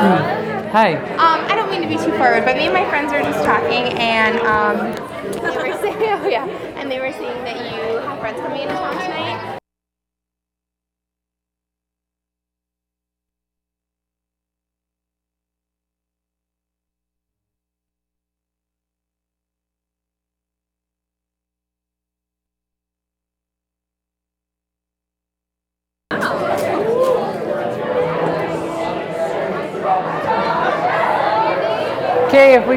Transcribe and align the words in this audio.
Hi. 0.70 0.94
Um, 0.94 1.44
I 1.50 1.54
don't 1.54 1.70
mean 1.70 1.82
to 1.82 1.88
be 1.88 1.96
too 1.96 2.16
forward, 2.16 2.46
but 2.46 2.56
me 2.56 2.64
and 2.64 2.72
my 2.72 2.88
friends 2.88 3.12
were 3.12 3.20
just 3.20 3.44
talking, 3.44 3.98
and 3.98 4.38
um, 4.40 4.94
they 5.32 5.56
were 5.56 5.76
saying, 5.82 5.96
oh 6.00 6.26
yeah, 6.26 6.46
and 6.76 6.90
they 6.90 7.00
were 7.00 7.12
saying 7.12 7.44
that 7.44 7.56
you 7.56 7.98
have 7.98 8.18
friends 8.18 8.40
coming 8.40 8.62
into 8.62 8.74
town 8.74 8.92
tonight. 8.94 9.59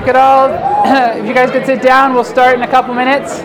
Could 0.03 0.15
all, 0.15 0.49
if 1.17 1.25
you 1.25 1.33
guys 1.33 1.49
could 1.51 1.65
sit 1.65 1.81
down, 1.81 2.13
we'll 2.13 2.23
start 2.23 2.55
in 2.55 2.61
a 2.61 2.67
couple 2.67 2.93
minutes. 2.93 3.41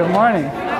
Good 0.00 0.12
morning. 0.12 0.70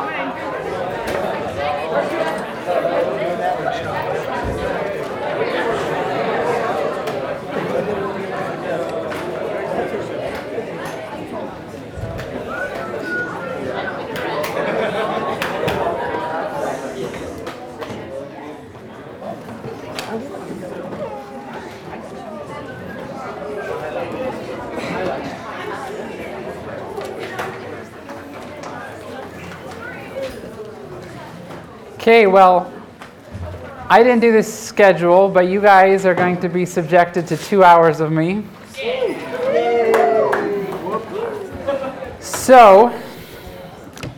Okay, 32.11 32.27
well, 32.27 32.73
I 33.89 34.03
didn't 34.03 34.19
do 34.19 34.33
this 34.33 34.53
schedule, 34.53 35.29
but 35.29 35.47
you 35.47 35.61
guys 35.61 36.05
are 36.05 36.13
going 36.13 36.41
to 36.41 36.49
be 36.49 36.67
subjected 36.67 37.25
to 37.29 37.37
two 37.37 37.63
hours 37.63 38.01
of 38.01 38.11
me. 38.11 38.43
So, 42.19 42.93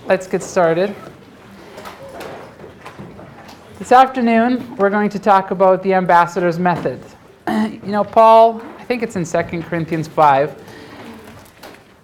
let's 0.06 0.26
get 0.26 0.42
started. 0.42 0.96
This 3.78 3.92
afternoon, 3.92 4.74
we're 4.76 4.88
going 4.88 5.10
to 5.10 5.18
talk 5.18 5.50
about 5.50 5.82
the 5.82 5.92
ambassador's 5.92 6.58
method. 6.58 6.98
you 7.46 7.92
know, 7.92 8.04
Paul, 8.04 8.62
I 8.78 8.84
think 8.84 9.02
it's 9.02 9.16
in 9.16 9.26
2 9.26 9.60
Corinthians 9.64 10.08
5, 10.08 10.64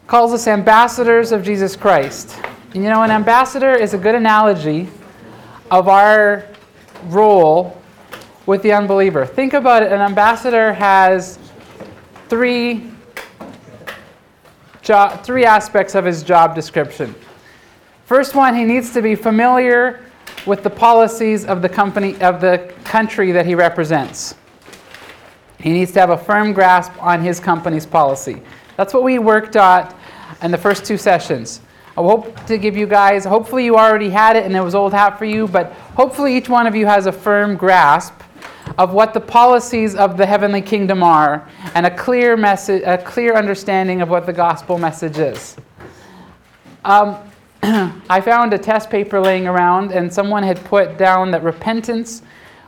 calls 0.07 0.35
us 0.35 0.49
ambassadors 0.49 1.33
of 1.33 1.43
Jesus 1.43 1.77
Christ. 1.77 2.39
And 2.75 2.85
you 2.85 2.91
know, 2.91 3.03
an 3.05 3.11
ambassador 3.11 3.73
is 3.73 3.95
a 3.95 3.99
good 3.99 4.15
analogy 4.15 4.87
of 5.71 5.89
our 5.89 6.47
role 7.05 7.81
with 8.47 8.63
the 8.63 8.73
unbeliever. 8.73 9.27
Think 9.27 9.53
about 9.53 9.83
it 9.83 9.93
an 9.93 10.01
ambassador 10.01 10.73
has 10.73 11.39
three, 12.29 12.91
job, 14.83 15.23
three 15.23 15.45
aspects 15.45 15.95
of 15.95 16.05
his 16.05 16.23
job 16.23 16.55
description. 16.55 17.15
First 18.07 18.35
one, 18.35 18.57
he 18.57 18.65
needs 18.65 18.93
to 18.95 19.03
be 19.03 19.15
familiar 19.15 20.01
with 20.47 20.63
the 20.63 20.71
policies 20.71 21.45
of 21.45 21.61
the 21.61 21.69
company 21.69 22.19
of 22.23 22.41
the 22.41 22.73
country 22.85 23.33
that 23.33 23.45
he 23.45 23.55
represents. 23.55 24.35
He 25.61 25.71
needs 25.71 25.93
to 25.93 26.01
have 26.01 26.11
a 26.11 26.17
firm 26.17 26.53
grasp 26.53 26.93
on 27.03 27.21
his 27.21 27.41
company's 27.41 27.85
policy. 27.85 28.41
That's 28.77 28.95
what 28.95 29.03
we 29.03 29.19
worked 29.19 29.57
at 29.57 29.95
in 30.43 30.51
the 30.51 30.59
first 30.59 30.85
two 30.85 30.97
sessions. 30.97 31.61
I 31.99 32.01
hope 32.01 32.47
to 32.47 32.59
give 32.59 32.77
you 32.77 32.87
guys, 32.87 33.25
hopefully 33.25 33.65
you 33.65 33.75
already 33.75 34.09
had 34.09 34.37
it 34.37 34.45
and 34.45 34.55
it 34.55 34.61
was 34.61 34.77
old 34.77 34.93
hat 34.93 35.19
for 35.19 35.25
you, 35.25 35.49
but 35.49 35.73
hopefully 35.97 36.37
each 36.37 36.49
one 36.49 36.69
of 36.69 36.77
you 36.77 36.87
has 36.87 37.07
a 37.07 37.13
firm 37.13 37.57
grasp 37.57 38.15
of 38.79 38.93
what 38.93 39.13
the 39.13 39.21
policies 39.21 39.97
of 39.97 40.17
the 40.17 40.25
heavenly 40.25 40.63
kingdom 40.63 41.03
are 41.03 41.51
and 41.75 41.85
a 41.85 41.91
clear 41.91 42.37
message, 42.37 42.85
a 42.87 42.99
clear 42.99 43.35
understanding 43.35 44.01
of 44.01 44.11
what 44.11 44.27
the 44.27 44.33
gospel 44.33 44.79
message 44.79 45.19
is. 45.19 45.57
Um, 46.85 47.17
I 47.65 48.21
found 48.21 48.55
a 48.55 48.59
test 48.59 48.91
paper 48.91 49.19
laying 49.19 49.49
around 49.49 49.91
and 49.91 50.13
someone 50.13 50.45
had 50.45 50.65
put 50.67 50.99
down 50.99 51.33
that 51.33 51.43
repentance 51.43 52.23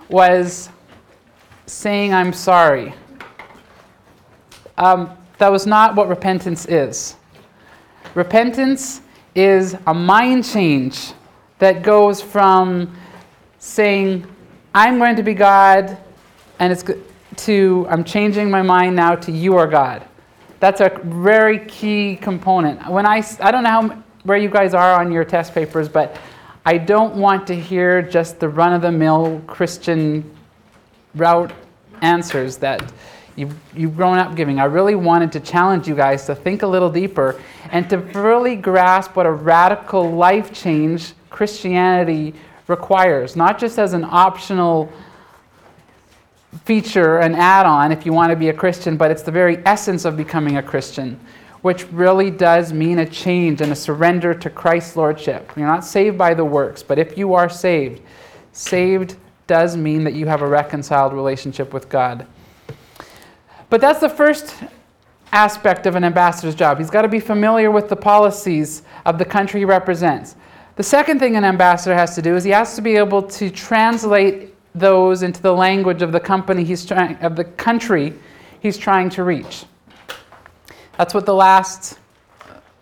was 0.09 0.71
saying 1.67 2.13
I'm 2.13 2.33
sorry. 2.33 2.95
Um, 4.77 5.17
that 5.39 5.53
was 5.53 5.69
not 5.69 5.95
what 5.95 6.09
repentance 6.09 6.67
is. 6.67 7.15
Repentance 8.17 9.03
is 9.35 9.77
a 9.87 9.95
mind 9.95 10.45
change 10.45 11.13
that 11.59 11.83
goes 11.83 12.21
from 12.21 12.95
saying, 13.59 14.27
I'm 14.75 14.99
going 14.99 15.17
to 15.17 15.23
be 15.23 15.35
God, 15.35 15.99
and 16.59 16.73
it's 16.73 16.85
to, 17.37 17.87
I'm 17.89 18.05
changing 18.05 18.51
my 18.51 18.63
mind 18.63 18.97
now 18.97 19.15
to 19.17 19.33
you 19.33 19.57
are 19.57 19.67
God. 19.67 20.07
That's 20.59 20.81
a 20.81 20.91
very 21.05 21.61
key 21.67 22.17
component. 22.17 22.91
When 22.91 23.07
I, 23.07 23.25
I 23.41 23.51
don't 23.51 23.63
know 23.63 23.71
how, 23.71 24.03
where 24.25 24.37
you 24.37 24.49
guys 24.49 24.75
are 24.75 25.01
on 25.01 25.11
your 25.11 25.25
test 25.25 25.55
papers, 25.55 25.89
but 25.89 26.19
I 26.67 26.77
don't 26.77 27.17
want 27.17 27.47
to 27.47 27.55
hear 27.55 28.03
just 28.03 28.39
the 28.41 28.49
run 28.49 28.73
of 28.73 28.83
the 28.83 28.93
mill 28.93 29.43
Christian 29.47 30.31
route 31.15 31.53
answers 32.03 32.59
that 32.59 32.93
you've, 33.37 33.55
you've 33.75 33.97
grown 33.97 34.19
up 34.19 34.37
giving. 34.37 34.61
I 34.61 34.65
really 34.65 34.95
wanted 34.95 35.33
to 35.33 35.41
challenge 35.41 35.89
you 35.89 35.95
guys 35.95 36.27
to 36.27 36.35
think 36.35 36.63
a 36.63 36.67
little 36.67 36.91
deeper 36.91 37.41
and 37.71 37.89
to 37.91 37.99
really 37.99 38.57
grasp 38.57 39.17
what 39.17 39.27
a 39.27 39.33
radical 39.33 40.11
life 40.11 40.53
change 40.53 41.13
Christianity 41.31 42.35
requires, 42.67 43.37
not 43.37 43.59
just 43.59 43.79
as 43.79 43.93
an 43.93 44.05
optional 44.05 44.93
feature, 46.65 47.19
an 47.19 47.35
add 47.35 47.67
on 47.67 47.93
if 47.93 48.05
you 48.05 48.13
want 48.13 48.31
to 48.31 48.37
be 48.37 48.49
a 48.49 48.53
Christian, 48.53 48.97
but 48.97 49.11
it's 49.11 49.23
the 49.23 49.31
very 49.31 49.59
essence 49.67 50.05
of 50.05 50.17
becoming 50.17 50.57
a 50.57 50.63
Christian, 50.63 51.19
which 51.63 51.87
really 51.93 52.31
does 52.31 52.73
mean 52.73 52.99
a 52.99 53.07
change 53.07 53.61
and 53.61 53.71
a 53.73 53.77
surrender 53.77 54.35
to 54.35 54.51
Christ's 54.51 54.97
Lordship. 54.97 55.53
You're 55.57 55.67
not 55.67 55.85
saved 55.85 56.19
by 56.19 56.35
the 56.35 56.45
works, 56.45 56.83
but 56.83 56.99
if 56.99 57.17
you 57.17 57.35
are 57.35 57.49
saved, 57.49 58.03
saved 58.53 59.17
does 59.47 59.77
mean 59.77 60.05
that 60.05 60.15
you 60.15 60.27
have 60.27 60.43
a 60.43 60.47
reconciled 60.47 61.13
relationship 61.13 61.73
with 61.73 61.89
God. 61.89 62.27
But 63.69 63.81
that's 63.81 64.01
the 64.01 64.09
first 64.09 64.55
aspect 65.33 65.87
of 65.87 65.95
an 65.95 66.05
ambassador's 66.05 66.55
job. 66.55 66.79
He's 66.79 66.91
got 66.91 67.03
to 67.03 67.09
be 67.09 67.21
familiar 67.21 67.71
with 67.71 67.89
the 67.89 67.97
policies 67.97 68.83
of 69.07 69.19
the 69.19 69.25
country 69.25 69.61
he 69.61 69.65
represents. 69.65 70.37
The 70.77 70.83
second 70.83 71.19
thing 71.19 71.37
an 71.37 71.45
ambassador 71.45 71.95
has 71.95 72.15
to 72.15 72.23
do 72.23 72.37
is 72.37 72.45
he 72.45 72.51
has 72.51 72.75
to 72.77 72.83
be 72.83 72.97
able 72.97 73.23
to 73.23 73.51
translate 73.51 74.55
those 74.75 75.23
into 75.23 75.43
the 75.43 75.53
language 75.53 76.03
of 76.03 76.13
the 76.13 76.21
company 76.21 76.65
he's 76.65 76.87
trying 76.87 77.17
of 77.17 77.37
the 77.37 77.45
country 77.45 78.15
he's 78.61 78.79
trying 78.79 79.11
to 79.11 79.25
reach. 79.25 79.65
That's 80.97 81.13
what 81.13 81.27
the 81.27 81.35
last 81.35 81.99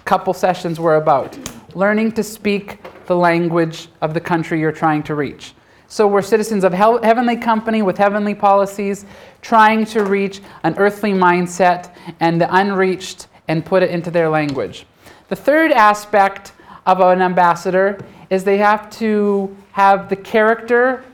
couple 0.05 0.35
sessions 0.35 0.79
were 0.79 0.97
about. 0.97 1.39
Learning 1.75 2.13
to 2.13 2.23
speak 2.23 2.79
the 3.07 3.17
language 3.17 3.89
of 4.01 4.15
the 4.15 4.21
country 4.21 4.61
you're 4.61 4.73
trying 4.73 5.03
to 5.05 5.15
reach. 5.15 5.55
So 5.91 6.07
we're 6.07 6.23
citizens 6.23 6.65
of 6.65 6.75
heavenly 6.75 7.37
company 7.37 7.81
with 7.81 7.97
heavenly 7.97 8.35
policies, 8.35 9.07
trying 9.41 9.87
to 9.87 10.05
reach 10.05 10.43
an 10.63 10.77
earthly 10.77 11.13
mindset 11.13 11.95
and 12.21 12.39
the 12.39 12.55
unreached 12.55 13.27
and 13.49 13.65
put 13.65 13.83
it 13.83 13.91
into 13.91 14.11
their 14.11 14.29
language. 14.29 14.87
The 15.29 15.37
third 15.37 15.73
aspect 15.73 16.53
of 16.85 17.01
an 17.01 17.23
ambassador 17.23 17.99
is 18.29 18.45
they 18.45 18.59
have 18.59 18.91
to 18.99 19.57
have 19.73 20.11
the 20.11 20.17
character 20.17 21.05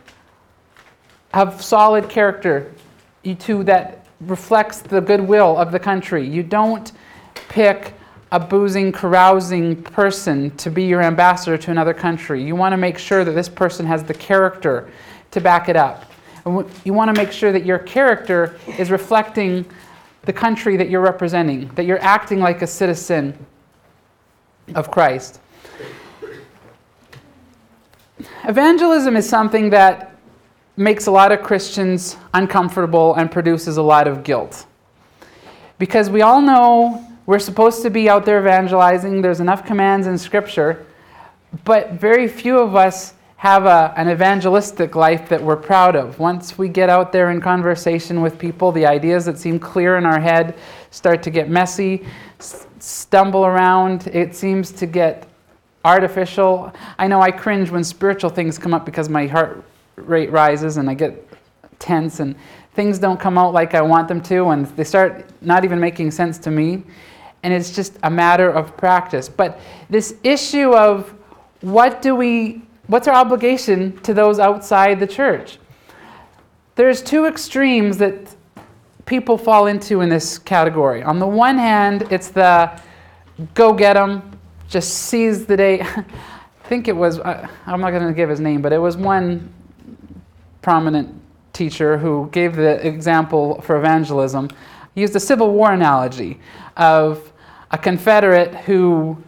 have 1.33 1.63
solid 1.63 2.09
character 2.09 2.73
to 3.41 3.65
that 3.65 4.07
reflects 4.21 4.83
the 4.83 5.01
goodwill 5.01 5.57
of 5.57 5.73
the 5.73 5.79
country. 5.79 6.27
You 6.27 6.43
don't 6.45 6.93
pick 7.49 7.95
a 8.35 8.41
boozing, 8.41 8.91
carousing 8.91 9.81
person 9.81 10.51
to 10.57 10.69
be 10.69 10.83
your 10.83 11.01
ambassador 11.01 11.57
to 11.57 11.71
another 11.71 11.95
country. 11.95 12.43
You 12.43 12.57
want 12.57 12.73
to 12.73 12.77
make 12.77 12.99
sure 12.99 13.25
that 13.25 13.31
this 13.31 13.49
person 13.49 13.87
has 13.87 14.03
the 14.03 14.13
character 14.13 14.91
to 15.31 15.41
back 15.41 15.69
it 15.69 15.77
up. 15.77 16.11
You 16.85 16.93
want 16.93 17.15
to 17.15 17.23
make 17.23 17.31
sure 17.31 17.53
that 17.53 17.65
your 17.65 17.79
character 17.79 18.59
is 18.77 18.91
reflecting 18.91 19.65
the 20.23 20.33
country 20.33 20.77
that 20.77 20.91
you're 20.91 21.01
representing, 21.01 21.69
that 21.77 21.87
you're 21.87 22.03
acting 22.03 22.41
like 22.41 22.61
a 22.61 22.67
citizen 22.67 23.39
of 24.75 24.91
Christ. 24.91 25.39
Evangelism 28.49 29.17
is 29.17 29.29
something 29.29 29.71
that 29.71 30.17
makes 30.77 31.07
a 31.07 31.11
lot 31.13 31.31
of 31.31 31.41
Christians 31.41 32.17
uncomfortable 32.35 33.15
and 33.15 33.31
produces 33.31 33.77
a 33.77 33.83
lot 33.83 34.09
of 34.09 34.25
guilt. 34.25 34.67
Because 35.79 36.11
we 36.11 36.23
all 36.23 36.41
know 36.41 37.14
we're 37.27 37.39
supposed 37.39 37.83
to 37.83 37.91
be 37.91 38.09
out 38.09 38.25
there 38.25 38.41
evangelizing, 38.41 39.23
there's 39.23 39.41
enough 39.41 39.65
commands 39.65 40.07
in 40.07 40.19
Scripture, 40.19 40.87
but 41.65 41.93
very 41.93 42.29
few 42.29 42.59
of 42.59 42.77
us 42.77 43.15
have 43.37 43.67
a, 43.67 43.93
an 43.97 44.09
evangelistic 44.09 44.97
life 44.97 45.29
that 45.29 45.43
we're 45.43 45.57
proud 45.57 45.97
of. 45.97 46.19
Once 46.19 46.57
we 46.57 46.69
get 46.69 46.89
out 46.89 47.13
there 47.13 47.31
in 47.31 47.41
conversation 47.41 48.23
with 48.23 48.39
people, 48.39 48.73
the 48.73 48.87
ideas 48.87 49.27
that 49.27 49.39
seem 49.39 49.59
clear 49.59 49.99
in 49.99 50.07
our 50.07 50.19
head 50.19 50.57
start 50.91 51.23
to 51.23 51.31
get 51.31 51.51
messy, 51.51 52.07
stumble 52.79 53.45
around. 53.45 54.07
It 54.09 54.35
seems 54.35 54.73
to 54.73 54.87
get 54.87 55.29
artificial. 55.85 56.73
I 56.99 57.07
know 57.07 57.21
I 57.21 57.31
cringe 57.31 57.71
when 57.71 57.85
spiritual 57.85 58.31
things 58.31 58.59
come 58.59 58.73
up 58.73 58.87
because 58.87 59.09
my 59.09 59.27
heart 59.27 59.63
rate 59.97 60.31
rises 60.31 60.79
and 60.79 60.89
I 60.89 60.95
get 60.95 61.27
tense 61.79 62.21
and 62.21 62.35
things 62.73 62.99
don't 62.99 63.21
come 63.21 63.37
out 63.37 63.53
like 63.53 63.75
I 63.75 63.83
want 63.83 64.09
them 64.09 64.23
to 64.23 64.49
and 64.49 64.67
they 64.77 64.85
start 64.85 65.27
not 65.43 65.65
even 65.65 65.79
making 65.79 66.11
sense 66.11 66.39
to 66.39 66.51
me. 66.51 66.83
And 67.45 67.53
it's 67.53 67.71
just 67.71 67.97
a 68.03 68.11
matter 68.11 68.51
of 68.51 68.77
practice. 68.77 69.29
But 69.29 69.61
this 69.89 70.17
issue 70.25 70.75
of 70.75 71.15
what 71.61 72.03
do 72.03 72.17
we 72.17 72.63
what's 72.89 73.09
our 73.09 73.15
obligation 73.15 73.97
to 74.01 74.13
those 74.13 74.39
outside 74.39 74.99
the 74.99 75.07
church? 75.07 75.59
There's 76.75 77.01
two 77.01 77.27
extremes 77.27 77.99
that 77.99 78.35
people 79.07 79.39
fall 79.39 79.67
into 79.67 80.01
in 80.01 80.09
this 80.09 80.39
category. 80.39 81.03
On 81.03 81.19
the 81.19 81.27
one 81.27 81.57
hand, 81.57 82.09
it's 82.11 82.29
the 82.29 82.81
go 83.55 83.73
get 83.73 83.95
them, 83.95 84.39
just 84.69 84.91
seize 84.95 85.47
the 85.47 85.57
day. 85.57 85.81
I 86.65 86.67
think 86.67 86.89
it 86.89 86.97
was, 86.97 87.21
I'm 87.21 87.81
not 87.81 87.91
going 87.91 88.07
to 88.07 88.15
give 88.15 88.31
his 88.31 88.41
name, 88.41 88.63
but 88.63 88.73
it 88.73 88.79
was 88.79 88.97
one 88.97 89.53
prominent 90.63 91.15
teacher 91.53 91.99
who 91.99 92.29
gave 92.33 92.57
the 92.57 92.85
example 92.87 93.61
for 93.61 93.77
evangelism. 93.77 94.49
He 94.95 95.03
used 95.03 95.15
a 95.15 95.21
Civil 95.21 95.53
War 95.53 95.73
analogy 95.73 96.41
of 96.77 97.33
a 97.75 97.79
Confederate 97.79 98.55
who 98.55 99.21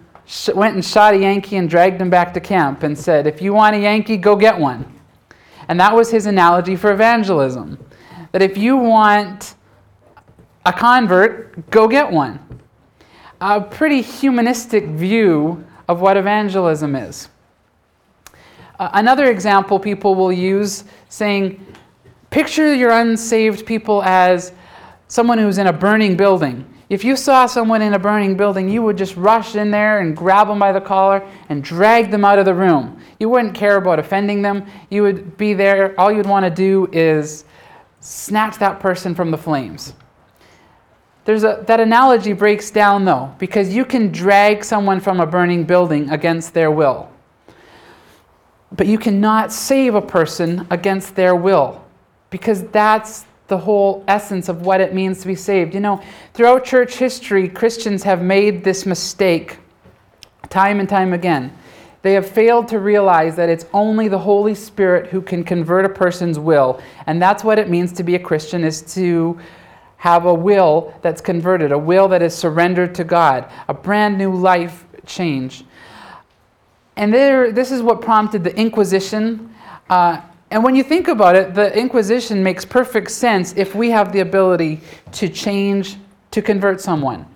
went 0.54 0.76
and 0.76 0.84
shot 0.84 1.14
a 1.14 1.18
Yankee 1.18 1.56
and 1.56 1.68
dragged 1.68 2.00
him 2.00 2.08
back 2.08 2.32
to 2.32 2.40
camp 2.40 2.84
and 2.84 2.96
said, 2.96 3.26
If 3.26 3.42
you 3.42 3.52
want 3.52 3.74
a 3.74 3.80
Yankee, 3.80 4.16
go 4.16 4.36
get 4.36 4.56
one. 4.56 4.86
And 5.66 5.80
that 5.80 5.92
was 5.92 6.12
his 6.12 6.26
analogy 6.26 6.76
for 6.76 6.92
evangelism. 6.92 7.76
That 8.30 8.42
if 8.42 8.56
you 8.56 8.76
want 8.76 9.56
a 10.64 10.72
convert, 10.72 11.70
go 11.70 11.88
get 11.88 12.08
one. 12.08 12.38
A 13.40 13.60
pretty 13.60 14.00
humanistic 14.00 14.84
view 14.84 15.66
of 15.88 16.00
what 16.00 16.16
evangelism 16.16 16.94
is. 16.94 17.28
Uh, 18.78 18.90
another 18.92 19.28
example 19.28 19.80
people 19.80 20.14
will 20.14 20.32
use 20.32 20.84
saying, 21.08 21.66
picture 22.30 22.72
your 22.72 22.92
unsaved 22.92 23.66
people 23.66 24.04
as 24.04 24.52
someone 25.08 25.38
who's 25.38 25.58
in 25.58 25.66
a 25.66 25.72
burning 25.72 26.16
building. 26.16 26.64
If 26.88 27.02
you 27.02 27.16
saw 27.16 27.46
someone 27.46 27.82
in 27.82 27.94
a 27.94 27.98
burning 27.98 28.36
building, 28.36 28.68
you 28.68 28.80
would 28.82 28.96
just 28.96 29.16
rush 29.16 29.56
in 29.56 29.72
there 29.72 30.00
and 30.00 30.16
grab 30.16 30.46
them 30.46 30.60
by 30.60 30.70
the 30.70 30.80
collar 30.80 31.26
and 31.48 31.62
drag 31.62 32.12
them 32.12 32.24
out 32.24 32.38
of 32.38 32.44
the 32.44 32.54
room. 32.54 33.00
You 33.18 33.28
wouldn't 33.28 33.54
care 33.54 33.76
about 33.76 33.98
offending 33.98 34.40
them. 34.42 34.66
You 34.88 35.02
would 35.02 35.36
be 35.36 35.52
there. 35.52 35.98
All 35.98 36.12
you'd 36.12 36.26
want 36.26 36.44
to 36.44 36.50
do 36.50 36.88
is 36.92 37.44
snatch 37.98 38.58
that 38.58 38.78
person 38.78 39.16
from 39.16 39.32
the 39.32 39.38
flames. 39.38 39.94
There's 41.24 41.42
a, 41.42 41.64
that 41.66 41.80
analogy 41.80 42.32
breaks 42.32 42.70
down 42.70 43.04
though, 43.04 43.34
because 43.38 43.74
you 43.74 43.84
can 43.84 44.12
drag 44.12 44.62
someone 44.62 45.00
from 45.00 45.18
a 45.18 45.26
burning 45.26 45.64
building 45.64 46.08
against 46.10 46.54
their 46.54 46.70
will. 46.70 47.10
But 48.70 48.86
you 48.86 48.96
cannot 48.96 49.50
save 49.50 49.96
a 49.96 50.02
person 50.02 50.68
against 50.70 51.16
their 51.16 51.34
will 51.34 51.84
because 52.30 52.62
that's 52.68 53.25
the 53.48 53.58
whole 53.58 54.04
essence 54.08 54.48
of 54.48 54.62
what 54.62 54.80
it 54.80 54.94
means 54.94 55.20
to 55.20 55.26
be 55.26 55.34
saved. 55.34 55.74
You 55.74 55.80
know, 55.80 56.02
throughout 56.34 56.64
church 56.64 56.96
history, 56.96 57.48
Christians 57.48 58.02
have 58.02 58.22
made 58.22 58.64
this 58.64 58.86
mistake 58.86 59.58
time 60.48 60.80
and 60.80 60.88
time 60.88 61.12
again. 61.12 61.56
They 62.02 62.12
have 62.12 62.28
failed 62.28 62.68
to 62.68 62.78
realize 62.78 63.34
that 63.36 63.48
it's 63.48 63.66
only 63.72 64.08
the 64.08 64.18
Holy 64.18 64.54
Spirit 64.54 65.08
who 65.08 65.20
can 65.20 65.42
convert 65.42 65.84
a 65.84 65.88
person's 65.88 66.38
will, 66.38 66.80
and 67.06 67.20
that's 67.20 67.42
what 67.42 67.58
it 67.58 67.68
means 67.68 67.92
to 67.94 68.02
be 68.02 68.14
a 68.14 68.18
Christian 68.18 68.62
is 68.62 68.82
to 68.94 69.38
have 69.96 70.26
a 70.26 70.34
will 70.34 70.94
that's 71.02 71.20
converted, 71.20 71.72
a 71.72 71.78
will 71.78 72.06
that 72.08 72.22
is 72.22 72.34
surrendered 72.34 72.94
to 72.94 73.02
God, 73.02 73.50
a 73.66 73.74
brand 73.74 74.18
new 74.18 74.32
life 74.32 74.84
change. 75.04 75.64
And 76.96 77.12
there, 77.12 77.50
this 77.50 77.72
is 77.72 77.82
what 77.82 78.00
prompted 78.00 78.44
the 78.44 78.56
Inquisition. 78.56 79.52
Uh, 79.90 80.20
and 80.50 80.62
when 80.62 80.76
you 80.76 80.82
think 80.82 81.08
about 81.08 81.34
it, 81.34 81.54
the 81.54 81.76
Inquisition 81.76 82.42
makes 82.42 82.64
perfect 82.64 83.10
sense 83.10 83.52
if 83.56 83.74
we 83.74 83.90
have 83.90 84.12
the 84.12 84.20
ability 84.20 84.80
to 85.12 85.28
change, 85.28 85.96
to 86.30 86.40
convert 86.40 86.80
someone. 86.80 87.26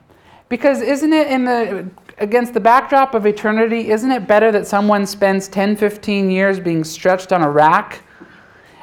Because 0.48 0.80
isn't 0.80 1.12
it 1.12 1.28
in 1.28 1.44
the 1.44 1.88
against 2.18 2.52
the 2.52 2.60
backdrop 2.60 3.14
of 3.14 3.26
eternity, 3.26 3.90
isn't 3.90 4.10
it 4.10 4.26
better 4.26 4.52
that 4.52 4.66
someone 4.66 5.06
spends 5.06 5.48
10, 5.48 5.76
15 5.76 6.30
years 6.30 6.60
being 6.60 6.84
stretched 6.84 7.32
on 7.32 7.42
a 7.42 7.50
rack 7.50 8.02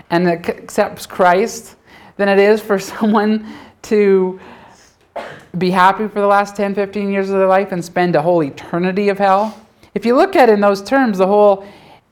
and 0.09 0.27
accepts 0.27 1.05
Christ 1.05 1.75
than 2.17 2.27
it 2.27 2.39
is 2.39 2.61
for 2.61 2.79
someone 2.97 3.47
to 3.83 4.39
be 5.57 5.69
happy 5.69 6.07
for 6.07 6.19
the 6.19 6.27
last 6.27 6.55
10, 6.55 6.73
15 6.75 7.11
years 7.11 7.29
of 7.29 7.37
their 7.37 7.47
life 7.47 7.71
and 7.71 7.83
spend 7.83 8.15
a 8.15 8.21
whole 8.21 8.43
eternity 8.43 9.09
of 9.09 9.19
hell? 9.19 9.63
If 9.93 10.05
you 10.05 10.15
look 10.15 10.35
at 10.35 10.49
it 10.49 10.53
in 10.53 10.59
those 10.61 10.81
terms, 10.81 11.19
the 11.19 11.27
whole 11.27 11.65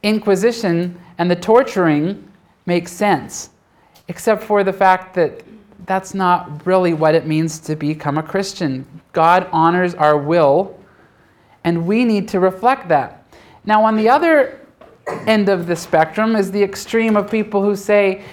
Inquisition 0.03 0.99
and 1.17 1.29
the 1.29 1.35
torturing 1.35 2.31
makes 2.65 2.91
sense, 2.91 3.49
except 4.07 4.43
for 4.43 4.63
the 4.63 4.73
fact 4.73 5.13
that 5.15 5.43
that's 5.85 6.13
not 6.13 6.65
really 6.65 6.93
what 6.93 7.15
it 7.15 7.25
means 7.27 7.59
to 7.59 7.75
become 7.75 8.17
a 8.17 8.23
Christian. 8.23 8.85
God 9.13 9.47
honors 9.51 9.93
our 9.95 10.17
will, 10.17 10.79
and 11.63 11.85
we 11.85 12.05
need 12.05 12.27
to 12.29 12.39
reflect 12.39 12.87
that. 12.89 13.23
Now, 13.65 13.83
on 13.83 13.95
the 13.95 14.09
other 14.09 14.59
end 15.27 15.49
of 15.49 15.67
the 15.67 15.75
spectrum 15.75 16.35
is 16.35 16.51
the 16.51 16.61
extreme 16.61 17.15
of 17.15 17.29
people 17.29 17.61
who 17.61 17.75
say, 17.75 18.23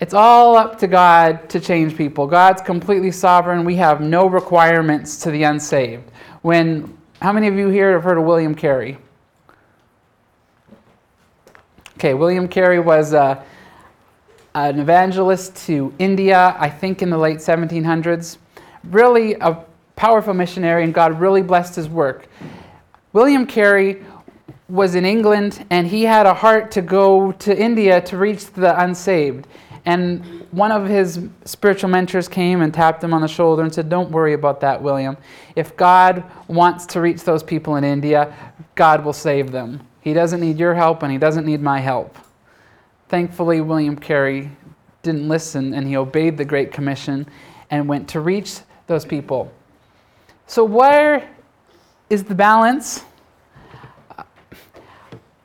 it's 0.00 0.14
all 0.14 0.56
up 0.56 0.78
to 0.80 0.86
God 0.86 1.48
to 1.50 1.60
change 1.60 1.96
people. 1.96 2.26
God's 2.26 2.60
completely 2.60 3.10
sovereign. 3.10 3.64
We 3.64 3.76
have 3.76 4.00
no 4.00 4.26
requirements 4.26 5.16
to 5.18 5.30
the 5.30 5.44
unsaved. 5.44 6.10
When 6.42 6.98
how 7.22 7.32
many 7.32 7.48
of 7.48 7.54
you 7.54 7.68
here 7.68 7.92
have 7.92 8.02
heard 8.02 8.18
of 8.18 8.24
William 8.24 8.54
Carey? 8.54 8.98
Okay, 12.04 12.12
William 12.12 12.48
Carey 12.48 12.80
was 12.80 13.14
uh, 13.14 13.42
an 14.54 14.78
evangelist 14.78 15.56
to 15.64 15.90
India, 15.98 16.54
I 16.58 16.68
think 16.68 17.00
in 17.00 17.08
the 17.08 17.16
late 17.16 17.38
1700s. 17.38 18.36
Really 18.90 19.32
a 19.40 19.64
powerful 19.96 20.34
missionary, 20.34 20.84
and 20.84 20.92
God 20.92 21.18
really 21.18 21.40
blessed 21.40 21.76
his 21.76 21.88
work. 21.88 22.26
William 23.14 23.46
Carey 23.46 24.04
was 24.68 24.94
in 24.94 25.06
England, 25.06 25.64
and 25.70 25.86
he 25.86 26.02
had 26.02 26.26
a 26.26 26.34
heart 26.34 26.70
to 26.72 26.82
go 26.82 27.32
to 27.32 27.58
India 27.58 28.02
to 28.02 28.18
reach 28.18 28.52
the 28.52 28.78
unsaved. 28.78 29.46
And 29.86 30.46
one 30.50 30.72
of 30.72 30.86
his 30.86 31.26
spiritual 31.46 31.88
mentors 31.88 32.28
came 32.28 32.60
and 32.60 32.74
tapped 32.74 33.02
him 33.02 33.14
on 33.14 33.22
the 33.22 33.28
shoulder 33.28 33.62
and 33.62 33.74
said, 33.74 33.88
Don't 33.88 34.10
worry 34.10 34.34
about 34.34 34.60
that, 34.60 34.82
William. 34.82 35.16
If 35.56 35.74
God 35.74 36.22
wants 36.48 36.84
to 36.84 37.00
reach 37.00 37.22
those 37.22 37.42
people 37.42 37.76
in 37.76 37.84
India, 37.84 38.34
God 38.74 39.06
will 39.06 39.14
save 39.14 39.52
them. 39.52 39.80
He 40.04 40.12
doesn't 40.12 40.40
need 40.40 40.58
your 40.58 40.74
help 40.74 41.02
and 41.02 41.10
he 41.10 41.16
doesn't 41.16 41.46
need 41.46 41.62
my 41.62 41.80
help. 41.80 42.18
Thankfully, 43.08 43.62
William 43.62 43.96
Carey 43.96 44.50
didn't 45.02 45.26
listen 45.26 45.72
and 45.72 45.88
he 45.88 45.96
obeyed 45.96 46.36
the 46.36 46.44
Great 46.44 46.72
Commission 46.72 47.26
and 47.70 47.88
went 47.88 48.06
to 48.10 48.20
reach 48.20 48.58
those 48.86 49.06
people. 49.06 49.50
So, 50.46 50.62
where 50.62 51.26
is 52.10 52.22
the 52.22 52.34
balance? 52.34 53.02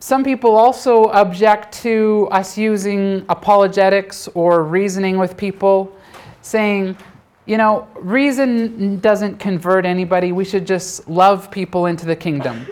Some 0.01 0.25
people 0.25 0.58
also 0.58 1.06
object 1.06 1.74
to 1.84 2.28
us 2.30 2.58
using 2.58 3.25
apologetics 3.30 4.28
or 4.34 4.63
reasoning 4.63 5.18
with 5.18 5.38
people, 5.38 5.96
saying, 6.42 6.98
you 7.46 7.58
know, 7.58 7.88
reason 7.96 9.00
doesn't 9.00 9.39
convert 9.39 9.86
anybody. 9.86 10.34
We 10.34 10.44
should 10.44 10.68
just 10.68 11.08
love 11.08 11.50
people 11.50 11.86
into 11.86 12.06
the 12.06 12.16
kingdom. 12.16 12.68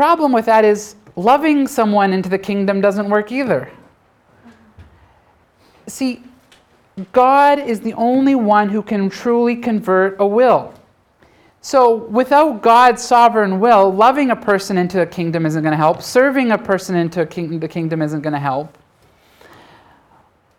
The 0.00 0.06
problem 0.06 0.32
with 0.32 0.46
that 0.46 0.64
is 0.64 0.96
loving 1.14 1.68
someone 1.68 2.14
into 2.14 2.30
the 2.30 2.38
kingdom 2.38 2.80
doesn't 2.80 3.10
work 3.10 3.30
either. 3.30 3.70
See, 5.88 6.22
God 7.12 7.58
is 7.58 7.80
the 7.80 7.92
only 7.92 8.34
one 8.34 8.70
who 8.70 8.80
can 8.80 9.10
truly 9.10 9.54
convert 9.54 10.16
a 10.18 10.26
will. 10.26 10.72
So, 11.60 11.96
without 11.96 12.62
God's 12.62 13.02
sovereign 13.02 13.60
will, 13.60 13.92
loving 13.92 14.30
a 14.30 14.36
person 14.36 14.78
into 14.78 15.02
a 15.02 15.06
kingdom 15.06 15.44
isn't 15.44 15.62
going 15.62 15.72
to 15.72 15.76
help. 15.76 16.00
Serving 16.00 16.50
a 16.50 16.56
person 16.56 16.96
into 16.96 17.20
a 17.20 17.26
king- 17.26 17.60
the 17.60 17.68
kingdom 17.68 18.00
isn't 18.00 18.22
going 18.22 18.32
to 18.32 18.38
help. 18.38 18.78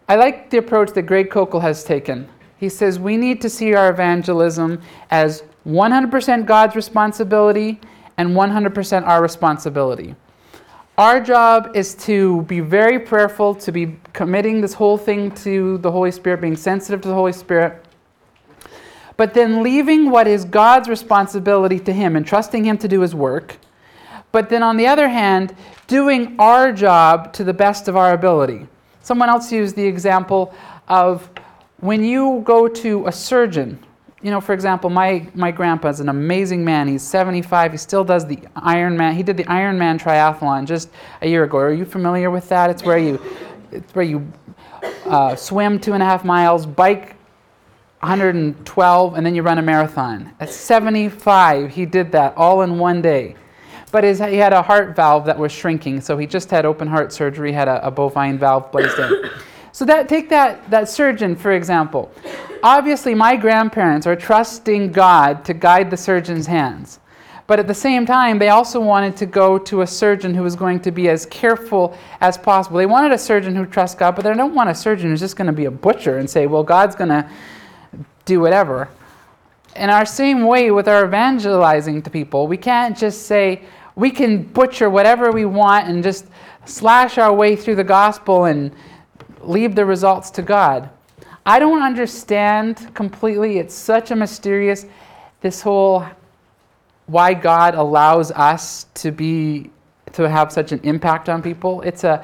I 0.07 0.17
like 0.17 0.51
the 0.51 0.59
approach 0.59 0.91
that 0.91 1.07
Greg 1.07 1.31
Koukl 1.31 1.63
has 1.63 1.83
taken. 1.83 2.29
He 2.59 2.69
says 2.69 2.99
we 2.99 3.17
need 3.17 3.41
to 3.41 3.49
see 3.49 3.73
our 3.73 3.89
evangelism 3.89 4.79
as 5.09 5.41
100% 5.65 6.45
God's 6.45 6.75
responsibility 6.75 7.81
and 8.17 8.29
100% 8.29 9.07
our 9.07 9.21
responsibility. 9.21 10.15
Our 10.97 11.19
job 11.19 11.71
is 11.73 11.95
to 12.05 12.43
be 12.43 12.59
very 12.59 12.99
prayerful, 12.99 13.55
to 13.55 13.71
be 13.71 13.97
committing 14.13 14.61
this 14.61 14.73
whole 14.73 14.97
thing 14.97 15.31
to 15.35 15.77
the 15.79 15.91
Holy 15.91 16.11
Spirit, 16.11 16.41
being 16.41 16.55
sensitive 16.55 17.01
to 17.01 17.07
the 17.07 17.13
Holy 17.13 17.33
Spirit, 17.33 17.83
but 19.17 19.33
then 19.33 19.63
leaving 19.63 20.09
what 20.09 20.27
is 20.27 20.45
God's 20.45 20.89
responsibility 20.89 21.79
to 21.79 21.93
Him 21.93 22.15
and 22.15 22.25
trusting 22.25 22.65
Him 22.65 22.77
to 22.79 22.87
do 22.87 23.01
His 23.01 23.15
work. 23.15 23.57
But 24.31 24.49
then 24.49 24.63
on 24.63 24.77
the 24.77 24.87
other 24.87 25.09
hand, 25.09 25.55
doing 25.87 26.35
our 26.39 26.71
job 26.71 27.33
to 27.33 27.43
the 27.43 27.53
best 27.53 27.87
of 27.87 27.97
our 27.97 28.13
ability. 28.13 28.67
Someone 29.01 29.29
else 29.29 29.51
used 29.51 29.75
the 29.75 29.85
example 29.85 30.53
of 30.87 31.29
when 31.79 32.03
you 32.03 32.41
go 32.45 32.67
to 32.67 33.07
a 33.07 33.11
surgeon 33.11 33.83
you 34.23 34.29
know, 34.29 34.39
for 34.39 34.53
example, 34.53 34.89
my, 34.89 35.27
my 35.33 35.51
grandpa's 35.51 35.99
an 35.99 36.09
amazing 36.09 36.63
man. 36.63 36.87
He's 36.87 37.01
75. 37.01 37.71
He 37.71 37.77
still 37.77 38.03
does 38.03 38.25
the 38.25 38.37
Ironman. 38.55 39.15
He 39.15 39.23
did 39.23 39.37
the 39.37 39.45
Ironman 39.45 39.99
triathlon 39.99 40.65
just 40.65 40.89
a 41.21 41.27
year 41.27 41.43
ago. 41.43 41.57
Are 41.57 41.73
you 41.73 41.85
familiar 41.85 42.29
with 42.29 42.47
that? 42.49 42.69
It's 42.69 42.83
where 42.83 42.99
you, 42.99 43.19
it's 43.71 43.93
where 43.95 44.05
you 44.05 44.31
uh, 45.05 45.35
swim 45.35 45.79
two 45.79 45.93
and 45.93 46.03
a 46.03 46.05
half 46.05 46.23
miles, 46.23 46.65
bike 46.65 47.15
112, 48.01 49.15
and 49.15 49.25
then 49.25 49.35
you 49.35 49.41
run 49.41 49.57
a 49.57 49.61
marathon. 49.61 50.31
At 50.39 50.49
75, 50.49 51.71
he 51.71 51.85
did 51.85 52.11
that 52.11 52.35
all 52.37 52.61
in 52.61 52.77
one 52.77 53.01
day. 53.01 53.35
But 53.91 54.03
his, 54.03 54.19
he 54.19 54.37
had 54.37 54.53
a 54.53 54.61
heart 54.61 54.95
valve 54.95 55.25
that 55.25 55.37
was 55.37 55.51
shrinking, 55.51 56.01
so 56.01 56.17
he 56.17 56.25
just 56.25 56.49
had 56.49 56.65
open 56.65 56.87
heart 56.87 57.11
surgery, 57.11 57.51
had 57.51 57.67
a, 57.67 57.85
a 57.85 57.91
bovine 57.91 58.37
valve 58.37 58.71
placed 58.71 58.97
in. 58.97 59.29
So 59.71 59.85
that 59.85 60.09
take 60.09 60.29
that, 60.29 60.69
that 60.69 60.89
surgeon, 60.89 61.35
for 61.35 61.51
example. 61.51 62.11
Obviously, 62.63 63.15
my 63.15 63.35
grandparents 63.35 64.05
are 64.05 64.15
trusting 64.15 64.91
God 64.91 65.43
to 65.45 65.53
guide 65.53 65.89
the 65.89 65.97
surgeon's 65.97 66.45
hands. 66.45 66.99
But 67.47 67.59
at 67.59 67.67
the 67.67 67.73
same 67.73 68.05
time, 68.05 68.39
they 68.39 68.49
also 68.49 68.79
wanted 68.79 69.17
to 69.17 69.25
go 69.25 69.57
to 69.57 69.81
a 69.81 69.87
surgeon 69.87 70.33
who 70.33 70.43
was 70.43 70.55
going 70.55 70.79
to 70.81 70.91
be 70.91 71.09
as 71.09 71.25
careful 71.25 71.97
as 72.21 72.37
possible. 72.37 72.77
They 72.77 72.85
wanted 72.85 73.11
a 73.11 73.17
surgeon 73.17 73.55
who 73.55 73.65
trusts 73.65 73.95
God, 73.97 74.15
but 74.15 74.23
they 74.23 74.33
don't 74.33 74.53
want 74.53 74.69
a 74.69 74.75
surgeon 74.75 75.09
who's 75.09 75.19
just 75.19 75.35
going 75.35 75.47
to 75.47 75.53
be 75.53 75.65
a 75.65 75.71
butcher 75.71 76.17
and 76.17 76.29
say, 76.29 76.47
well, 76.47 76.63
God's 76.63 76.95
going 76.95 77.09
to 77.09 77.29
do 78.25 78.39
whatever. 78.39 78.87
In 79.75 79.89
our 79.89 80.05
same 80.05 80.45
way 80.45 80.71
with 80.71 80.87
our 80.87 81.05
evangelizing 81.05 82.01
to 82.03 82.09
people, 82.09 82.47
we 82.47 82.57
can't 82.57 82.97
just 82.97 83.23
say, 83.25 83.63
we 83.95 84.11
can 84.11 84.43
butcher 84.43 84.89
whatever 84.89 85.31
we 85.31 85.45
want 85.45 85.87
and 85.87 86.03
just 86.03 86.27
slash 86.65 87.17
our 87.17 87.33
way 87.33 87.55
through 87.55 87.75
the 87.75 87.83
gospel 87.83 88.45
and 88.45 88.71
leave 89.43 89.75
the 89.75 89.85
results 89.85 90.29
to 90.31 90.41
God. 90.41 90.89
I 91.45 91.59
don't 91.59 91.81
understand 91.81 92.93
completely. 92.93 93.57
It's 93.57 93.73
such 93.73 94.11
a 94.11 94.15
mysterious, 94.15 94.85
this 95.41 95.61
whole 95.61 96.05
why 97.07 97.33
God 97.33 97.75
allows 97.75 98.31
us 98.31 98.85
to 98.95 99.11
be 99.11 99.69
to 100.13 100.29
have 100.29 100.51
such 100.51 100.71
an 100.71 100.79
impact 100.83 101.29
on 101.29 101.41
people. 101.41 101.81
It's 101.81 102.03
a, 102.03 102.23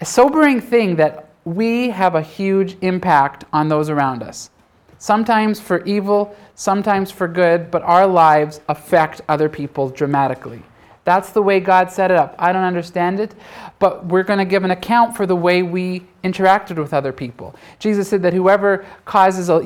a 0.00 0.04
sobering 0.04 0.60
thing 0.60 0.96
that 0.96 1.28
we 1.44 1.90
have 1.90 2.14
a 2.14 2.22
huge 2.22 2.76
impact 2.80 3.44
on 3.52 3.68
those 3.68 3.90
around 3.90 4.22
us. 4.22 4.50
Sometimes 4.98 5.60
for 5.60 5.84
evil, 5.84 6.34
sometimes 6.54 7.10
for 7.10 7.28
good, 7.28 7.70
but 7.70 7.82
our 7.82 8.06
lives 8.06 8.60
affect 8.68 9.20
other 9.28 9.48
people 9.48 9.90
dramatically. 9.90 10.62
That's 11.04 11.30
the 11.30 11.42
way 11.42 11.60
God 11.60 11.90
set 11.90 12.10
it 12.10 12.16
up. 12.16 12.34
I 12.38 12.52
don't 12.52 12.64
understand 12.64 13.20
it, 13.20 13.34
but 13.78 14.06
we're 14.06 14.22
going 14.22 14.38
to 14.38 14.44
give 14.44 14.64
an 14.64 14.70
account 14.70 15.16
for 15.16 15.26
the 15.26 15.36
way 15.36 15.62
we 15.62 16.06
interacted 16.22 16.76
with 16.76 16.94
other 16.94 17.12
people. 17.12 17.54
Jesus 17.78 18.08
said 18.08 18.22
that 18.22 18.32
whoever 18.32 18.86
causes 19.04 19.50
a, 19.50 19.60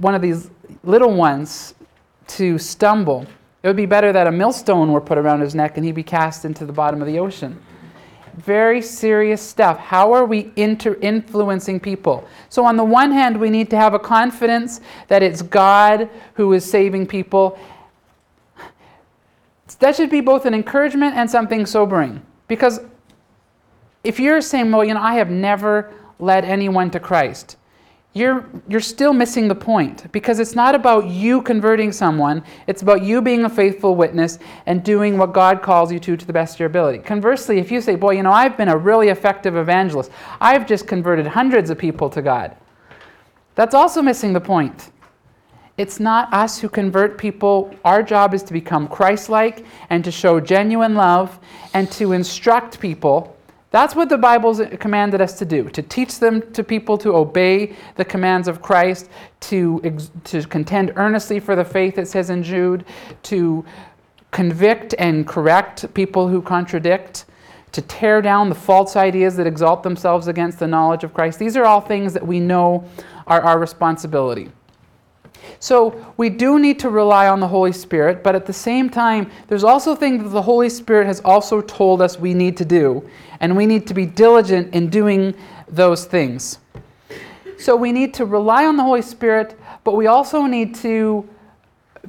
one 0.00 0.14
of 0.14 0.22
these 0.22 0.50
little 0.84 1.12
ones 1.12 1.74
to 2.28 2.58
stumble, 2.58 3.26
it 3.62 3.66
would 3.66 3.76
be 3.76 3.86
better 3.86 4.12
that 4.12 4.26
a 4.26 4.32
millstone 4.32 4.90
were 4.90 5.00
put 5.00 5.18
around 5.18 5.40
his 5.40 5.54
neck 5.54 5.76
and 5.76 5.86
he 5.86 5.92
be 5.92 6.02
cast 6.02 6.44
into 6.44 6.66
the 6.66 6.72
bottom 6.72 7.00
of 7.00 7.06
the 7.06 7.18
ocean. 7.18 7.60
Very 8.34 8.80
serious 8.80 9.42
stuff. 9.42 9.78
How 9.78 10.12
are 10.14 10.24
we 10.24 10.50
inter- 10.56 10.96
influencing 11.02 11.78
people? 11.78 12.26
So, 12.48 12.64
on 12.64 12.78
the 12.78 12.84
one 12.84 13.12
hand, 13.12 13.38
we 13.38 13.50
need 13.50 13.68
to 13.70 13.76
have 13.76 13.92
a 13.92 13.98
confidence 13.98 14.80
that 15.08 15.22
it's 15.22 15.42
God 15.42 16.08
who 16.34 16.54
is 16.54 16.64
saving 16.64 17.06
people, 17.06 17.58
that 19.80 19.96
should 19.96 20.10
be 20.10 20.22
both 20.22 20.46
an 20.46 20.54
encouragement 20.54 21.14
and 21.14 21.30
something 21.30 21.66
sobering. 21.66 22.22
Because 22.48 22.80
if 24.04 24.18
you're 24.18 24.40
saying, 24.40 24.70
well, 24.70 24.84
you 24.84 24.94
know, 24.94 25.00
I 25.00 25.14
have 25.14 25.30
never 25.30 25.92
led 26.18 26.44
anyone 26.44 26.90
to 26.90 27.00
Christ, 27.00 27.56
you're, 28.14 28.46
you're 28.68 28.80
still 28.80 29.14
missing 29.14 29.48
the 29.48 29.54
point 29.54 30.12
because 30.12 30.38
it's 30.38 30.54
not 30.54 30.74
about 30.74 31.06
you 31.06 31.40
converting 31.40 31.92
someone, 31.92 32.44
it's 32.66 32.82
about 32.82 33.02
you 33.02 33.22
being 33.22 33.44
a 33.44 33.48
faithful 33.48 33.96
witness 33.96 34.38
and 34.66 34.84
doing 34.84 35.16
what 35.16 35.32
God 35.32 35.62
calls 35.62 35.90
you 35.90 35.98
to 36.00 36.16
to 36.16 36.26
the 36.26 36.32
best 36.32 36.56
of 36.56 36.60
your 36.60 36.66
ability. 36.66 36.98
Conversely, 36.98 37.58
if 37.58 37.70
you 37.70 37.80
say, 37.80 37.96
boy, 37.96 38.12
you 38.12 38.22
know, 38.22 38.32
I've 38.32 38.56
been 38.58 38.68
a 38.68 38.76
really 38.76 39.08
effective 39.08 39.56
evangelist, 39.56 40.10
I've 40.40 40.66
just 40.66 40.86
converted 40.86 41.26
hundreds 41.26 41.70
of 41.70 41.78
people 41.78 42.10
to 42.10 42.20
God, 42.20 42.54
that's 43.54 43.74
also 43.74 44.02
missing 44.02 44.34
the 44.34 44.40
point. 44.40 44.90
It's 45.78 45.98
not 45.98 46.32
us 46.34 46.58
who 46.58 46.68
convert 46.68 47.16
people. 47.16 47.74
Our 47.82 48.02
job 48.02 48.34
is 48.34 48.42
to 48.44 48.52
become 48.52 48.88
Christ 48.88 49.30
like 49.30 49.64
and 49.88 50.04
to 50.04 50.10
show 50.10 50.38
genuine 50.38 50.94
love 50.94 51.40
and 51.72 51.90
to 51.92 52.12
instruct 52.12 52.78
people. 52.78 53.31
That's 53.72 53.96
what 53.96 54.10
the 54.10 54.18
Bible's 54.18 54.60
commanded 54.78 55.22
us 55.22 55.38
to 55.38 55.46
do 55.46 55.70
to 55.70 55.82
teach 55.82 56.18
them 56.18 56.52
to 56.52 56.62
people 56.62 56.98
to 56.98 57.16
obey 57.16 57.74
the 57.96 58.04
commands 58.04 58.46
of 58.46 58.60
Christ, 58.60 59.08
to, 59.40 59.80
to 60.24 60.42
contend 60.44 60.92
earnestly 60.96 61.40
for 61.40 61.56
the 61.56 61.64
faith, 61.64 61.98
it 61.98 62.06
says 62.06 62.28
in 62.30 62.42
Jude, 62.42 62.84
to 63.24 63.64
convict 64.30 64.94
and 64.98 65.26
correct 65.26 65.92
people 65.94 66.28
who 66.28 66.42
contradict, 66.42 67.24
to 67.72 67.80
tear 67.82 68.20
down 68.20 68.50
the 68.50 68.54
false 68.54 68.94
ideas 68.94 69.36
that 69.36 69.46
exalt 69.46 69.82
themselves 69.82 70.28
against 70.28 70.58
the 70.58 70.66
knowledge 70.66 71.02
of 71.02 71.14
Christ. 71.14 71.38
These 71.38 71.56
are 71.56 71.64
all 71.64 71.80
things 71.80 72.12
that 72.12 72.26
we 72.26 72.40
know 72.40 72.84
are 73.26 73.40
our 73.40 73.58
responsibility. 73.58 74.50
So 75.60 76.12
we 76.16 76.28
do 76.28 76.58
need 76.58 76.78
to 76.80 76.90
rely 76.90 77.28
on 77.28 77.40
the 77.40 77.48
Holy 77.48 77.72
Spirit, 77.72 78.22
but 78.22 78.34
at 78.34 78.46
the 78.46 78.52
same 78.52 78.90
time, 78.90 79.30
there's 79.46 79.64
also 79.64 79.94
things 79.94 80.22
that 80.22 80.30
the 80.30 80.42
Holy 80.42 80.68
Spirit 80.68 81.06
has 81.06 81.20
also 81.20 81.60
told 81.60 82.02
us 82.02 82.18
we 82.18 82.34
need 82.34 82.56
to 82.56 82.64
do, 82.64 83.08
and 83.40 83.56
we 83.56 83.66
need 83.66 83.86
to 83.86 83.94
be 83.94 84.06
diligent 84.06 84.74
in 84.74 84.88
doing 84.88 85.34
those 85.68 86.04
things. 86.04 86.58
So 87.58 87.76
we 87.76 87.92
need 87.92 88.12
to 88.14 88.24
rely 88.24 88.66
on 88.66 88.76
the 88.76 88.82
Holy 88.82 89.02
Spirit, 89.02 89.56
but 89.84 89.94
we 89.94 90.08
also 90.08 90.46
need 90.46 90.74
to 90.76 91.28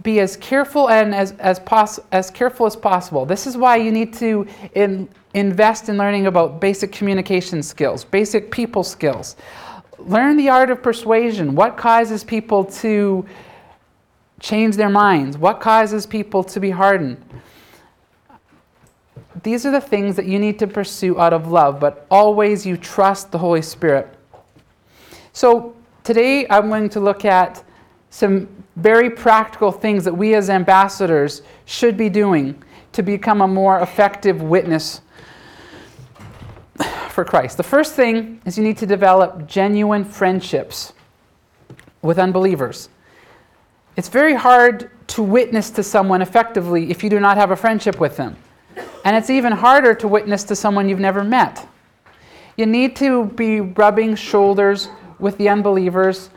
be 0.01 0.19
as 0.19 0.35
careful 0.37 0.89
and 0.89 1.13
as, 1.13 1.33
as, 1.33 1.59
pos- 1.59 1.99
as 2.11 2.31
careful 2.31 2.65
as 2.65 2.75
possible. 2.75 3.25
This 3.25 3.45
is 3.45 3.55
why 3.55 3.75
you 3.75 3.91
need 3.91 4.13
to 4.15 4.47
in, 4.73 5.07
invest 5.35 5.89
in 5.89 5.97
learning 5.97 6.25
about 6.25 6.59
basic 6.59 6.91
communication 6.91 7.61
skills, 7.61 8.03
basic 8.03 8.49
people 8.49 8.83
skills 8.83 9.35
learn 10.05 10.37
the 10.37 10.49
art 10.49 10.69
of 10.69 10.81
persuasion. 10.81 11.55
What 11.55 11.77
causes 11.77 12.23
people 12.23 12.65
to 12.65 13.25
change 14.39 14.75
their 14.75 14.89
minds? 14.89 15.37
What 15.37 15.59
causes 15.59 16.05
people 16.05 16.43
to 16.45 16.59
be 16.59 16.69
hardened? 16.69 17.23
These 19.41 19.65
are 19.65 19.71
the 19.71 19.81
things 19.81 20.15
that 20.15 20.25
you 20.25 20.39
need 20.39 20.59
to 20.59 20.67
pursue 20.67 21.19
out 21.19 21.33
of 21.33 21.47
love, 21.47 21.79
but 21.79 22.05
always 22.11 22.65
you 22.65 22.77
trust 22.77 23.31
the 23.31 23.37
Holy 23.37 23.61
Spirit. 23.61 24.07
So, 25.31 25.75
today 26.03 26.45
I'm 26.49 26.69
going 26.69 26.89
to 26.89 26.99
look 26.99 27.25
at 27.25 27.63
some 28.09 28.47
very 28.75 29.09
practical 29.09 29.71
things 29.71 30.03
that 30.03 30.13
we 30.13 30.35
as 30.35 30.49
ambassadors 30.49 31.41
should 31.65 31.97
be 31.97 32.09
doing 32.09 32.61
to 32.91 33.01
become 33.01 33.41
a 33.41 33.47
more 33.47 33.79
effective 33.79 34.41
witness 34.41 35.01
for 37.13 37.23
Christ. 37.23 37.57
The 37.57 37.63
first 37.63 37.93
thing 37.93 38.41
is 38.43 38.57
you 38.57 38.63
need 38.63 38.77
to 38.79 38.87
develop 38.87 39.47
genuine 39.47 40.03
friendships 40.03 40.93
with 42.01 42.17
unbelievers. 42.17 42.89
It's 43.95 44.09
very 44.09 44.33
hard 44.33 44.89
to 45.09 45.21
witness 45.21 45.69
to 45.71 45.83
someone 45.83 46.23
effectively 46.23 46.89
if 46.89 47.03
you 47.03 47.11
do 47.11 47.19
not 47.19 47.37
have 47.37 47.51
a 47.51 47.55
friendship 47.55 47.99
with 47.99 48.17
them. 48.17 48.35
And 49.05 49.15
it's 49.15 49.29
even 49.29 49.53
harder 49.53 49.93
to 49.93 50.07
witness 50.07 50.43
to 50.45 50.55
someone 50.55 50.89
you've 50.89 50.99
never 50.99 51.23
met. 51.23 51.67
You 52.57 52.65
need 52.65 52.95
to 52.97 53.25
be 53.25 53.61
rubbing 53.61 54.15
shoulders 54.15 54.89
with 55.19 55.37
the 55.37 55.49
unbelievers, 55.49 56.31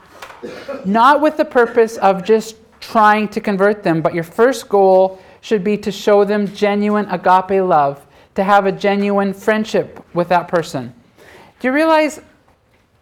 not 0.84 1.22
with 1.22 1.38
the 1.38 1.44
purpose 1.44 1.96
of 1.96 2.22
just 2.22 2.56
trying 2.80 3.28
to 3.28 3.40
convert 3.40 3.82
them, 3.82 4.02
but 4.02 4.12
your 4.12 4.24
first 4.24 4.68
goal 4.68 5.20
should 5.40 5.64
be 5.64 5.78
to 5.78 5.90
show 5.90 6.24
them 6.24 6.46
genuine 6.54 7.06
agape 7.06 7.62
love 7.62 8.05
to 8.36 8.44
have 8.44 8.66
a 8.66 8.72
genuine 8.72 9.32
friendship 9.34 10.04
with 10.14 10.28
that 10.28 10.46
person. 10.46 10.94
Do 11.58 11.68
you 11.68 11.74
realize 11.74 12.20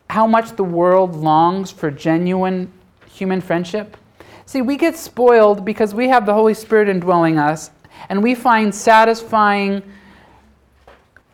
how 0.08 0.26
much 0.26 0.56
the 0.56 0.64
world 0.64 1.16
longs 1.16 1.70
for 1.70 1.90
genuine 1.90 2.72
human 3.06 3.40
friendship? 3.40 3.96
See, 4.46 4.62
we 4.62 4.76
get 4.76 4.96
spoiled 4.96 5.64
because 5.64 5.92
we 5.94 6.08
have 6.08 6.24
the 6.24 6.34
Holy 6.34 6.54
Spirit 6.54 6.88
indwelling 6.88 7.38
us, 7.38 7.70
and 8.08 8.22
we 8.22 8.34
find 8.34 8.74
satisfying 8.74 9.82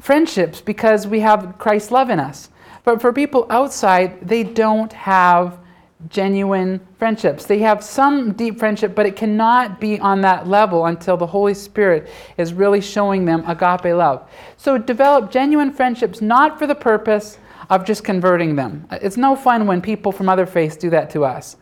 friendships 0.01 0.61
because 0.61 1.07
we 1.07 1.21
have 1.21 1.57
Christ's 1.59 1.91
love 1.91 2.11
in 2.11 2.19
us. 2.19 2.49
But 2.85 3.01
for 3.01 3.13
people 3.13 3.47
outside, 3.51 4.27
they 4.27 4.43
don't 4.43 4.93
have 4.93 5.60
genuine 6.09 6.81
friendships. 6.99 7.45
They 7.45 7.59
have 7.59 7.85
some 7.85 8.33
deep 8.33 8.59
friendship, 8.59 8.95
but 8.95 9.07
it 9.07 9.17
cannot 9.17 9.81
be 9.81 10.01
on 10.01 10.21
that 10.23 10.49
level 10.49 10.87
until 10.87 11.17
the 11.17 11.27
Holy 11.27 11.55
Spirit 11.55 12.09
is 12.39 12.53
really 12.53 12.81
showing 12.81 13.25
them 13.25 13.45
agape 13.47 13.95
love. 13.95 14.29
So 14.57 14.79
develop 14.79 15.31
genuine 15.31 15.73
friendships 15.73 16.21
not 16.21 16.59
for 16.59 16.67
the 16.67 16.75
purpose 16.75 17.39
of 17.69 17.85
just 17.85 18.03
converting 18.03 18.57
them. 18.57 18.87
It's 18.91 19.17
no 19.17 19.37
fun 19.37 19.67
when 19.67 19.81
people 19.81 20.11
from 20.11 20.29
other 20.29 20.47
faiths 20.47 20.77
do 20.77 20.91
that 20.91 21.11
to 21.11 21.25
us. 21.25 21.57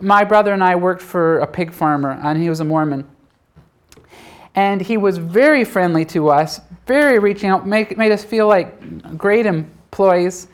My 0.00 0.24
brother 0.24 0.52
and 0.52 0.62
I 0.62 0.76
worked 0.76 1.02
for 1.02 1.40
a 1.40 1.46
pig 1.46 1.72
farmer, 1.72 2.18
and 2.22 2.40
he 2.40 2.48
was 2.48 2.60
a 2.60 2.64
Mormon. 2.64 3.04
And 4.54 4.80
he 4.80 4.96
was 4.96 5.18
very 5.18 5.64
friendly 5.64 6.04
to 6.06 6.28
us, 6.28 6.60
very 6.86 7.18
reaching 7.18 7.50
out, 7.50 7.66
make, 7.66 7.96
made 7.96 8.12
us 8.12 8.24
feel 8.24 8.48
like 8.48 9.18
great 9.18 9.46
employees, 9.46 10.48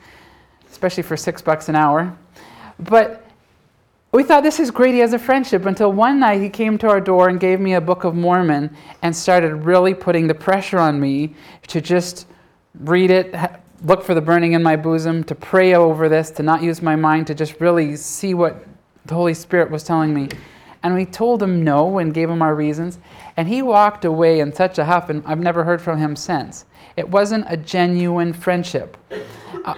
especially 0.69 1.03
for 1.03 1.15
six 1.15 1.41
bucks 1.41 1.69
an 1.69 1.75
hour. 1.75 2.15
But 2.79 3.23
we 4.11 4.23
thought 4.23 4.43
this 4.43 4.59
is 4.59 4.71
great. 4.71 4.93
He 4.93 4.99
has 5.01 5.13
a 5.13 5.19
friendship 5.19 5.65
until 5.65 5.91
one 5.91 6.19
night 6.19 6.41
he 6.41 6.49
came 6.49 6.77
to 6.79 6.87
our 6.89 7.01
door 7.01 7.29
and 7.29 7.39
gave 7.39 7.59
me 7.59 7.73
a 7.73 7.81
Book 7.81 8.03
of 8.03 8.15
Mormon 8.15 8.75
and 9.01 9.15
started 9.15 9.53
really 9.55 9.93
putting 9.93 10.27
the 10.27 10.33
pressure 10.33 10.79
on 10.79 10.99
me 10.99 11.35
to 11.67 11.81
just 11.81 12.27
read 12.79 13.11
it, 13.11 13.35
look 13.83 14.03
for 14.03 14.13
the 14.13 14.21
burning 14.21 14.53
in 14.53 14.63
my 14.63 14.75
bosom, 14.75 15.23
to 15.25 15.35
pray 15.35 15.73
over 15.75 16.09
this, 16.09 16.31
to 16.31 16.43
not 16.43 16.63
use 16.63 16.81
my 16.81 16.95
mind, 16.95 17.27
to 17.27 17.35
just 17.35 17.59
really 17.59 17.95
see 17.95 18.33
what 18.33 18.65
the 19.05 19.13
Holy 19.13 19.33
Spirit 19.33 19.69
was 19.69 19.83
telling 19.83 20.13
me. 20.13 20.29
And 20.83 20.93
we 20.93 21.05
told 21.05 21.41
him 21.41 21.63
no 21.63 21.97
and 21.97 22.13
gave 22.13 22.29
him 22.29 22.41
our 22.41 22.55
reasons. 22.55 22.99
And 23.35 23.47
he 23.47 23.61
walked 23.61 24.05
away 24.05 24.39
in 24.39 24.53
such 24.53 24.77
a 24.77 24.85
huff, 24.85 25.09
and 25.09 25.23
I've 25.25 25.39
never 25.39 25.63
heard 25.63 25.81
from 25.81 25.97
him 25.97 26.15
since. 26.15 26.65
It 26.95 27.09
wasn't 27.09 27.45
a 27.49 27.57
genuine 27.57 28.31
friendship. 28.31 28.95
Uh, 29.65 29.75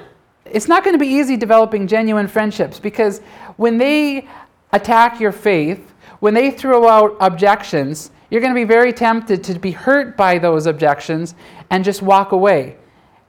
it's 0.52 0.68
not 0.68 0.84
going 0.84 0.94
to 0.94 1.00
be 1.00 1.08
easy 1.08 1.38
developing 1.38 1.88
genuine 1.88 2.28
friendships 2.28 2.80
because 2.80 3.20
when 3.58 3.78
they 3.78 4.28
attack 4.72 5.20
your 5.20 5.32
faith, 5.32 5.94
when 6.20 6.34
they 6.34 6.52
throw 6.52 6.88
out 6.88 7.16
objections, 7.20 8.12
you're 8.30 8.42
going 8.42 8.54
to 8.54 8.60
be 8.60 8.66
very 8.66 8.94
tempted 8.94 9.44
to 9.46 9.58
be 9.58 9.72
hurt 9.72 10.16
by 10.16 10.38
those 10.38 10.66
objections 10.66 11.36
and 11.70 11.84
just 11.84 12.02
walk 12.02 12.32
away. 12.32 12.78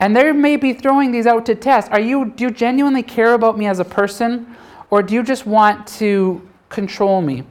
And 0.00 0.16
they 0.16 0.32
may 0.32 0.56
be 0.56 0.72
throwing 0.72 1.12
these 1.12 1.26
out 1.26 1.46
to 1.46 1.54
test. 1.54 1.90
Are 1.90 2.00
you 2.00 2.32
do 2.36 2.44
you 2.44 2.50
genuinely 2.50 3.02
care 3.02 3.34
about 3.34 3.58
me 3.58 3.66
as 3.66 3.78
a 3.80 3.84
person 3.84 4.56
or 4.90 5.02
do 5.02 5.14
you 5.14 5.22
just 5.22 5.46
want 5.46 5.86
to 5.98 6.46
control 6.68 7.22
me? 7.22 7.44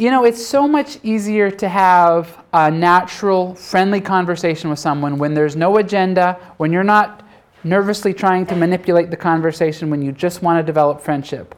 You 0.00 0.10
know, 0.10 0.24
it's 0.24 0.42
so 0.42 0.66
much 0.66 0.98
easier 1.02 1.50
to 1.50 1.68
have 1.68 2.42
a 2.54 2.70
natural, 2.70 3.54
friendly 3.54 4.00
conversation 4.00 4.70
with 4.70 4.78
someone 4.78 5.18
when 5.18 5.34
there's 5.34 5.56
no 5.56 5.76
agenda, 5.76 6.38
when 6.56 6.72
you're 6.72 6.82
not 6.82 7.22
nervously 7.64 8.14
trying 8.14 8.46
to 8.46 8.56
manipulate 8.56 9.10
the 9.10 9.16
conversation, 9.18 9.90
when 9.90 10.00
you 10.00 10.10
just 10.10 10.40
want 10.40 10.58
to 10.58 10.62
develop 10.62 11.02
friendship. 11.02 11.54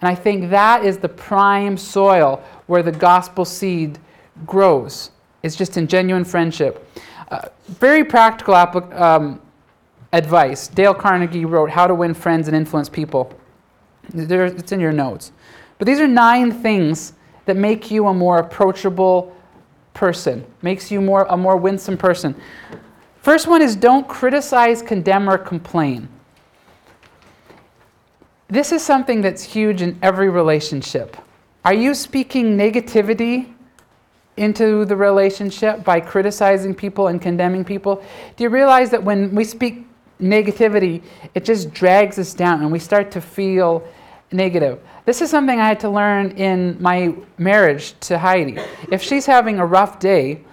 And 0.00 0.10
I 0.10 0.16
think 0.16 0.50
that 0.50 0.84
is 0.84 0.98
the 0.98 1.08
prime 1.08 1.76
soil 1.76 2.42
where 2.66 2.82
the 2.82 2.90
gospel 2.90 3.44
seed 3.44 4.00
grows, 4.44 5.12
It's 5.44 5.54
just 5.54 5.76
in 5.76 5.86
genuine 5.86 6.24
friendship. 6.24 6.84
Uh, 7.30 7.42
very 7.68 8.02
practical 8.02 8.56
um, 8.56 9.40
advice. 10.12 10.66
Dale 10.66 10.94
Carnegie 10.94 11.44
wrote 11.44 11.70
How 11.70 11.86
to 11.86 11.94
Win 11.94 12.12
Friends 12.12 12.48
and 12.48 12.56
Influence 12.56 12.88
People. 12.88 13.32
There, 14.12 14.46
it's 14.46 14.72
in 14.72 14.80
your 14.80 14.90
notes. 14.90 15.30
But 15.78 15.86
these 15.86 16.00
are 16.00 16.08
nine 16.08 16.50
things 16.50 17.12
that 17.48 17.56
make 17.56 17.90
you 17.90 18.08
a 18.08 18.14
more 18.14 18.38
approachable 18.40 19.34
person, 19.94 20.44
makes 20.60 20.90
you 20.90 21.00
more 21.00 21.26
a 21.30 21.36
more 21.36 21.56
winsome 21.56 21.96
person. 21.96 22.34
First 23.22 23.46
one 23.46 23.62
is 23.62 23.74
don't 23.74 24.06
criticize, 24.06 24.82
condemn, 24.82 25.30
or 25.30 25.38
complain. 25.38 26.10
This 28.48 28.70
is 28.70 28.84
something 28.84 29.22
that's 29.22 29.42
huge 29.42 29.80
in 29.80 29.98
every 30.02 30.28
relationship. 30.28 31.16
Are 31.64 31.72
you 31.72 31.94
speaking 31.94 32.56
negativity 32.56 33.50
into 34.36 34.84
the 34.84 34.94
relationship 34.94 35.82
by 35.84 36.00
criticizing 36.00 36.74
people 36.74 37.08
and 37.08 37.20
condemning 37.20 37.64
people? 37.64 38.04
Do 38.36 38.44
you 38.44 38.50
realize 38.50 38.90
that 38.90 39.02
when 39.02 39.34
we 39.34 39.42
speak 39.42 39.86
negativity, 40.20 41.02
it 41.34 41.46
just 41.46 41.72
drags 41.72 42.18
us 42.18 42.34
down 42.34 42.60
and 42.60 42.70
we 42.70 42.78
start 42.78 43.10
to 43.12 43.22
feel 43.22 43.88
negative? 44.32 44.80
This 45.08 45.22
is 45.22 45.30
something 45.30 45.58
I 45.58 45.66
had 45.66 45.80
to 45.80 45.88
learn 45.88 46.32
in 46.32 46.76
my 46.82 47.14
marriage 47.38 47.98
to 48.00 48.18
Heidi. 48.18 48.58
If 48.92 49.00
she's 49.00 49.24
having 49.24 49.58
a 49.58 49.64
rough 49.64 49.98
day, 49.98 50.44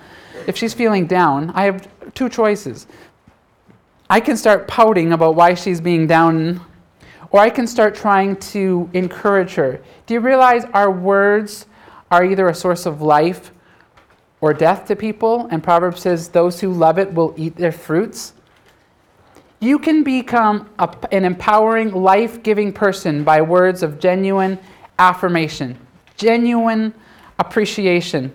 if 0.48 0.56
she's 0.56 0.74
feeling 0.74 1.08
down, 1.08 1.50
I 1.50 1.65
have 1.65 1.89
two 2.13 2.30
choices. 2.30 2.88
I 4.10 4.22
can 4.22 4.38
start 4.38 4.65
pouting 4.65 5.12
about 5.12 5.36
why 5.36 5.56
she's 5.56 5.82
being 5.82 6.08
down, 6.08 6.62
or 7.32 7.41
I 7.41 7.50
can 7.50 7.68
start 7.68 7.96
trying 7.96 8.38
to 8.56 8.89
encourage 8.94 9.56
her. 9.56 9.82
Do 10.06 10.13
you 10.13 10.22
realize 10.22 10.63
our 10.74 10.89
words 10.89 11.65
are 12.10 12.24
either 12.24 12.48
a 12.48 12.56
source 12.56 12.86
of 12.86 13.02
life 13.02 13.52
or 14.39 14.54
death 14.54 14.88
to 14.88 14.96
people? 14.96 15.50
And 15.52 15.62
Proverbs 15.62 16.00
says, 16.00 16.30
Those 16.30 16.62
who 16.62 16.72
love 16.72 16.98
it 16.98 17.13
will 17.13 17.34
eat 17.36 17.58
their 17.58 17.74
fruits. 17.74 18.32
You 19.65 19.80
can 19.80 20.04
become 20.04 20.69
a, 20.78 20.95
an 21.12 21.25
empowering, 21.25 21.91
life 21.91 22.43
giving 22.43 22.71
person 22.71 23.23
by 23.23 23.41
words 23.41 23.82
of 23.82 23.97
genuine 23.97 24.60
affirmation, 24.99 25.75
genuine 26.17 26.93
appreciation. 27.39 28.32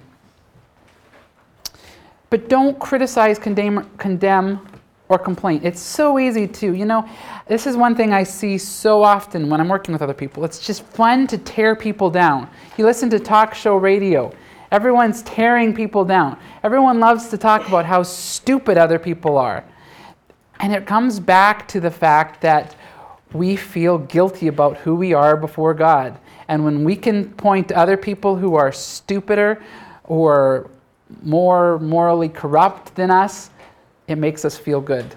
But 2.30 2.48
don't 2.48 2.76
criticize, 2.80 3.38
condemn, 3.38 3.88
condemn, 3.96 4.66
or 5.08 5.20
complain. 5.20 5.60
It's 5.62 5.80
so 5.80 6.18
easy 6.18 6.48
to, 6.48 6.74
you 6.74 6.84
know, 6.84 7.08
this 7.46 7.64
is 7.64 7.76
one 7.76 7.94
thing 7.94 8.12
I 8.12 8.24
see 8.24 8.58
so 8.58 9.00
often 9.00 9.48
when 9.48 9.60
I'm 9.60 9.68
working 9.68 9.92
with 9.92 10.02
other 10.02 10.14
people. 10.14 10.44
It's 10.44 10.58
just 10.58 10.82
fun 10.82 11.28
to 11.28 11.38
tear 11.38 11.76
people 11.76 12.10
down. 12.10 12.50
You 12.76 12.84
listen 12.84 13.08
to 13.08 13.20
talk 13.20 13.54
show 13.54 13.76
radio, 13.76 14.32
everyone's 14.72 15.22
tearing 15.22 15.76
people 15.76 16.04
down. 16.04 16.36
Everyone 16.64 16.98
loves 16.98 17.28
to 17.28 17.38
talk 17.38 17.68
about 17.68 17.84
how 17.84 18.02
stupid 18.02 18.78
other 18.78 18.98
people 18.98 19.38
are. 19.38 19.64
And 20.60 20.74
it 20.74 20.86
comes 20.86 21.18
back 21.18 21.66
to 21.68 21.80
the 21.80 21.90
fact 21.90 22.42
that 22.42 22.76
we 23.32 23.56
feel 23.56 23.98
guilty 23.98 24.48
about 24.48 24.76
who 24.76 24.94
we 24.94 25.14
are 25.14 25.36
before 25.36 25.72
God. 25.72 26.18
And 26.48 26.64
when 26.64 26.84
we 26.84 26.96
can 26.96 27.30
point 27.30 27.68
to 27.68 27.76
other 27.76 27.96
people 27.96 28.36
who 28.36 28.56
are 28.56 28.70
stupider 28.70 29.62
or 30.04 30.70
more 31.22 31.78
morally 31.78 32.28
corrupt 32.28 32.94
than 32.94 33.10
us, 33.10 33.50
it 34.06 34.16
makes 34.16 34.44
us 34.44 34.58
feel 34.58 34.80
good. 34.80 35.14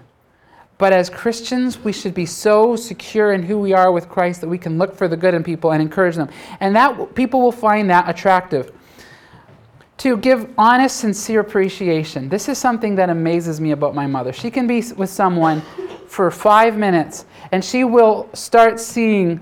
But 0.78 0.94
as 0.94 1.10
Christians, 1.10 1.78
we 1.80 1.92
should 1.92 2.14
be 2.14 2.26
so 2.26 2.76
secure 2.76 3.34
in 3.34 3.44
who 3.44 3.58
we 3.58 3.74
are 3.74 3.92
with 3.92 4.10
Christ 4.10 4.42
that 4.42 4.48
we 4.48 4.58
can 4.58 4.78
look 4.78 4.96
for 4.96 5.08
the 5.08 5.18
good 5.18 5.34
in 5.34 5.44
people 5.44 5.72
and 5.72 5.82
encourage 5.82 6.16
them. 6.16 6.30
And 6.60 6.76
that 6.76 7.16
people 7.16 7.42
will 7.42 7.52
find 7.52 7.90
that 7.90 8.10
attractive 8.10 8.72
to 9.98 10.18
give 10.18 10.50
honest, 10.58 10.98
sincere 10.98 11.40
appreciation. 11.40 12.30
This 12.30 12.50
is 12.50 12.58
something 12.58 12.96
that 12.96 13.10
amazes 13.10 13.62
me 13.62 13.72
about 13.72 13.96
my 13.96 14.08
mother. 14.08 14.34
She 14.34 14.52
can 14.52 14.68
be 14.68 14.84
with 14.98 15.10
someone 15.10 15.62
for 16.08 16.30
five 16.32 16.78
minutes 16.78 17.26
and 17.52 17.64
she 17.64 17.84
will 17.84 18.30
start 18.34 18.80
seeing 18.80 19.40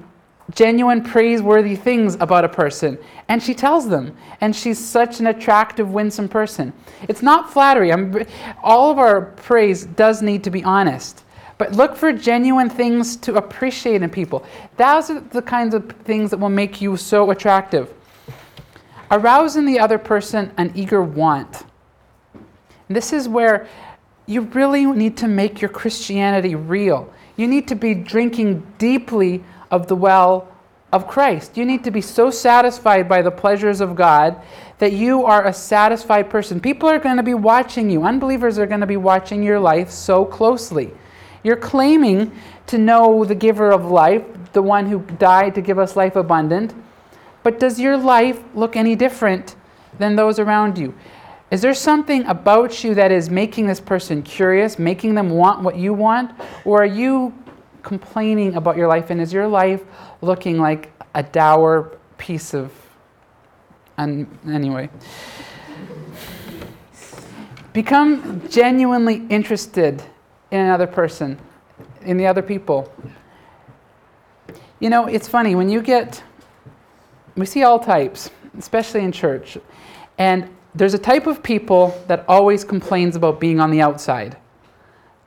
genuine, 0.53 1.03
praiseworthy 1.03 1.75
things 1.75 2.15
about 2.15 2.45
a 2.45 2.49
person. 2.49 2.97
And 3.29 3.41
she 3.41 3.53
tells 3.53 3.87
them. 3.87 4.15
And 4.41 4.55
she's 4.55 4.83
such 4.83 5.19
an 5.19 5.27
attractive, 5.27 5.91
winsome 5.91 6.27
person. 6.27 6.73
It's 7.07 7.21
not 7.21 7.51
flattery. 7.51 7.91
I'm, 7.91 8.25
all 8.63 8.91
of 8.91 8.97
our 8.97 9.21
praise 9.21 9.85
does 9.85 10.21
need 10.21 10.43
to 10.43 10.49
be 10.49 10.63
honest. 10.63 11.23
But 11.57 11.73
look 11.73 11.95
for 11.95 12.11
genuine 12.11 12.69
things 12.69 13.15
to 13.17 13.35
appreciate 13.35 14.01
in 14.01 14.09
people. 14.09 14.43
Those 14.77 15.11
are 15.11 15.19
the 15.19 15.43
kinds 15.43 15.75
of 15.75 15.91
things 16.03 16.31
that 16.31 16.37
will 16.37 16.49
make 16.49 16.81
you 16.81 16.97
so 16.97 17.29
attractive. 17.31 17.93
Arouse 19.12 19.58
in 19.58 19.65
the 19.65 19.80
other 19.80 19.97
person 19.97 20.52
an 20.58 20.71
eager 20.74 21.04
want. 21.04 21.65
And 22.34 22.95
this 22.95 23.12
is 23.12 23.28
where 23.28 23.67
you 24.26 24.41
really 24.41 24.86
need 24.86 25.17
to 25.17 25.28
make 25.28 25.62
your 25.62 25.69
Christianity 25.69 26.56
real. 26.56 27.12
You 27.36 27.47
need 27.47 27.67
to 27.67 27.76
be 27.76 27.93
drinking 27.93 28.65
deeply 28.78 29.43
of 29.69 29.88
the 29.88 29.95
well 29.95 30.47
of 30.91 31.08
Christ. 31.08 31.58
You 31.58 31.65
need 31.65 31.84
to 31.84 31.91
be 31.91 32.02
so 32.02 32.30
satisfied 32.30 33.08
by 33.08 33.21
the 33.21 33.32
pleasures 33.32 33.82
of 33.82 33.95
God 33.95 34.41
that 34.80 34.93
you 34.93 35.26
are 35.26 35.45
a 35.45 35.54
satisfied 35.54 36.30
person. 36.30 36.60
People 36.60 36.89
are 36.89 37.00
going 37.00 37.17
to 37.17 37.24
be 37.24 37.34
watching 37.34 37.89
you, 37.89 38.04
unbelievers 38.04 38.58
are 38.58 38.65
going 38.65 38.82
to 38.82 38.88
be 38.88 38.97
watching 38.97 39.43
your 39.43 39.60
life 39.60 39.89
so 39.89 40.26
closely. 40.26 40.91
You're 41.43 41.56
claiming 41.56 42.32
to 42.67 42.78
know 42.78 43.26
the 43.26 43.36
giver 43.36 43.71
of 43.71 43.86
life, 43.86 44.24
the 44.54 44.62
one 44.62 44.88
who 44.88 45.00
died 45.17 45.56
to 45.56 45.62
give 45.62 45.80
us 45.80 45.95
life 45.95 46.15
abundant. 46.15 46.74
But 47.43 47.60
does 47.60 47.80
your 47.80 47.97
life 47.97 48.39
look 48.54 48.75
any 48.75 48.95
different 48.95 49.56
than 49.97 50.15
those 50.15 50.39
around 50.39 50.77
you? 50.77 50.93
Is 51.49 51.62
there 51.62 51.73
something 51.73 52.25
about 52.27 52.84
you 52.84 52.95
that 52.95 53.12
is 53.12 53.30
making 53.30 53.67
this 53.67 53.80
person 53.80 54.23
curious, 54.23 54.80
making 54.80 55.15
them 55.15 55.30
want 55.32 55.62
what 55.63 55.75
you 55.75 55.93
want? 55.93 56.32
Or 56.63 56.82
are 56.82 56.86
you 56.86 57.34
complaining 57.84 58.56
about 58.56 58.77
your 58.77 58.88
life? 58.88 59.10
And 59.10 59.19
is 59.19 59.34
your 59.34 59.47
life 59.47 59.84
looking 60.21 60.60
like 60.60 60.93
a 61.13 61.23
dour 61.23 61.97
piece 62.17 62.54
of. 62.54 62.71
Anyway. 63.97 64.89
Become 67.73 68.47
genuinely 68.49 69.25
interested 69.30 70.04
in 70.51 70.60
another 70.60 70.88
person, 70.88 71.38
in 72.01 72.17
the 72.17 72.27
other 72.27 72.41
people. 72.41 72.93
You 74.80 74.89
know, 74.89 75.08
it's 75.08 75.27
funny, 75.27 75.56
when 75.56 75.69
you 75.69 75.82
get. 75.82 76.23
We 77.35 77.45
see 77.45 77.63
all 77.63 77.79
types, 77.79 78.29
especially 78.57 79.03
in 79.03 79.11
church. 79.11 79.57
And 80.17 80.49
there's 80.75 80.93
a 80.93 80.99
type 80.99 81.27
of 81.27 81.41
people 81.43 81.99
that 82.07 82.23
always 82.27 82.63
complains 82.63 83.15
about 83.15 83.39
being 83.39 83.59
on 83.59 83.71
the 83.71 83.81
outside, 83.81 84.37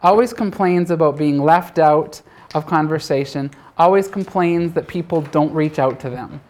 always 0.02 0.32
complains 0.32 0.90
about 0.90 1.16
being 1.16 1.42
left 1.42 1.78
out 1.78 2.22
of 2.54 2.66
conversation, 2.66 3.50
always 3.76 4.08
complains 4.08 4.72
that 4.74 4.86
people 4.86 5.22
don't 5.22 5.52
reach 5.52 5.78
out 5.78 6.00
to 6.00 6.10
them. 6.10 6.40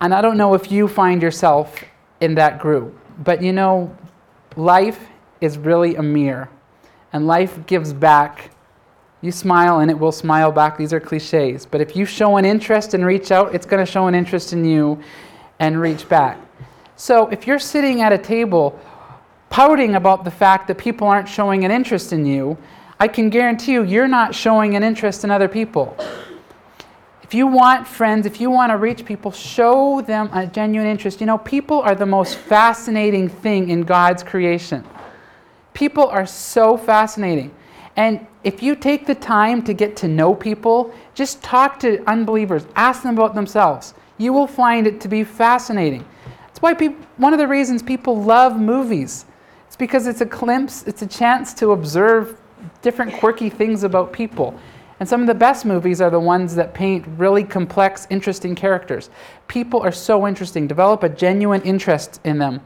And 0.00 0.14
I 0.14 0.20
don't 0.20 0.36
know 0.36 0.54
if 0.54 0.70
you 0.70 0.88
find 0.88 1.20
yourself 1.20 1.82
in 2.20 2.34
that 2.36 2.58
group, 2.58 2.96
but 3.24 3.42
you 3.42 3.52
know, 3.52 3.94
life 4.56 5.00
is 5.40 5.58
really 5.58 5.96
a 5.96 6.02
mirror, 6.02 6.48
and 7.12 7.26
life 7.26 7.66
gives 7.66 7.92
back. 7.92 8.51
You 9.22 9.32
smile 9.32 9.78
and 9.78 9.90
it 9.90 9.98
will 9.98 10.12
smile 10.12 10.52
back. 10.52 10.76
These 10.76 10.92
are 10.92 11.00
cliches. 11.00 11.64
But 11.64 11.80
if 11.80 11.96
you 11.96 12.04
show 12.04 12.36
an 12.36 12.44
interest 12.44 12.92
and 12.92 13.06
reach 13.06 13.30
out, 13.30 13.54
it's 13.54 13.64
going 13.64 13.84
to 13.84 13.90
show 13.90 14.08
an 14.08 14.14
interest 14.14 14.52
in 14.52 14.64
you 14.64 15.00
and 15.60 15.80
reach 15.80 16.08
back. 16.08 16.38
So 16.96 17.28
if 17.28 17.46
you're 17.46 17.60
sitting 17.60 18.02
at 18.02 18.12
a 18.12 18.18
table 18.18 18.78
pouting 19.48 19.94
about 19.94 20.24
the 20.24 20.30
fact 20.30 20.66
that 20.68 20.76
people 20.76 21.06
aren't 21.06 21.28
showing 21.28 21.64
an 21.64 21.70
interest 21.70 22.12
in 22.12 22.26
you, 22.26 22.58
I 22.98 23.06
can 23.08 23.30
guarantee 23.30 23.72
you, 23.72 23.84
you're 23.84 24.08
not 24.08 24.34
showing 24.34 24.76
an 24.76 24.82
interest 24.82 25.24
in 25.24 25.30
other 25.30 25.48
people. 25.48 25.96
If 27.22 27.34
you 27.34 27.46
want 27.46 27.86
friends, 27.86 28.26
if 28.26 28.40
you 28.40 28.50
want 28.50 28.70
to 28.70 28.76
reach 28.76 29.04
people, 29.04 29.30
show 29.30 30.02
them 30.02 30.30
a 30.32 30.46
genuine 30.46 30.88
interest. 30.88 31.20
You 31.20 31.26
know, 31.26 31.38
people 31.38 31.80
are 31.80 31.94
the 31.94 32.06
most 32.06 32.36
fascinating 32.36 33.28
thing 33.28 33.70
in 33.70 33.82
God's 33.82 34.22
creation. 34.22 34.84
People 35.74 36.08
are 36.08 36.26
so 36.26 36.76
fascinating. 36.76 37.54
And 37.96 38.26
if 38.44 38.62
you 38.62 38.74
take 38.74 39.06
the 39.06 39.14
time 39.14 39.62
to 39.62 39.72
get 39.72 39.96
to 39.96 40.08
know 40.08 40.34
people, 40.34 40.92
just 41.14 41.42
talk 41.42 41.78
to 41.80 42.02
unbelievers, 42.08 42.66
ask 42.74 43.02
them 43.02 43.14
about 43.16 43.34
themselves. 43.34 43.94
You 44.18 44.32
will 44.32 44.46
find 44.46 44.86
it 44.86 45.00
to 45.00 45.08
be 45.08 45.24
fascinating 45.24 46.04
That's 46.46 46.60
why 46.60 46.74
people, 46.74 47.04
one 47.16 47.32
of 47.32 47.38
the 47.38 47.48
reasons 47.48 47.82
people 47.82 48.22
love 48.22 48.58
movies. 48.58 49.26
It's 49.66 49.76
because 49.76 50.06
it's 50.06 50.20
a 50.20 50.26
glimpse, 50.26 50.82
it's 50.84 51.02
a 51.02 51.06
chance 51.06 51.54
to 51.54 51.72
observe 51.72 52.38
different 52.82 53.14
quirky 53.14 53.48
things 53.48 53.84
about 53.84 54.12
people. 54.12 54.58
And 55.00 55.08
some 55.08 55.20
of 55.20 55.26
the 55.26 55.34
best 55.34 55.64
movies 55.64 56.00
are 56.00 56.10
the 56.10 56.20
ones 56.20 56.54
that 56.54 56.74
paint 56.74 57.04
really 57.16 57.42
complex, 57.42 58.06
interesting 58.10 58.54
characters. 58.54 59.10
People 59.48 59.80
are 59.80 59.90
so 59.90 60.28
interesting. 60.28 60.68
Develop 60.68 61.02
a 61.02 61.08
genuine 61.08 61.62
interest 61.62 62.20
in 62.22 62.38
them. 62.38 62.60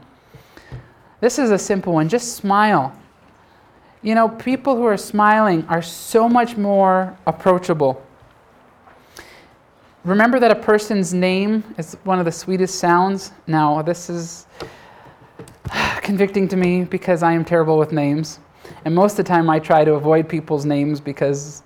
This 1.19 1.39
is 1.39 1.49
a 1.49 1.57
simple 1.57 1.93
one. 1.93 2.09
Just 2.09 2.35
smile. 2.35 2.95
You 4.07 4.15
know, 4.15 4.29
people 4.29 4.77
who 4.77 4.85
are 4.85 4.95
smiling 4.95 5.65
are 5.67 5.81
so 5.81 6.29
much 6.29 6.55
more 6.55 7.17
approachable. 7.25 8.01
Remember 10.05 10.39
that 10.39 10.49
a 10.49 10.55
person's 10.55 11.13
name 11.13 11.61
is 11.77 11.97
one 12.05 12.17
of 12.17 12.23
the 12.23 12.31
sweetest 12.31 12.79
sounds? 12.79 13.33
Now, 13.47 13.81
this 13.81 14.09
is 14.09 14.47
convicting 16.01 16.47
to 16.47 16.55
me 16.55 16.85
because 16.85 17.21
I 17.21 17.33
am 17.33 17.43
terrible 17.43 17.77
with 17.77 17.91
names. 17.91 18.39
And 18.85 18.95
most 18.95 19.19
of 19.19 19.25
the 19.25 19.29
time, 19.29 19.49
I 19.49 19.59
try 19.59 19.83
to 19.83 19.95
avoid 19.95 20.29
people's 20.29 20.63
names 20.63 21.01
because 21.01 21.61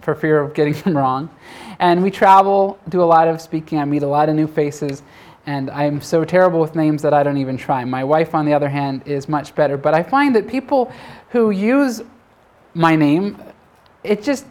for 0.00 0.16
fear 0.16 0.40
of 0.40 0.54
getting 0.54 0.72
them 0.82 0.96
wrong. 0.96 1.30
And 1.78 2.02
we 2.02 2.10
travel, 2.10 2.80
do 2.88 3.00
a 3.00 3.04
lot 3.04 3.28
of 3.28 3.40
speaking, 3.40 3.78
I 3.78 3.84
meet 3.84 4.02
a 4.02 4.08
lot 4.08 4.28
of 4.28 4.34
new 4.34 4.48
faces, 4.48 5.04
and 5.46 5.70
I'm 5.70 6.00
so 6.00 6.24
terrible 6.24 6.60
with 6.60 6.74
names 6.74 7.02
that 7.02 7.14
I 7.14 7.22
don't 7.22 7.36
even 7.36 7.56
try. 7.56 7.84
My 7.84 8.02
wife, 8.02 8.34
on 8.34 8.44
the 8.44 8.52
other 8.52 8.68
hand, 8.68 9.02
is 9.06 9.28
much 9.28 9.54
better. 9.54 9.76
But 9.76 9.94
I 9.94 10.02
find 10.02 10.34
that 10.34 10.48
people 10.48 10.92
who 11.30 11.50
use 11.50 12.02
my 12.74 12.96
name, 12.96 13.40
it 14.02 14.22
just 14.22 14.46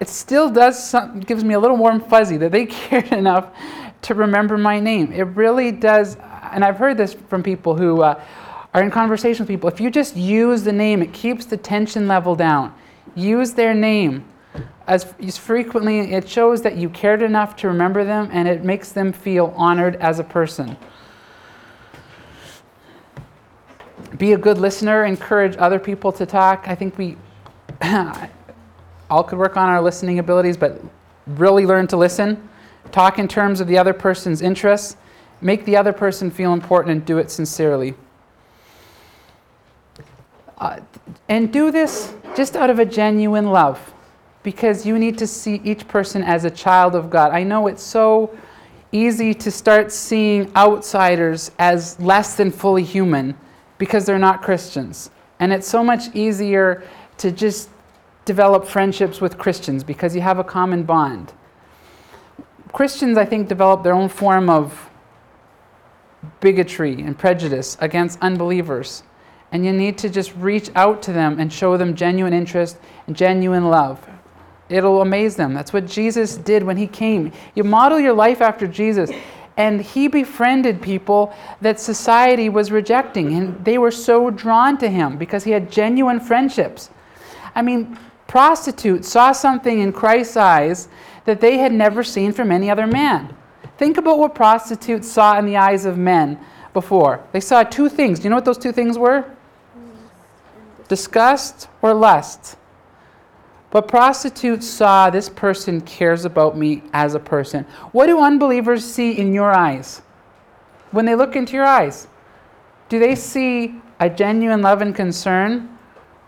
it 0.00 0.08
still 0.08 0.50
does 0.50 0.82
some, 0.82 1.20
gives 1.20 1.44
me 1.44 1.54
a 1.54 1.60
little 1.60 1.76
warm 1.76 2.00
fuzzy 2.00 2.36
that 2.38 2.50
they 2.50 2.66
cared 2.88 3.12
enough 3.12 3.54
to 4.02 4.14
remember 4.14 4.58
my 4.58 4.80
name. 4.80 5.12
It 5.12 5.22
really 5.22 5.70
does, 5.70 6.16
and 6.50 6.64
I've 6.64 6.76
heard 6.76 6.96
this 6.96 7.12
from 7.12 7.42
people 7.42 7.76
who 7.76 8.02
uh, 8.02 8.20
are 8.74 8.82
in 8.82 8.90
conversation 8.90 9.44
with 9.44 9.48
people. 9.48 9.68
If 9.68 9.80
you 9.80 9.90
just 9.90 10.16
use 10.16 10.64
the 10.64 10.72
name, 10.72 11.02
it 11.02 11.12
keeps 11.12 11.44
the 11.44 11.56
tension 11.56 12.08
level 12.08 12.34
down. 12.34 12.74
Use 13.14 13.52
their 13.52 13.74
name 13.74 14.24
as, 14.86 15.38
frequently. 15.38 16.12
It 16.12 16.28
shows 16.28 16.62
that 16.62 16.76
you 16.76 16.90
cared 16.90 17.22
enough 17.22 17.56
to 17.56 17.68
remember 17.68 18.04
them, 18.04 18.28
and 18.32 18.48
it 18.48 18.64
makes 18.64 18.92
them 18.92 19.12
feel 19.12 19.52
honored 19.56 19.96
as 19.96 20.18
a 20.18 20.24
person. 20.24 20.76
Be 24.18 24.32
a 24.32 24.38
good 24.38 24.58
listener. 24.58 25.04
Encourage 25.04 25.56
other 25.56 25.78
people 25.78 26.12
to 26.12 26.26
talk. 26.26 26.64
I 26.66 26.74
think 26.74 26.98
we. 26.98 27.16
all 29.10 29.22
could 29.22 29.38
work 29.38 29.56
on 29.56 29.68
our 29.68 29.82
listening 29.82 30.18
abilities, 30.18 30.56
but 30.56 30.80
really 31.26 31.66
learn 31.66 31.86
to 31.86 31.96
listen. 31.96 32.48
Talk 32.92 33.18
in 33.18 33.28
terms 33.28 33.60
of 33.60 33.66
the 33.66 33.78
other 33.78 33.92
person's 33.92 34.40
interests. 34.40 34.96
Make 35.40 35.64
the 35.64 35.76
other 35.76 35.92
person 35.92 36.30
feel 36.30 36.52
important 36.52 36.92
and 36.92 37.04
do 37.04 37.18
it 37.18 37.30
sincerely. 37.30 37.94
Uh, 40.58 40.80
and 41.28 41.52
do 41.52 41.70
this 41.70 42.14
just 42.36 42.56
out 42.56 42.70
of 42.70 42.78
a 42.78 42.84
genuine 42.86 43.50
love 43.50 43.91
because 44.42 44.84
you 44.84 44.98
need 44.98 45.18
to 45.18 45.26
see 45.26 45.60
each 45.64 45.86
person 45.88 46.22
as 46.22 46.44
a 46.44 46.50
child 46.50 46.94
of 46.94 47.10
God. 47.10 47.32
I 47.32 47.42
know 47.42 47.66
it's 47.66 47.82
so 47.82 48.36
easy 48.90 49.32
to 49.34 49.50
start 49.50 49.90
seeing 49.92 50.54
outsiders 50.54 51.50
as 51.58 51.98
less 52.00 52.36
than 52.36 52.50
fully 52.50 52.82
human 52.82 53.36
because 53.78 54.04
they're 54.04 54.18
not 54.18 54.42
Christians. 54.42 55.10
And 55.40 55.52
it's 55.52 55.66
so 55.66 55.82
much 55.82 56.14
easier 56.14 56.84
to 57.18 57.32
just 57.32 57.70
develop 58.24 58.66
friendships 58.66 59.20
with 59.20 59.38
Christians 59.38 59.82
because 59.82 60.14
you 60.14 60.20
have 60.20 60.38
a 60.38 60.44
common 60.44 60.84
bond. 60.84 61.32
Christians, 62.72 63.18
I 63.18 63.24
think, 63.24 63.48
develop 63.48 63.82
their 63.82 63.94
own 63.94 64.08
form 64.08 64.48
of 64.48 64.90
bigotry 66.40 67.02
and 67.02 67.18
prejudice 67.18 67.76
against 67.80 68.18
unbelievers. 68.22 69.02
And 69.50 69.66
you 69.66 69.72
need 69.72 69.98
to 69.98 70.08
just 70.08 70.34
reach 70.36 70.70
out 70.74 71.02
to 71.02 71.12
them 71.12 71.38
and 71.38 71.52
show 71.52 71.76
them 71.76 71.94
genuine 71.94 72.32
interest 72.32 72.78
and 73.06 73.16
genuine 73.16 73.68
love. 73.68 74.06
It'll 74.72 75.02
amaze 75.02 75.36
them. 75.36 75.54
That's 75.54 75.72
what 75.72 75.86
Jesus 75.86 76.36
did 76.36 76.62
when 76.62 76.76
he 76.76 76.86
came. 76.86 77.32
You 77.54 77.64
model 77.64 78.00
your 78.00 78.12
life 78.14 78.40
after 78.40 78.66
Jesus. 78.66 79.10
And 79.56 79.82
he 79.82 80.08
befriended 80.08 80.80
people 80.80 81.34
that 81.60 81.78
society 81.78 82.48
was 82.48 82.70
rejecting. 82.70 83.34
And 83.34 83.64
they 83.64 83.78
were 83.78 83.90
so 83.90 84.30
drawn 84.30 84.78
to 84.78 84.88
him 84.88 85.18
because 85.18 85.44
he 85.44 85.50
had 85.50 85.70
genuine 85.70 86.20
friendships. 86.20 86.90
I 87.54 87.62
mean, 87.62 87.98
prostitutes 88.26 89.08
saw 89.08 89.32
something 89.32 89.80
in 89.80 89.92
Christ's 89.92 90.36
eyes 90.36 90.88
that 91.24 91.40
they 91.40 91.58
had 91.58 91.72
never 91.72 92.02
seen 92.02 92.32
from 92.32 92.50
any 92.50 92.70
other 92.70 92.86
man. 92.86 93.36
Think 93.76 93.98
about 93.98 94.18
what 94.18 94.34
prostitutes 94.34 95.10
saw 95.10 95.38
in 95.38 95.46
the 95.46 95.56
eyes 95.56 95.84
of 95.84 95.98
men 95.98 96.38
before. 96.72 97.22
They 97.32 97.40
saw 97.40 97.62
two 97.62 97.88
things. 97.88 98.20
Do 98.20 98.24
you 98.24 98.30
know 98.30 98.36
what 98.36 98.44
those 98.44 98.58
two 98.58 98.72
things 98.72 98.96
were? 98.96 99.24
Disgust 100.88 101.68
or 101.82 101.92
lust. 101.94 102.56
But 103.72 103.88
prostitutes 103.88 104.68
saw 104.68 105.08
this 105.08 105.30
person 105.30 105.80
cares 105.80 106.26
about 106.26 106.58
me 106.58 106.82
as 106.92 107.14
a 107.14 107.18
person. 107.18 107.64
What 107.92 108.06
do 108.06 108.20
unbelievers 108.20 108.84
see 108.84 109.18
in 109.18 109.32
your 109.32 109.50
eyes? 109.50 110.02
When 110.90 111.06
they 111.06 111.14
look 111.14 111.36
into 111.36 111.54
your 111.54 111.64
eyes, 111.64 112.06
do 112.90 112.98
they 112.98 113.14
see 113.14 113.74
a 113.98 114.10
genuine 114.10 114.60
love 114.60 114.82
and 114.82 114.94
concern 114.94 115.70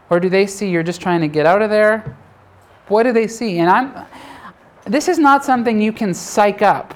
or 0.09 0.20
do 0.20 0.30
they 0.30 0.46
see 0.46 0.70
you're 0.70 0.83
just 0.83 1.02
trying 1.02 1.20
to 1.20 1.28
get 1.28 1.44
out 1.44 1.61
of 1.61 1.68
there? 1.68 2.16
What 2.88 3.02
do 3.02 3.12
they 3.12 3.28
see? 3.28 3.59
And 3.59 3.68
I'm 3.68 4.07
this 4.87 5.09
is 5.09 5.18
not 5.18 5.44
something 5.44 5.80
you 5.80 5.92
can 5.92 6.14
psych 6.14 6.62
up. 6.62 6.94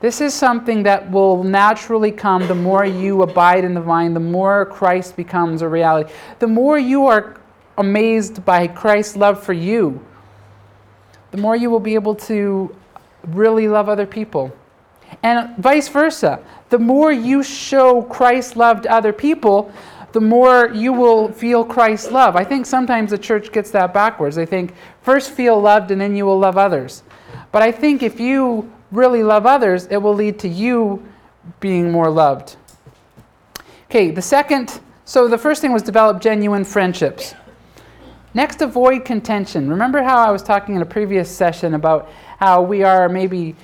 This 0.00 0.20
is 0.20 0.34
something 0.34 0.82
that 0.82 1.10
will 1.10 1.44
naturally 1.44 2.10
come 2.10 2.46
the 2.48 2.54
more 2.54 2.84
you 2.84 3.22
abide 3.22 3.64
in 3.64 3.74
the 3.74 3.80
vine, 3.80 4.14
the 4.14 4.20
more 4.20 4.66
Christ 4.66 5.14
becomes 5.14 5.62
a 5.62 5.68
reality. 5.68 6.12
The 6.38 6.48
more 6.48 6.78
you 6.78 7.06
are 7.06 7.36
amazed 7.78 8.44
by 8.44 8.66
Christ's 8.66 9.16
love 9.16 9.42
for 9.42 9.52
you, 9.52 10.04
the 11.30 11.38
more 11.38 11.56
you 11.56 11.70
will 11.70 11.80
be 11.80 11.94
able 11.94 12.14
to 12.14 12.74
really 13.28 13.68
love 13.68 13.88
other 13.88 14.06
people. 14.06 14.54
And 15.22 15.56
vice 15.58 15.88
versa. 15.88 16.42
The 16.70 16.78
more 16.78 17.12
you 17.12 17.42
show 17.42 18.02
Christ's 18.02 18.56
love 18.56 18.82
to 18.82 18.92
other 18.92 19.12
people, 19.12 19.72
the 20.12 20.20
more 20.20 20.68
you 20.68 20.92
will 20.92 21.32
feel 21.32 21.64
Christ's 21.64 22.10
love. 22.10 22.36
I 22.36 22.44
think 22.44 22.66
sometimes 22.66 23.10
the 23.10 23.18
church 23.18 23.52
gets 23.52 23.70
that 23.70 23.94
backwards. 23.94 24.36
They 24.36 24.46
think 24.46 24.74
first 25.02 25.30
feel 25.30 25.60
loved 25.60 25.90
and 25.90 26.00
then 26.00 26.16
you 26.16 26.26
will 26.26 26.38
love 26.38 26.58
others. 26.58 27.02
But 27.50 27.62
I 27.62 27.72
think 27.72 28.02
if 28.02 28.20
you 28.20 28.70
really 28.90 29.22
love 29.22 29.46
others, 29.46 29.86
it 29.86 29.96
will 29.96 30.14
lead 30.14 30.38
to 30.40 30.48
you 30.48 31.06
being 31.60 31.90
more 31.90 32.10
loved. 32.10 32.56
Okay, 33.90 34.10
the 34.10 34.22
second, 34.22 34.80
so 35.04 35.28
the 35.28 35.38
first 35.38 35.60
thing 35.60 35.72
was 35.72 35.82
develop 35.82 36.20
genuine 36.20 36.64
friendships. 36.64 37.34
Next, 38.34 38.62
avoid 38.62 39.04
contention. 39.04 39.68
Remember 39.68 40.02
how 40.02 40.18
I 40.18 40.30
was 40.30 40.42
talking 40.42 40.74
in 40.74 40.82
a 40.82 40.86
previous 40.86 41.30
session 41.30 41.74
about 41.74 42.10
how 42.38 42.62
we 42.62 42.82
are 42.82 43.08
maybe 43.08 43.54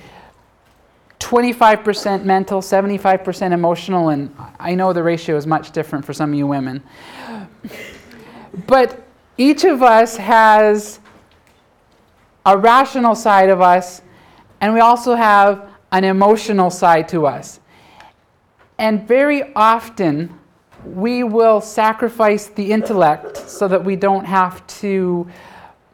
25% 1.19 2.23
mental, 2.23 2.61
75% 2.61 3.51
emotional, 3.51 4.09
and 4.09 4.33
I 4.59 4.75
know 4.75 4.93
the 4.93 5.03
ratio 5.03 5.35
is 5.35 5.45
much 5.45 5.71
different 5.71 6.05
for 6.05 6.13
some 6.13 6.31
of 6.31 6.37
you 6.37 6.47
women. 6.47 6.83
But 8.67 9.03
each 9.37 9.63
of 9.63 9.83
us 9.83 10.17
has 10.17 10.99
a 12.45 12.57
rational 12.57 13.15
side 13.15 13.49
of 13.49 13.61
us, 13.61 14.01
and 14.61 14.73
we 14.73 14.79
also 14.79 15.15
have 15.15 15.69
an 15.91 16.03
emotional 16.03 16.69
side 16.69 17.09
to 17.09 17.25
us. 17.25 17.59
And 18.77 19.07
very 19.07 19.53
often, 19.55 20.38
we 20.85 21.23
will 21.23 21.61
sacrifice 21.61 22.47
the 22.47 22.71
intellect 22.71 23.37
so 23.49 23.67
that 23.67 23.83
we 23.83 23.95
don't 23.95 24.25
have 24.25 24.65
to 24.67 25.27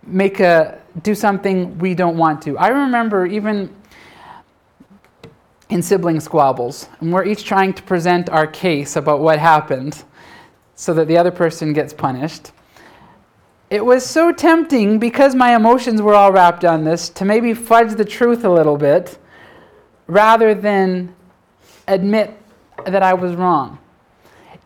make 0.06 0.39
a 0.39 0.80
do 1.02 1.15
something 1.15 1.78
we 1.80 1.93
don't 1.93 2.17
want 2.17 2.41
to. 2.43 2.58
I 2.58 2.69
remember 2.69 3.26
even 3.26 3.74
in 5.69 5.82
sibling 5.82 6.19
squabbles, 6.19 6.88
and 7.00 7.12
we're 7.12 7.26
each 7.26 7.43
trying 7.43 7.74
to 7.74 7.84
present 7.84 8.30
our 8.30 8.48
case 8.48 8.95
about 8.95 9.19
what 9.19 9.39
happened 9.39 10.04
so 10.76 10.93
that 10.93 11.08
the 11.08 11.17
other 11.17 11.32
person 11.32 11.74
gets 11.74 11.93
punished. 11.93 12.52
It 13.69 13.84
was 13.84 14.06
so 14.06 14.32
tempting 14.32 15.00
because 15.00 15.34
my 15.34 15.56
emotions 15.56 16.02
were 16.02 16.13
all 16.13 16.32
wrapped 16.32 16.63
on 16.63 16.84
this 16.84 17.10
to 17.10 17.26
maybe 17.26 17.54
fudge 17.54 17.95
the 17.95 18.06
truth 18.06 18.45
a 18.45 18.50
little 18.50 18.78
bit 18.78 19.17
rather 20.08 20.54
than 20.54 21.15
admit 21.88 22.38
that 22.86 23.02
I 23.02 23.15
was 23.15 23.34
wrong. 23.36 23.80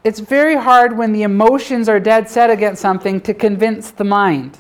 It's 0.04 0.22
very 0.22 0.56
hard 0.56 0.98
when 0.98 1.12
the 1.12 1.24
emotions 1.24 1.90
are 1.90 2.00
dead 2.00 2.30
set 2.30 2.50
against 2.50 2.82
something 2.82 3.20
to 3.22 3.34
convince 3.34 3.92
the 3.92 4.06
mind. 4.06 4.58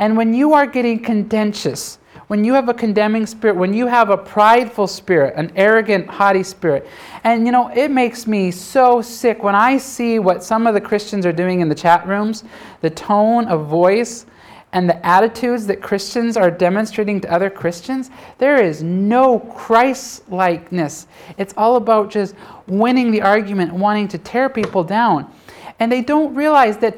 And 0.00 0.16
when 0.16 0.34
you 0.34 0.52
are 0.52 0.66
getting 0.66 1.00
contentious, 1.00 1.98
when 2.26 2.42
you 2.42 2.54
have 2.54 2.68
a 2.68 2.74
condemning 2.74 3.26
spirit, 3.26 3.54
when 3.54 3.72
you 3.72 3.86
have 3.86 4.10
a 4.10 4.16
prideful 4.16 4.88
spirit, 4.88 5.34
an 5.36 5.52
arrogant, 5.54 6.08
haughty 6.08 6.42
spirit. 6.42 6.88
And 7.22 7.46
you 7.46 7.52
know, 7.52 7.68
it 7.68 7.90
makes 7.90 8.26
me 8.26 8.50
so 8.50 9.00
sick 9.00 9.42
when 9.42 9.54
I 9.54 9.78
see 9.78 10.18
what 10.18 10.42
some 10.42 10.66
of 10.66 10.74
the 10.74 10.80
Christians 10.80 11.24
are 11.26 11.32
doing 11.32 11.60
in 11.60 11.68
the 11.68 11.74
chat 11.74 12.06
rooms, 12.08 12.42
the 12.80 12.90
tone 12.90 13.46
of 13.46 13.66
voice 13.66 14.26
and 14.74 14.88
the 14.88 15.06
attitudes 15.06 15.66
that 15.68 15.80
Christians 15.80 16.36
are 16.36 16.50
demonstrating 16.50 17.20
to 17.20 17.32
other 17.32 17.48
Christians. 17.48 18.10
There 18.38 18.60
is 18.60 18.82
no 18.82 19.38
Christ 19.38 20.28
likeness. 20.30 21.06
It's 21.38 21.54
all 21.56 21.76
about 21.76 22.10
just 22.10 22.34
winning 22.66 23.12
the 23.12 23.22
argument, 23.22 23.72
wanting 23.72 24.08
to 24.08 24.18
tear 24.18 24.48
people 24.48 24.82
down. 24.82 25.32
And 25.78 25.90
they 25.90 26.02
don't 26.02 26.34
realize 26.34 26.76
that 26.78 26.96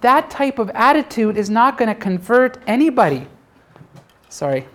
that 0.00 0.30
type 0.30 0.60
of 0.60 0.70
attitude 0.70 1.36
is 1.36 1.50
not 1.50 1.76
going 1.76 1.88
to 1.88 1.94
convert 1.94 2.58
anybody. 2.66 3.26
Sorry. 4.28 4.66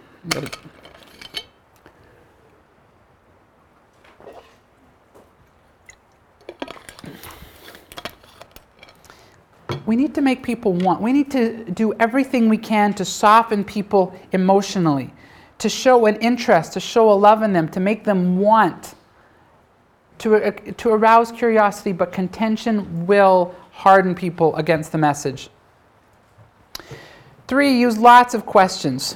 We 9.86 9.96
need 9.96 10.14
to 10.16 10.22
make 10.22 10.44
people 10.44 10.74
want. 10.74 11.02
We 11.02 11.14
need 11.14 11.32
to 11.32 11.64
do 11.66 11.94
everything 11.94 12.50
we 12.50 12.58
can 12.58 12.94
to 12.96 13.06
soften 13.06 13.64
people 13.64 14.14
emotionally, 14.32 15.14
to 15.60 15.70
show 15.70 16.06
an 16.06 16.18
interest, 16.18 16.74
to 16.74 16.80
show 16.80 17.12
a 17.12 17.14
love 17.14 17.42
in 17.42 17.54
them, 17.54 17.68
to 17.70 17.80
make 17.80 18.04
them 18.04 18.38
want, 18.38 18.96
to, 20.20 20.36
uh, 20.36 20.52
to 20.78 20.90
arouse 20.90 21.32
curiosity, 21.32 21.92
but 21.92 22.12
contention 22.12 23.08
will 23.08 23.56
harden 23.72 24.14
people 24.14 24.56
against 24.56 24.92
the 24.92 24.98
message. 24.98 25.50
Three, 27.48 27.80
use 27.80 27.98
lots 27.98 28.34
of 28.34 28.46
questions. 28.46 29.16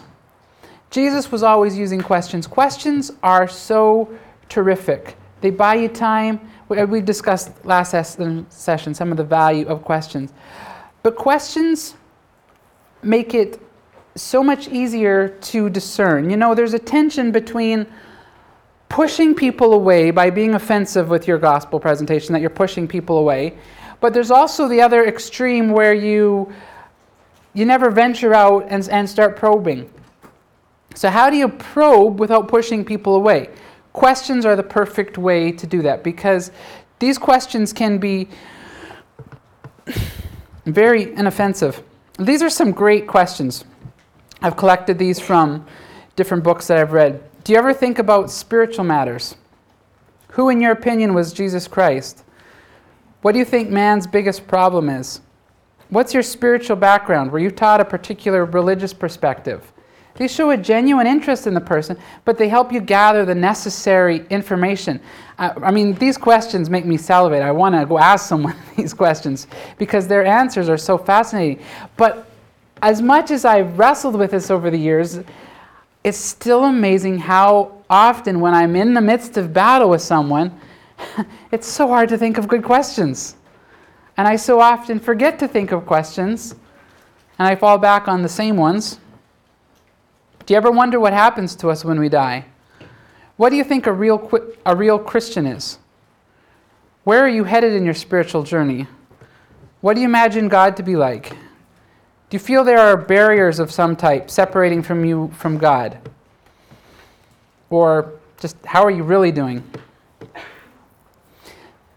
Jesus 0.89 1.31
was 1.31 1.43
always 1.43 1.77
using 1.77 2.01
questions. 2.01 2.47
Questions 2.47 3.11
are 3.21 3.47
so 3.47 4.09
terrific. 4.49 5.15
They 5.41 5.51
buy 5.51 5.75
you 5.75 5.89
time. 5.89 6.49
We, 6.67 6.79
uh, 6.79 6.85
we 6.85 7.01
discussed 7.01 7.51
last 7.65 7.91
session 7.91 8.93
some 8.93 9.11
of 9.11 9.17
the 9.17 9.23
value 9.23 9.67
of 9.67 9.83
questions. 9.83 10.33
But 11.03 11.15
questions 11.15 11.95
make 13.03 13.33
it 13.33 13.61
so 14.15 14.43
much 14.43 14.67
easier 14.67 15.29
to 15.29 15.69
discern. 15.69 16.29
You 16.29 16.37
know, 16.37 16.55
there's 16.55 16.73
a 16.73 16.79
tension 16.79 17.31
between 17.31 17.85
pushing 18.89 19.35
people 19.35 19.73
away 19.73 20.11
by 20.11 20.29
being 20.29 20.55
offensive 20.55 21.09
with 21.09 21.27
your 21.27 21.37
gospel 21.37 21.79
presentation, 21.79 22.33
that 22.33 22.41
you're 22.41 22.49
pushing 22.49 22.87
people 22.87 23.17
away. 23.17 23.57
But 23.99 24.13
there's 24.13 24.31
also 24.31 24.67
the 24.67 24.81
other 24.81 25.05
extreme 25.05 25.69
where 25.69 25.93
you 25.93 26.53
you 27.53 27.65
never 27.65 27.89
venture 27.89 28.33
out 28.33 28.65
and, 28.67 28.87
and 28.89 29.09
start 29.09 29.37
probing. 29.37 29.89
So, 30.93 31.09
how 31.09 31.29
do 31.29 31.37
you 31.37 31.47
probe 31.47 32.19
without 32.19 32.47
pushing 32.47 32.85
people 32.85 33.15
away? 33.15 33.49
Questions 33.95 34.45
are 34.45 34.57
the 34.57 34.61
perfect 34.61 35.17
way 35.17 35.53
to 35.53 35.65
do 35.65 35.81
that 35.83 36.03
because 36.03 36.51
these 36.99 37.17
questions 37.17 37.71
can 37.71 37.97
be 37.97 38.27
very 40.65 41.13
inoffensive. 41.13 41.81
These 42.19 42.41
are 42.41 42.49
some 42.49 42.73
great 42.73 43.07
questions. 43.07 43.63
I've 44.41 44.57
collected 44.57 44.97
these 44.97 45.21
from 45.21 45.65
different 46.17 46.43
books 46.43 46.67
that 46.67 46.77
I've 46.77 46.91
read. 46.91 47.23
Do 47.45 47.53
you 47.53 47.57
ever 47.57 47.73
think 47.73 47.97
about 47.97 48.29
spiritual 48.29 48.83
matters? 48.83 49.35
Who, 50.31 50.49
in 50.49 50.59
your 50.59 50.73
opinion, 50.73 51.13
was 51.13 51.31
Jesus 51.31 51.65
Christ? 51.65 52.25
What 53.21 53.31
do 53.31 53.39
you 53.39 53.45
think 53.45 53.69
man's 53.69 54.07
biggest 54.07 54.45
problem 54.45 54.89
is? 54.89 55.21
What's 55.87 56.13
your 56.13 56.21
spiritual 56.21 56.75
background? 56.75 57.31
Were 57.31 57.39
you 57.39 57.49
taught 57.49 57.79
a 57.79 57.85
particular 57.85 58.43
religious 58.43 58.93
perspective? 58.93 59.71
They 60.15 60.29
show 60.29 60.51
a 60.51 60.57
genuine 60.57 61.07
interest 61.07 61.45
in 61.45 61.53
the 61.53 61.61
person, 61.61 61.97
but 62.23 62.37
they 62.37 62.47
help 62.47 62.71
you 62.71 62.79
gather 62.79 63.25
the 63.25 63.35
necessary 63.35 64.25
information. 64.29 65.01
Uh, 65.37 65.53
I 65.61 65.71
mean, 65.71 65.93
these 65.95 66.17
questions 66.17 66.69
make 66.69 66.85
me 66.85 66.95
salivate. 66.95 67.41
I 67.41 67.51
want 67.51 67.75
to 67.75 67.85
go 67.85 67.99
ask 67.99 68.27
someone 68.27 68.55
these 68.77 68.93
questions 68.93 69.47
because 69.77 70.07
their 70.07 70.25
answers 70.25 70.69
are 70.69 70.77
so 70.77 70.97
fascinating. 70.97 71.63
But 71.97 72.29
as 72.81 73.01
much 73.01 73.29
as 73.29 73.43
I've 73.43 73.77
wrestled 73.77 74.15
with 74.15 74.31
this 74.31 74.49
over 74.49 74.71
the 74.71 74.79
years, 74.79 75.19
it's 76.05 76.17
still 76.17 76.65
amazing 76.65 77.17
how 77.17 77.83
often, 77.89 78.39
when 78.39 78.53
I'm 78.53 78.75
in 78.75 78.93
the 78.93 79.01
midst 79.01 79.35
of 79.37 79.51
battle 79.51 79.89
with 79.89 80.01
someone, 80.01 80.57
it's 81.51 81.67
so 81.67 81.87
hard 81.87 82.07
to 82.09 82.17
think 82.17 82.37
of 82.37 82.47
good 82.47 82.63
questions. 82.63 83.35
And 84.15 84.27
I 84.27 84.37
so 84.37 84.61
often 84.61 84.99
forget 84.99 85.39
to 85.39 85.47
think 85.47 85.73
of 85.73 85.85
questions, 85.85 86.55
and 87.37 87.47
I 87.47 87.55
fall 87.55 87.77
back 87.77 88.07
on 88.07 88.21
the 88.21 88.29
same 88.29 88.55
ones. 88.55 88.99
Do 90.45 90.53
you 90.53 90.57
ever 90.57 90.71
wonder 90.71 90.99
what 90.99 91.13
happens 91.13 91.55
to 91.57 91.69
us 91.69 91.83
when 91.83 91.99
we 91.99 92.09
die? 92.09 92.45
What 93.37 93.49
do 93.49 93.55
you 93.55 93.63
think 93.63 93.87
a 93.87 93.91
real, 93.91 94.31
a 94.65 94.75
real 94.75 94.99
Christian 94.99 95.45
is? 95.45 95.79
Where 97.03 97.19
are 97.19 97.29
you 97.29 97.43
headed 97.43 97.73
in 97.73 97.83
your 97.83 97.93
spiritual 97.93 98.43
journey? 98.43 98.87
What 99.81 99.95
do 99.95 100.01
you 100.01 100.07
imagine 100.07 100.47
God 100.47 100.77
to 100.77 100.83
be 100.83 100.95
like? 100.95 101.29
Do 101.29 102.35
you 102.35 102.39
feel 102.39 102.63
there 102.63 102.79
are 102.79 102.97
barriers 102.97 103.59
of 103.59 103.71
some 103.71 103.95
type 103.95 104.29
separating 104.29 104.81
from 104.81 105.05
you 105.05 105.31
from 105.35 105.57
God? 105.57 105.99
Or 107.69 108.13
just 108.39 108.55
how 108.65 108.83
are 108.83 108.91
you 108.91 109.03
really 109.03 109.31
doing? 109.31 109.63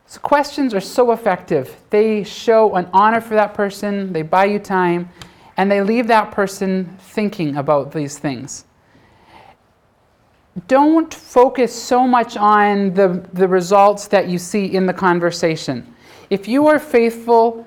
So 0.07 0.21
questions 0.21 0.73
are 0.73 0.81
so 0.81 1.13
effective. 1.13 1.77
They 1.91 2.25
show 2.25 2.75
an 2.77 2.89
honor 2.93 3.21
for 3.21 3.35
that 3.35 3.53
person, 3.53 4.13
they 4.13 4.23
buy 4.23 4.47
you 4.47 4.59
time, 4.59 5.11
and 5.59 5.71
they 5.71 5.83
leave 5.83 6.07
that 6.07 6.31
person 6.31 6.97
thinking 7.01 7.57
about 7.57 7.92
these 7.92 8.16
things. 8.16 8.64
Don't 10.68 11.12
focus 11.12 11.75
so 11.75 12.07
much 12.07 12.37
on 12.37 12.94
the, 12.94 13.27
the 13.33 13.47
results 13.47 14.07
that 14.09 14.29
you 14.29 14.38
see 14.38 14.64
in 14.64 14.87
the 14.87 14.94
conversation. 14.94 15.94
If 16.31 16.47
you 16.49 16.68
are 16.68 16.79
faithful, 16.79 17.66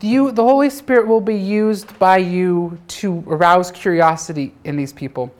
you, 0.00 0.32
the 0.32 0.42
Holy 0.42 0.68
Spirit 0.68 1.06
will 1.06 1.20
be 1.20 1.36
used 1.36 1.96
by 1.98 2.18
you 2.18 2.78
to 2.88 3.24
arouse 3.28 3.70
curiosity 3.70 4.52
in 4.64 4.76
these 4.76 4.92
people. 4.92 5.32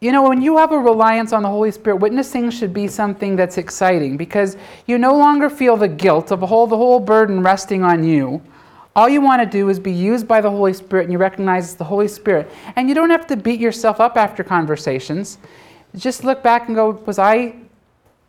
You 0.00 0.12
know, 0.12 0.28
when 0.28 0.42
you 0.42 0.58
have 0.58 0.72
a 0.72 0.78
reliance 0.78 1.32
on 1.32 1.42
the 1.42 1.48
Holy 1.48 1.70
Spirit, 1.70 1.96
witnessing 1.96 2.50
should 2.50 2.74
be 2.74 2.86
something 2.86 3.36
that's 3.36 3.56
exciting 3.56 4.16
because 4.16 4.56
you 4.86 4.98
no 4.98 5.16
longer 5.16 5.48
feel 5.48 5.76
the 5.76 5.88
guilt 5.88 6.32
of 6.32 6.42
a 6.42 6.46
whole, 6.46 6.66
the 6.66 6.76
whole 6.76 7.00
burden 7.00 7.42
resting 7.42 7.82
on 7.82 8.04
you. 8.04 8.42
All 8.94 9.08
you 9.08 9.22
want 9.22 9.40
to 9.40 9.46
do 9.46 9.70
is 9.70 9.80
be 9.80 9.92
used 9.92 10.28
by 10.28 10.40
the 10.40 10.50
Holy 10.50 10.74
Spirit 10.74 11.04
and 11.04 11.12
you 11.12 11.18
recognize 11.18 11.64
it's 11.64 11.74
the 11.74 11.84
Holy 11.84 12.08
Spirit. 12.08 12.50
And 12.76 12.88
you 12.88 12.94
don't 12.94 13.10
have 13.10 13.26
to 13.28 13.36
beat 13.36 13.58
yourself 13.58 14.00
up 14.00 14.16
after 14.16 14.44
conversations. 14.44 15.38
Just 15.96 16.24
look 16.24 16.42
back 16.42 16.66
and 16.66 16.76
go, 16.76 16.90
was 17.06 17.18
I 17.18 17.54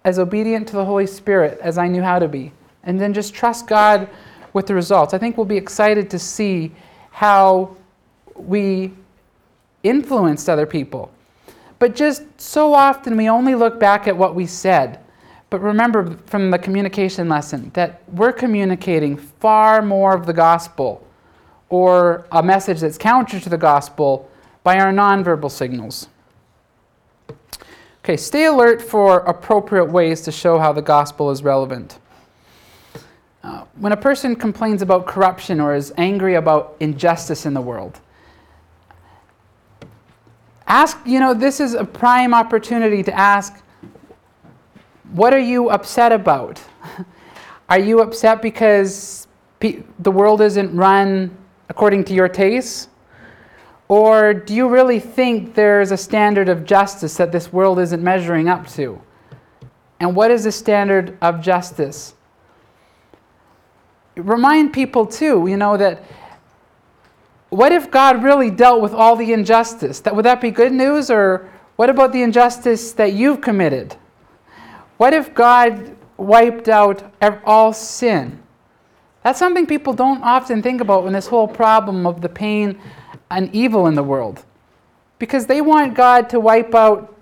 as 0.06 0.20
obedient 0.20 0.68
to 0.70 0.76
the 0.76 0.86
Holy 0.86 1.08
Spirit 1.08 1.60
as 1.62 1.78
I 1.78 1.88
knew 1.88 2.02
how 2.02 2.18
to 2.18 2.28
be? 2.28 2.52
And 2.84 3.00
then 3.00 3.14
just 3.14 3.34
trust 3.34 3.68
God 3.68 4.10
with 4.54 4.68
the 4.68 4.76
results. 4.76 5.14
I 5.14 5.18
think 5.18 5.36
we'll 5.38 5.46
be 5.46 5.58
excited 5.58 6.10
to 6.12 6.20
see 6.20 6.72
how 7.12 7.76
we 8.36 8.94
influenced 9.84 10.50
other 10.50 10.66
people. 10.66 11.12
But 11.80 11.96
just 11.96 12.24
so 12.40 12.74
often 12.74 13.18
we 13.18 13.30
only 13.30 13.56
look 13.56 13.80
back 13.80 14.08
at 14.08 14.16
what 14.16 14.36
we 14.36 14.46
said. 14.46 15.03
But 15.54 15.62
remember 15.62 16.18
from 16.26 16.50
the 16.50 16.58
communication 16.58 17.30
lesson 17.30 17.70
that 17.76 18.02
we're 18.12 18.32
communicating 18.32 19.18
far 19.18 19.84
more 19.84 20.16
of 20.16 20.26
the 20.26 20.34
gospel 20.34 21.06
or 21.70 22.26
a 22.32 22.42
message 22.42 22.80
that's 22.80 22.98
counter 22.98 23.40
to 23.40 23.50
the 23.50 23.58
gospel 23.60 24.32
by 24.64 24.80
our 24.80 24.92
nonverbal 24.92 25.52
signals. 25.52 26.08
Okay, 28.00 28.18
stay 28.18 28.46
alert 28.46 28.82
for 28.82 29.20
appropriate 29.20 29.92
ways 29.92 30.22
to 30.22 30.32
show 30.32 30.58
how 30.58 30.74
the 30.74 30.82
gospel 30.82 31.30
is 31.30 31.44
relevant. 31.44 32.00
Uh, 33.44 33.66
when 33.76 33.92
a 33.92 33.98
person 33.98 34.36
complains 34.36 34.82
about 34.82 35.06
corruption 35.06 35.60
or 35.60 35.76
is 35.76 35.94
angry 35.98 36.34
about 36.34 36.76
injustice 36.80 37.46
in 37.46 37.54
the 37.54 37.62
world, 37.62 38.00
ask, 40.66 40.98
you 41.06 41.20
know, 41.20 41.36
this 41.36 41.60
is 41.60 41.76
a 41.76 41.86
prime 41.86 42.34
opportunity 42.34 43.04
to 43.04 43.16
ask, 43.16 43.64
what 45.12 45.34
are 45.34 45.40
you 45.40 45.70
upset 45.70 46.12
about? 46.12 46.62
are 47.70 47.80
you 47.80 48.02
upset 48.02 48.42
because 48.42 49.28
pe- 49.60 49.84
the 50.00 50.12
world 50.12 50.42
isn't 50.42 50.76
run 50.76 51.36
according 51.70 52.06
to 52.06 52.14
your 52.14 52.30
tastes? 52.30 52.88
Or 53.88 54.34
do 54.34 54.56
you 54.56 54.70
really 54.70 55.00
think 55.00 55.54
there's 55.56 55.92
a 55.92 55.98
standard 55.98 56.50
of 56.50 56.66
justice 56.66 57.18
that 57.18 57.32
this 57.32 57.52
world 57.52 57.80
isn't 57.80 58.02
measuring 58.02 58.48
up 58.48 58.68
to? 58.70 59.02
And 60.00 60.16
what 60.16 60.32
is 60.32 60.46
the 60.46 60.52
standard 60.52 61.18
of 61.22 61.42
justice? 61.42 62.14
Remind 64.16 64.74
people, 64.74 65.06
too, 65.06 65.48
you 65.48 65.58
know, 65.58 65.78
that 65.78 66.04
what 67.50 67.72
if 67.72 67.92
God 67.92 68.24
really 68.24 68.50
dealt 68.50 68.82
with 68.82 68.94
all 68.94 69.16
the 69.16 69.32
injustice? 69.32 70.00
That, 70.02 70.16
would 70.16 70.26
that 70.26 70.42
be 70.42 70.50
good 70.50 70.72
news? 70.72 71.12
Or 71.12 71.50
what 71.76 71.90
about 71.90 72.12
the 72.12 72.24
injustice 72.24 72.94
that 72.94 73.14
you've 73.14 73.42
committed? 73.42 73.96
What 75.04 75.14
if 75.14 75.34
God 75.34 75.98
wiped 76.16 76.70
out 76.70 77.04
all 77.44 77.74
sin? 77.74 78.42
That's 79.22 79.38
something 79.38 79.66
people 79.66 79.92
don't 79.92 80.24
often 80.24 80.62
think 80.62 80.80
about 80.80 81.04
when 81.04 81.12
this 81.12 81.28
whole 81.28 81.46
problem 81.46 82.08
of 82.08 82.22
the 82.22 82.30
pain 82.30 82.80
and 83.30 83.54
evil 83.54 83.88
in 83.88 83.96
the 83.96 84.04
world. 84.04 84.46
Because 85.20 85.46
they 85.46 85.60
want 85.60 85.94
God 85.94 86.30
to 86.30 86.40
wipe 86.40 86.74
out 86.74 87.14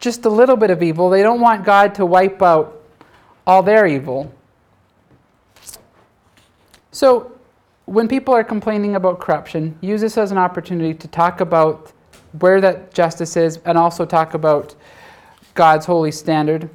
just 0.00 0.24
a 0.24 0.28
little 0.28 0.56
bit 0.56 0.70
of 0.72 0.82
evil, 0.82 1.08
they 1.08 1.22
don't 1.22 1.40
want 1.40 1.64
God 1.64 1.94
to 1.94 2.04
wipe 2.04 2.42
out 2.42 2.82
all 3.46 3.62
their 3.62 3.86
evil. 3.86 4.34
So, 6.90 7.30
when 7.84 8.08
people 8.08 8.34
are 8.34 8.42
complaining 8.42 8.96
about 8.96 9.20
corruption, 9.20 9.78
use 9.80 10.00
this 10.00 10.18
as 10.18 10.32
an 10.32 10.38
opportunity 10.38 10.94
to 10.94 11.06
talk 11.06 11.40
about 11.40 11.92
where 12.40 12.60
that 12.60 12.92
justice 12.92 13.36
is 13.36 13.58
and 13.58 13.78
also 13.78 14.04
talk 14.04 14.34
about 14.34 14.74
God's 15.54 15.86
holy 15.86 16.10
standard. 16.10 16.68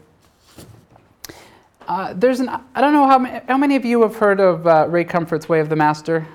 Uh, 1.87 2.13
there's 2.15 2.39
an, 2.39 2.49
I 2.49 2.81
don't 2.81 2.93
know 2.93 3.07
how 3.07 3.19
many, 3.19 3.45
how 3.47 3.57
many 3.57 3.75
of 3.75 3.85
you 3.85 4.01
have 4.01 4.15
heard 4.15 4.39
of 4.39 4.65
uh, 4.65 4.87
Ray 4.89 5.03
Comfort's 5.03 5.47
Way 5.47 5.59
of 5.59 5.69
the 5.69 5.75
Master? 5.75 6.27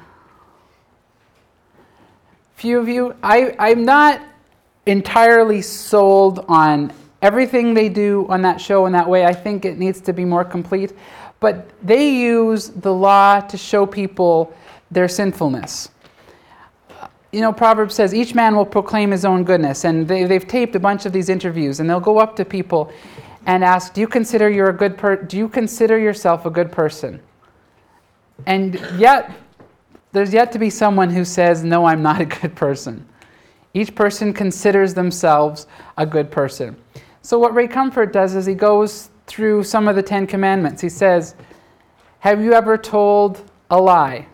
Few 2.54 2.78
of 2.78 2.88
you. 2.88 3.16
I, 3.22 3.56
I'm 3.58 3.84
not 3.84 4.22
entirely 4.86 5.60
sold 5.60 6.44
on 6.46 6.92
everything 7.20 7.74
they 7.74 7.88
do 7.88 8.26
on 8.28 8.42
that 8.42 8.60
show 8.60 8.86
in 8.86 8.92
that 8.92 9.08
way. 9.08 9.24
I 9.24 9.32
think 9.32 9.64
it 9.64 9.76
needs 9.76 10.00
to 10.02 10.12
be 10.12 10.24
more 10.24 10.44
complete. 10.44 10.92
But 11.40 11.68
they 11.82 12.10
use 12.10 12.68
the 12.68 12.92
law 12.92 13.40
to 13.40 13.56
show 13.56 13.86
people 13.86 14.54
their 14.90 15.08
sinfulness. 15.08 15.90
You 17.32 17.40
know, 17.40 17.52
Proverbs 17.52 17.94
says 17.94 18.14
each 18.14 18.34
man 18.34 18.54
will 18.54 18.66
proclaim 18.66 19.10
his 19.10 19.24
own 19.24 19.42
goodness. 19.42 19.84
And 19.84 20.06
they, 20.06 20.24
they've 20.24 20.46
taped 20.46 20.76
a 20.76 20.80
bunch 20.80 21.06
of 21.06 21.12
these 21.12 21.28
interviews, 21.28 21.80
and 21.80 21.90
they'll 21.90 21.98
go 21.98 22.18
up 22.18 22.36
to 22.36 22.44
people 22.44 22.92
and 23.46 23.64
ask, 23.64 23.94
"Do 23.94 24.00
you 24.00 24.08
consider 24.08 24.48
you're 24.48 24.70
a 24.70 24.76
good 24.76 24.96
per- 24.96 25.16
Do 25.16 25.36
you 25.36 25.48
consider 25.48 25.98
yourself 25.98 26.46
a 26.46 26.50
good 26.50 26.70
person?" 26.70 27.20
And 28.46 28.80
yet, 28.96 29.30
there's 30.12 30.32
yet 30.32 30.52
to 30.52 30.58
be 30.58 30.70
someone 30.70 31.10
who 31.10 31.24
says, 31.24 31.64
"No, 31.64 31.84
I'm 31.86 32.02
not 32.02 32.20
a 32.20 32.26
good 32.26 32.54
person." 32.54 33.06
Each 33.72 33.94
person 33.94 34.32
considers 34.32 34.94
themselves 34.94 35.66
a 35.96 36.04
good 36.04 36.30
person. 36.30 36.76
So 37.22 37.38
what 37.38 37.54
Ray 37.54 37.68
Comfort 37.68 38.12
does 38.12 38.34
is 38.34 38.46
he 38.46 38.54
goes 38.54 39.10
through 39.26 39.62
some 39.62 39.86
of 39.86 39.94
the 39.94 40.02
Ten 40.02 40.26
Commandments. 40.26 40.82
He 40.82 40.88
says, 40.88 41.34
"Have 42.20 42.42
you 42.42 42.52
ever 42.52 42.76
told 42.76 43.42
a 43.70 43.80
lie?" 43.80 44.26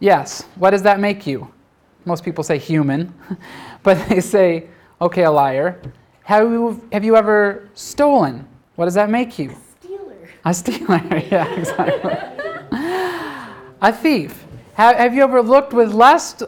Yes. 0.00 0.44
What 0.56 0.70
does 0.70 0.82
that 0.82 1.00
make 1.00 1.26
you? 1.26 1.52
Most 2.04 2.24
people 2.24 2.44
say 2.44 2.58
human, 2.58 3.12
but 3.82 4.08
they 4.08 4.20
say, 4.20 4.68
okay, 5.00 5.24
a 5.24 5.30
liar. 5.30 5.80
Have 6.28 6.50
you, 6.50 6.86
have 6.92 7.06
you 7.06 7.16
ever 7.16 7.70
stolen? 7.72 8.46
What 8.74 8.84
does 8.84 8.92
that 8.92 9.08
make 9.08 9.38
you? 9.38 9.50
A 9.50 9.54
stealer. 9.80 10.28
A 10.44 10.52
stealer, 10.52 11.22
yeah, 11.30 11.54
exactly. 11.54 12.12
a 13.80 13.90
thief. 13.94 14.44
Have, 14.74 14.96
have 14.96 15.14
you 15.14 15.22
ever 15.22 15.40
looked 15.40 15.72
with 15.72 15.94
lust 15.94 16.42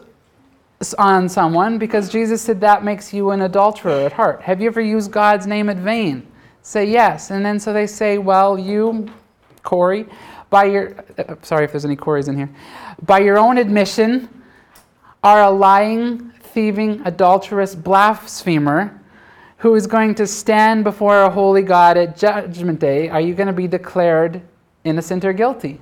on 0.98 1.30
someone? 1.30 1.78
Because 1.78 2.10
Jesus 2.10 2.42
said 2.42 2.60
that 2.60 2.84
makes 2.84 3.14
you 3.14 3.30
an 3.30 3.40
adulterer 3.40 4.04
at 4.04 4.12
heart. 4.12 4.42
Have 4.42 4.60
you 4.60 4.66
ever 4.66 4.82
used 4.82 5.12
God's 5.12 5.46
name 5.46 5.70
in 5.70 5.82
vain? 5.82 6.26
Say 6.60 6.84
yes. 6.84 7.30
And 7.30 7.42
then 7.42 7.58
so 7.58 7.72
they 7.72 7.86
say, 7.86 8.18
well, 8.18 8.58
you, 8.58 9.08
Corey, 9.62 10.04
by 10.50 10.64
your, 10.64 10.94
uh, 11.16 11.36
sorry 11.40 11.64
if 11.64 11.72
there's 11.72 11.86
any 11.86 11.96
Corys 11.96 12.28
in 12.28 12.36
here, 12.36 12.50
by 13.06 13.20
your 13.20 13.38
own 13.38 13.56
admission, 13.56 14.28
are 15.24 15.44
a 15.44 15.50
lying, 15.50 16.32
thieving, 16.32 17.00
adulterous 17.06 17.74
blasphemer 17.74 18.99
who 19.60 19.74
is 19.74 19.86
going 19.86 20.14
to 20.14 20.26
stand 20.26 20.84
before 20.84 21.22
a 21.22 21.30
holy 21.30 21.60
God 21.60 21.98
at 21.98 22.16
Judgment 22.16 22.80
Day. 22.80 23.10
Are 23.10 23.20
you 23.20 23.34
going 23.34 23.46
to 23.46 23.52
be 23.52 23.68
declared 23.68 24.40
innocent 24.84 25.22
or 25.22 25.34
guilty? 25.34 25.78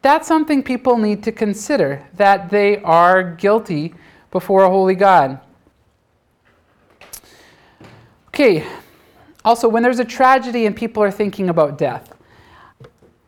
That's 0.00 0.26
something 0.26 0.62
people 0.62 0.96
need 0.96 1.22
to 1.24 1.32
consider 1.32 2.06
that 2.14 2.48
they 2.48 2.78
are 2.78 3.22
guilty 3.22 3.92
before 4.30 4.64
a 4.64 4.70
holy 4.70 4.94
God. 4.94 5.38
Okay, 8.28 8.66
also, 9.44 9.68
when 9.68 9.82
there's 9.82 9.98
a 9.98 10.04
tragedy 10.04 10.64
and 10.64 10.74
people 10.74 11.02
are 11.02 11.10
thinking 11.10 11.50
about 11.50 11.76
death, 11.76 12.10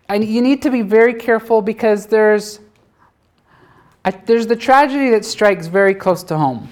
and 0.09 0.25
you 0.25 0.41
need 0.41 0.63
to 0.63 0.71
be 0.71 0.81
very 0.81 1.13
careful 1.13 1.61
because 1.61 2.07
there's 2.07 2.61
a, 4.07 4.15
there's 4.25 4.47
the 4.47 4.57
tragedy 4.57 5.11
that 5.11 5.27
strikes 5.27 5.67
very 5.67 5.95
close 5.95 6.23
to 6.25 6.39
home. 6.39 6.69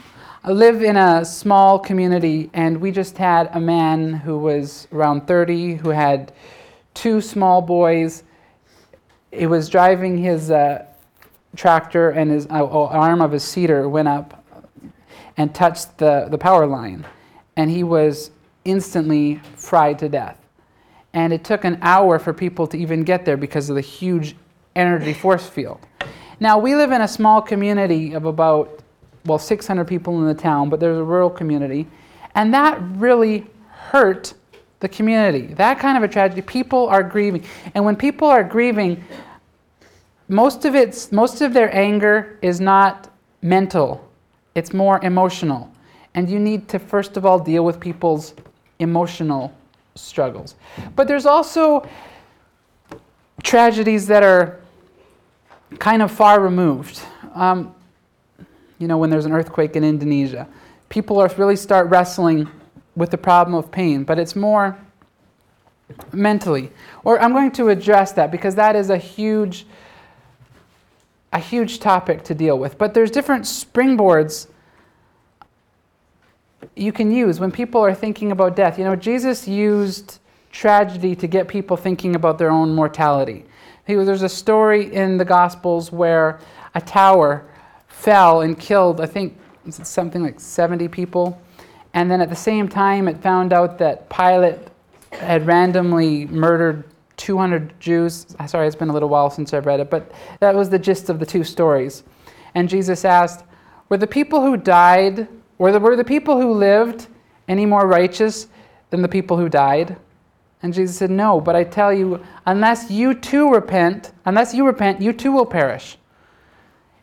I 0.46 0.52
live 0.52 0.80
in 0.80 0.96
a 0.96 1.24
small 1.24 1.76
community, 1.76 2.50
and 2.54 2.80
we 2.80 2.92
just 2.92 3.18
had 3.18 3.50
a 3.52 3.58
man 3.58 4.12
who 4.12 4.38
was 4.38 4.86
around 4.92 5.26
30 5.26 5.74
who 5.74 5.88
had 5.88 6.32
two 6.94 7.20
small 7.20 7.60
boys. 7.60 8.22
He 9.32 9.48
was 9.48 9.68
driving 9.68 10.16
his 10.16 10.52
uh, 10.52 10.86
tractor, 11.56 12.10
and 12.10 12.30
his 12.30 12.46
uh, 12.46 12.64
arm 12.64 13.20
of 13.20 13.32
his 13.32 13.42
seeder 13.42 13.88
went 13.88 14.06
up 14.06 14.44
and 15.36 15.52
touched 15.52 15.98
the, 15.98 16.28
the 16.30 16.38
power 16.38 16.64
line, 16.64 17.04
and 17.56 17.68
he 17.68 17.82
was 17.82 18.30
instantly 18.64 19.40
fried 19.56 19.98
to 19.98 20.08
death 20.08 20.38
and 21.16 21.32
it 21.32 21.44
took 21.44 21.64
an 21.64 21.78
hour 21.80 22.18
for 22.18 22.34
people 22.34 22.66
to 22.66 22.76
even 22.76 23.02
get 23.02 23.24
there 23.24 23.38
because 23.38 23.70
of 23.70 23.74
the 23.74 23.80
huge 23.80 24.36
energy 24.74 25.14
force 25.14 25.48
field. 25.48 25.80
Now, 26.40 26.58
we 26.58 26.74
live 26.76 26.92
in 26.92 27.00
a 27.00 27.08
small 27.08 27.40
community 27.40 28.12
of 28.12 28.26
about, 28.26 28.82
well, 29.26 29.38
600 29.38 29.84
people 29.84 30.18
in 30.20 30.26
the 30.26 30.40
town, 30.40 30.70
but 30.70 30.80
there's 30.80 30.98
a 30.98 31.04
rural 31.04 31.30
community, 31.30 31.86
and 32.34 32.54
that 32.54 32.78
really 32.96 33.46
hurt 33.70 34.34
the 34.80 34.88
community. 34.88 35.54
That 35.54 35.78
kind 35.78 35.96
of 35.96 36.02
a 36.02 36.08
tragedy. 36.08 36.42
People 36.42 36.86
are 36.88 37.02
grieving. 37.02 37.44
And 37.74 37.84
when 37.84 37.96
people 37.96 38.28
are 38.28 38.44
grieving, 38.44 39.04
most 40.28 40.64
of 40.64 40.74
it's 40.74 41.12
most 41.12 41.40
of 41.40 41.52
their 41.54 41.74
anger 41.74 42.38
is 42.42 42.60
not 42.60 43.10
mental. 43.42 44.06
It's 44.54 44.72
more 44.72 45.02
emotional. 45.04 45.72
And 46.14 46.28
you 46.28 46.38
need 46.38 46.68
to 46.68 46.78
first 46.78 47.16
of 47.16 47.24
all 47.24 47.38
deal 47.38 47.64
with 47.64 47.78
people's 47.80 48.34
emotional 48.78 49.52
struggles. 49.94 50.56
But 50.94 51.08
there's 51.08 51.26
also 51.26 51.88
tragedies 53.42 54.06
that 54.08 54.22
are 54.22 54.60
kind 55.78 56.02
of 56.02 56.10
far 56.10 56.40
removed. 56.40 57.00
Um, 57.34 57.74
you 58.78 58.88
know, 58.88 58.98
when 58.98 59.10
there's 59.10 59.26
an 59.26 59.32
earthquake 59.32 59.76
in 59.76 59.84
Indonesia, 59.84 60.46
people 60.88 61.18
are 61.18 61.30
really 61.36 61.56
start 61.56 61.88
wrestling 61.88 62.48
with 62.94 63.10
the 63.10 63.18
problem 63.18 63.54
of 63.54 63.70
pain, 63.70 64.04
but 64.04 64.18
it's 64.18 64.36
more 64.36 64.76
mentally. 66.12 66.70
Or 67.04 67.20
I'm 67.20 67.32
going 67.32 67.52
to 67.52 67.68
address 67.68 68.12
that 68.12 68.30
because 68.30 68.54
that 68.56 68.76
is 68.76 68.90
a 68.90 68.98
huge 68.98 69.66
a 71.32 71.38
huge 71.38 71.80
topic 71.80 72.22
to 72.24 72.34
deal 72.34 72.58
with. 72.58 72.78
But 72.78 72.94
there's 72.94 73.10
different 73.10 73.44
springboards 73.44 74.46
you 76.74 76.92
can 76.92 77.10
use 77.10 77.38
when 77.38 77.52
people 77.52 77.80
are 77.82 77.94
thinking 77.94 78.32
about 78.32 78.56
death. 78.56 78.78
You 78.78 78.84
know, 78.84 78.96
Jesus 78.96 79.46
used 79.46 80.18
tragedy 80.50 81.14
to 81.16 81.26
get 81.26 81.46
people 81.46 81.76
thinking 81.76 82.16
about 82.16 82.38
their 82.38 82.50
own 82.50 82.74
mortality. 82.74 83.44
there's 83.86 84.22
a 84.22 84.28
story 84.28 84.94
in 84.94 85.18
the 85.18 85.24
Gospels 85.24 85.92
where 85.92 86.38
a 86.74 86.80
tower 86.80 87.44
fell 87.96 88.42
and 88.42 88.58
killed, 88.58 89.00
I 89.00 89.06
think, 89.06 89.36
something 89.70 90.22
like 90.22 90.38
70 90.38 90.86
people. 90.88 91.40
And 91.94 92.10
then 92.10 92.20
at 92.20 92.28
the 92.28 92.36
same 92.36 92.68
time, 92.68 93.08
it 93.08 93.16
found 93.22 93.52
out 93.52 93.78
that 93.78 94.08
Pilate 94.10 94.58
had 95.12 95.46
randomly 95.46 96.26
murdered 96.26 96.84
200 97.16 97.80
Jews. 97.80 98.26
Sorry, 98.46 98.66
it's 98.66 98.76
been 98.76 98.90
a 98.90 98.92
little 98.92 99.08
while 99.08 99.30
since 99.30 99.54
I've 99.54 99.64
read 99.64 99.80
it, 99.80 99.90
but 99.90 100.12
that 100.40 100.54
was 100.54 100.68
the 100.68 100.78
gist 100.78 101.08
of 101.08 101.18
the 101.18 101.26
two 101.26 101.42
stories. 101.42 102.04
And 102.54 102.68
Jesus 102.68 103.04
asked, 103.04 103.44
Were 103.88 103.96
the 103.96 104.06
people 104.06 104.42
who 104.42 104.58
died, 104.58 105.26
were 105.56 105.72
the, 105.72 105.80
were 105.80 105.96
the 105.96 106.04
people 106.04 106.40
who 106.40 106.52
lived 106.52 107.06
any 107.48 107.64
more 107.64 107.86
righteous 107.86 108.48
than 108.90 109.00
the 109.00 109.08
people 109.08 109.38
who 109.38 109.48
died? 109.48 109.96
And 110.62 110.74
Jesus 110.74 110.98
said, 110.98 111.10
No, 111.10 111.40
but 111.40 111.56
I 111.56 111.64
tell 111.64 111.94
you, 111.94 112.22
unless 112.44 112.90
you 112.90 113.14
too 113.14 113.50
repent, 113.52 114.12
unless 114.26 114.52
you 114.52 114.66
repent, 114.66 115.00
you 115.00 115.14
too 115.14 115.32
will 115.32 115.46
perish. 115.46 115.96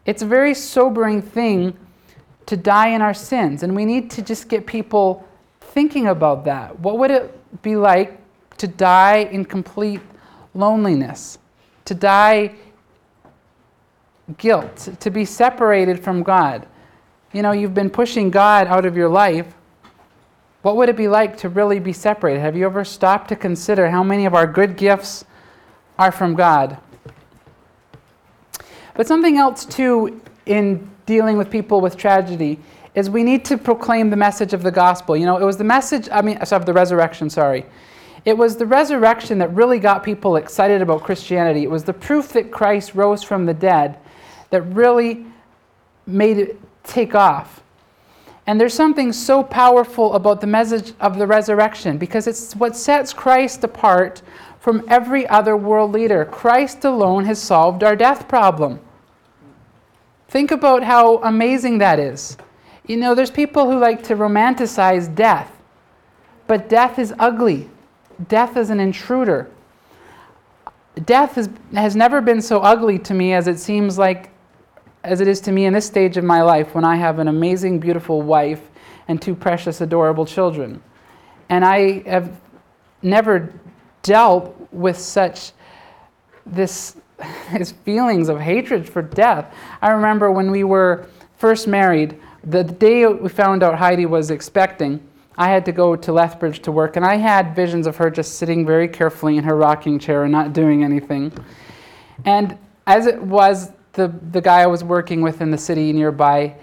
It's 0.06 0.22
a 0.22 0.26
very 0.26 0.54
sobering 0.54 1.22
thing 1.22 1.78
to 2.46 2.58
die 2.58 2.90
in 2.90 3.02
our 3.02 3.14
sins, 3.14 3.64
and 3.64 3.76
we 3.76 3.86
need 3.86 4.12
to 4.12 4.22
just 4.22 4.50
get 4.50 4.66
people 4.66 5.28
thinking 5.62 6.08
about 6.08 6.44
that. 6.46 6.78
What 6.80 6.98
would 7.00 7.12
it 7.12 7.62
be 7.62 7.76
like 7.76 8.20
to 8.58 8.68
die 8.68 9.30
in 9.32 9.46
complete 9.46 10.02
loneliness, 10.54 11.40
to 11.86 11.96
die 11.96 12.54
guilt, 14.38 14.90
to 15.00 15.10
be 15.10 15.26
separated 15.26 16.04
from 16.04 16.22
God? 16.22 16.68
You 17.32 17.42
know, 17.42 17.52
you've 17.52 17.74
been 17.74 17.90
pushing 17.90 18.30
God 18.30 18.68
out 18.68 18.86
of 18.86 18.98
your 18.98 19.10
life. 19.10 19.48
What 20.62 20.76
would 20.78 20.90
it 20.90 20.98
be 20.98 21.08
like 21.08 21.38
to 21.38 21.50
really 21.50 21.80
be 21.80 21.94
separated? 21.94 22.42
Have 22.42 22.56
you 22.56 22.66
ever 22.66 22.84
stopped 22.84 23.30
to 23.30 23.36
consider 23.36 23.90
how 23.90 24.04
many 24.04 24.26
of 24.26 24.34
our 24.34 24.48
good 24.48 24.76
gifts 24.78 25.26
are 25.98 26.12
from 26.12 26.36
God? 26.36 26.78
But 28.96 29.08
something 29.08 29.38
else, 29.38 29.66
too, 29.66 30.22
in 30.46 30.90
dealing 31.06 31.38
with 31.38 31.50
people 31.50 31.82
with 31.82 31.98
tragedy 31.98 32.60
is 32.96 33.10
we 33.10 33.24
need 33.24 33.44
to 33.46 33.58
proclaim 33.58 34.10
the 34.10 34.16
message 34.16 34.54
of 34.54 34.62
the 34.62 34.72
gospel. 34.72 35.18
You 35.18 35.26
know, 35.26 35.38
it 35.38 35.44
was 35.44 35.58
the 35.58 35.64
message, 35.64 36.08
I 36.12 36.22
mean, 36.22 36.38
of 36.38 36.66
the 36.66 36.74
resurrection, 36.74 37.30
sorry. 37.30 37.66
It 38.26 38.38
was 38.38 38.56
the 38.56 38.66
resurrection 38.66 39.40
that 39.40 39.54
really 39.54 39.80
got 39.80 40.04
people 40.04 40.38
excited 40.38 40.82
about 40.82 41.04
Christianity. 41.04 41.64
It 41.64 41.70
was 41.70 41.84
the 41.84 41.94
proof 41.94 42.30
that 42.34 42.52
Christ 42.52 42.96
rose 42.96 43.24
from 43.24 43.46
the 43.46 43.54
dead 43.54 43.98
that 44.52 44.62
really 44.62 45.26
made 46.06 46.38
it 46.38 46.60
take 46.84 47.16
off. 47.16 47.62
And 48.46 48.60
there's 48.60 48.74
something 48.74 49.14
so 49.14 49.42
powerful 49.42 50.14
about 50.14 50.42
the 50.42 50.48
message 50.48 50.94
of 51.00 51.18
the 51.18 51.26
resurrection 51.26 51.98
because 51.98 52.28
it's 52.28 52.56
what 52.56 52.76
sets 52.76 53.14
Christ 53.14 53.64
apart 53.64 54.22
from 54.64 54.82
every 54.88 55.28
other 55.28 55.58
world 55.58 55.92
leader. 55.92 56.24
Christ 56.24 56.86
alone 56.86 57.26
has 57.26 57.38
solved 57.38 57.84
our 57.84 57.98
death 57.98 58.30
problem. 58.30 58.80
Think 60.30 60.52
about 60.52 60.84
how 60.84 61.18
amazing 61.18 61.80
that 61.80 62.00
is. 62.00 62.38
You 62.88 62.96
know, 62.96 63.14
there's 63.14 63.30
people 63.30 63.70
who 63.70 63.78
like 63.78 64.04
to 64.04 64.16
romanticize 64.16 65.14
death, 65.14 65.52
but 66.48 66.70
death 66.70 66.98
is 66.98 67.14
ugly. 67.20 67.70
Death 68.30 68.56
is 68.56 68.70
an 68.70 68.80
intruder. 68.80 69.52
Death 71.04 71.36
has, 71.36 71.50
has 71.74 71.98
never 71.98 72.22
been 72.22 72.42
so 72.42 72.62
ugly 72.62 72.98
to 73.00 73.14
me 73.14 73.34
as 73.34 73.50
it 73.50 73.60
seems 73.60 73.98
like, 73.98 74.30
as 75.04 75.20
it 75.20 75.28
is 75.28 75.42
to 75.42 75.52
me 75.52 75.66
in 75.66 75.74
this 75.74 75.86
stage 75.86 76.16
of 76.16 76.24
my 76.24 76.42
life 76.42 76.74
when 76.74 76.86
I 76.86 76.96
have 76.96 77.20
an 77.20 77.28
amazing, 77.28 77.80
beautiful 77.82 78.22
wife 78.22 78.62
and 79.10 79.22
two 79.22 79.36
precious, 79.36 79.82
adorable 79.82 80.26
children. 80.26 80.82
And 81.50 81.66
I 81.66 82.00
have 82.10 82.40
never 83.02 83.52
dealt 84.04 84.56
with 84.72 84.98
such 84.98 85.52
this 86.46 86.96
his 87.50 87.72
feelings 87.72 88.30
of 88.30 88.40
hatred 88.40 88.88
for 88.88 89.02
death. 89.02 89.54
I 89.82 89.92
remember 89.92 90.32
when 90.32 90.52
we 90.52 90.64
were 90.64 91.08
first 91.38 91.68
married, 91.68 92.20
the 92.44 92.64
day 92.64 93.06
we 93.06 93.30
found 93.30 93.64
out 93.64 93.78
Heidi 93.78 94.06
was 94.06 94.30
expecting, 94.30 95.02
I 95.38 95.50
had 95.50 95.66
to 95.66 95.72
go 95.72 95.96
to 95.96 96.12
Lethbridge 96.14 96.60
to 96.62 96.72
work, 96.72 96.96
and 96.96 97.06
I 97.06 97.16
had 97.16 97.56
visions 97.56 97.88
of 97.88 97.96
her 97.98 98.10
just 98.10 98.36
sitting 98.36 98.66
very 98.66 98.88
carefully 98.88 99.38
in 99.38 99.44
her 99.46 99.56
rocking 99.56 99.98
chair 99.98 100.24
and 100.24 100.32
not 100.32 100.54
doing 100.54 100.84
anything. 100.84 101.32
And 102.26 102.58
as 102.86 103.08
it 103.08 103.22
was, 103.22 103.72
the, 103.94 104.14
the 104.32 104.42
guy 104.42 104.62
I 104.62 104.68
was 104.68 104.84
working 104.84 105.22
with 105.22 105.42
in 105.42 105.52
the 105.52 105.58
city 105.58 105.92
nearby, 105.94 106.56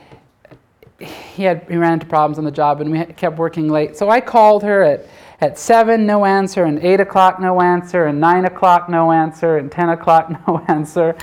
he 0.99 1.45
had 1.45 1.66
he 1.68 1.76
ran 1.76 1.95
into 1.95 2.07
problems 2.07 2.38
on 2.38 2.45
the 2.45 2.51
job, 2.51 2.80
and 2.80 2.93
we 2.93 3.05
kept 3.14 3.38
working 3.38 3.68
late. 3.68 3.97
So 3.97 4.11
I 4.11 4.20
called 4.20 4.62
her 4.62 4.82
at 4.82 5.07
at 5.41 5.59
7, 5.59 6.05
no 6.05 6.24
answer, 6.24 6.64
and 6.64 6.78
8 6.78 7.01
o'clock, 7.01 7.41
no 7.41 7.61
answer, 7.61 8.07
and 8.07 8.20
9 8.20 8.45
o'clock, 8.45 8.88
no 8.88 9.11
answer, 9.11 9.57
and 9.57 9.72
10 9.72 9.88
o'clock, 9.91 10.30
no 10.49 10.62
answer. 10.68 11.16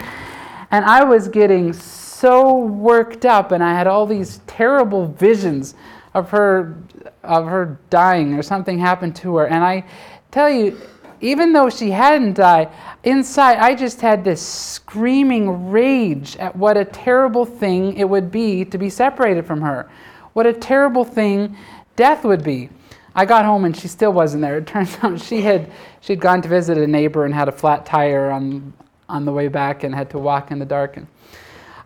And 0.72 0.84
I 0.86 1.03
was 1.03 1.28
getting 1.28 1.74
so 1.74 2.57
worked 2.57 3.26
up, 3.26 3.51
and 3.51 3.63
I 3.63 3.74
had 3.74 3.88
all 3.88 4.05
these 4.05 4.39
terrible 4.47 5.07
visions 5.07 5.76
of 6.13 6.32
her, 6.32 6.76
of 7.24 7.45
her 7.45 7.80
dying 7.89 8.34
or 8.34 8.41
something 8.41 8.80
happened 8.80 9.15
to 9.18 9.36
her. 9.38 9.47
And 9.47 9.63
I 9.63 9.84
tell 10.32 10.49
you, 10.49 10.80
even 11.22 11.53
though 11.53 11.70
she 11.70 11.91
hadn't 11.91 12.34
died, 12.34 12.70
inside 13.03 13.57
I 13.57 13.76
just 13.76 14.01
had 14.01 14.24
this 14.24 14.41
screaming 14.41 15.70
rage 15.70 16.36
at 16.38 16.55
what 16.55 16.78
a 16.78 16.86
terrible 16.86 17.45
thing 17.45 17.97
it 17.97 18.05
would 18.05 18.32
be 18.32 18.65
to 18.65 18.78
be 18.78 18.89
separated 18.89 19.45
from 19.45 19.61
her. 19.61 19.89
What 20.34 20.45
a 20.45 20.53
terrible 20.53 21.03
thing 21.03 21.55
death 21.95 22.24
would 22.24 22.43
be. 22.43 22.70
I 23.18 23.26
got 23.26 23.45
home 23.45 23.65
and 23.65 23.76
she 23.76 23.88
still 23.88 24.13
wasn't 24.13 24.43
there. 24.43 24.59
It 24.59 24.68
turns 24.68 24.95
out 25.01 25.20
she 25.20 25.41
had 25.41 25.72
she'd 26.01 26.22
gone 26.22 26.41
to 26.43 26.47
visit 26.47 26.78
a 26.78 26.86
neighbor 26.88 27.26
and 27.26 27.34
had 27.34 27.49
a 27.49 27.51
flat 27.51 27.86
tire 27.86 28.30
on 28.30 28.74
on 29.09 29.26
the 29.26 29.32
way 29.32 29.47
back 29.47 29.84
and 29.84 29.93
had 29.95 30.09
to 30.11 30.20
walk 30.20 30.51
in 30.51 30.59
the 30.59 30.65
dark. 30.65 30.97
And 30.97 31.07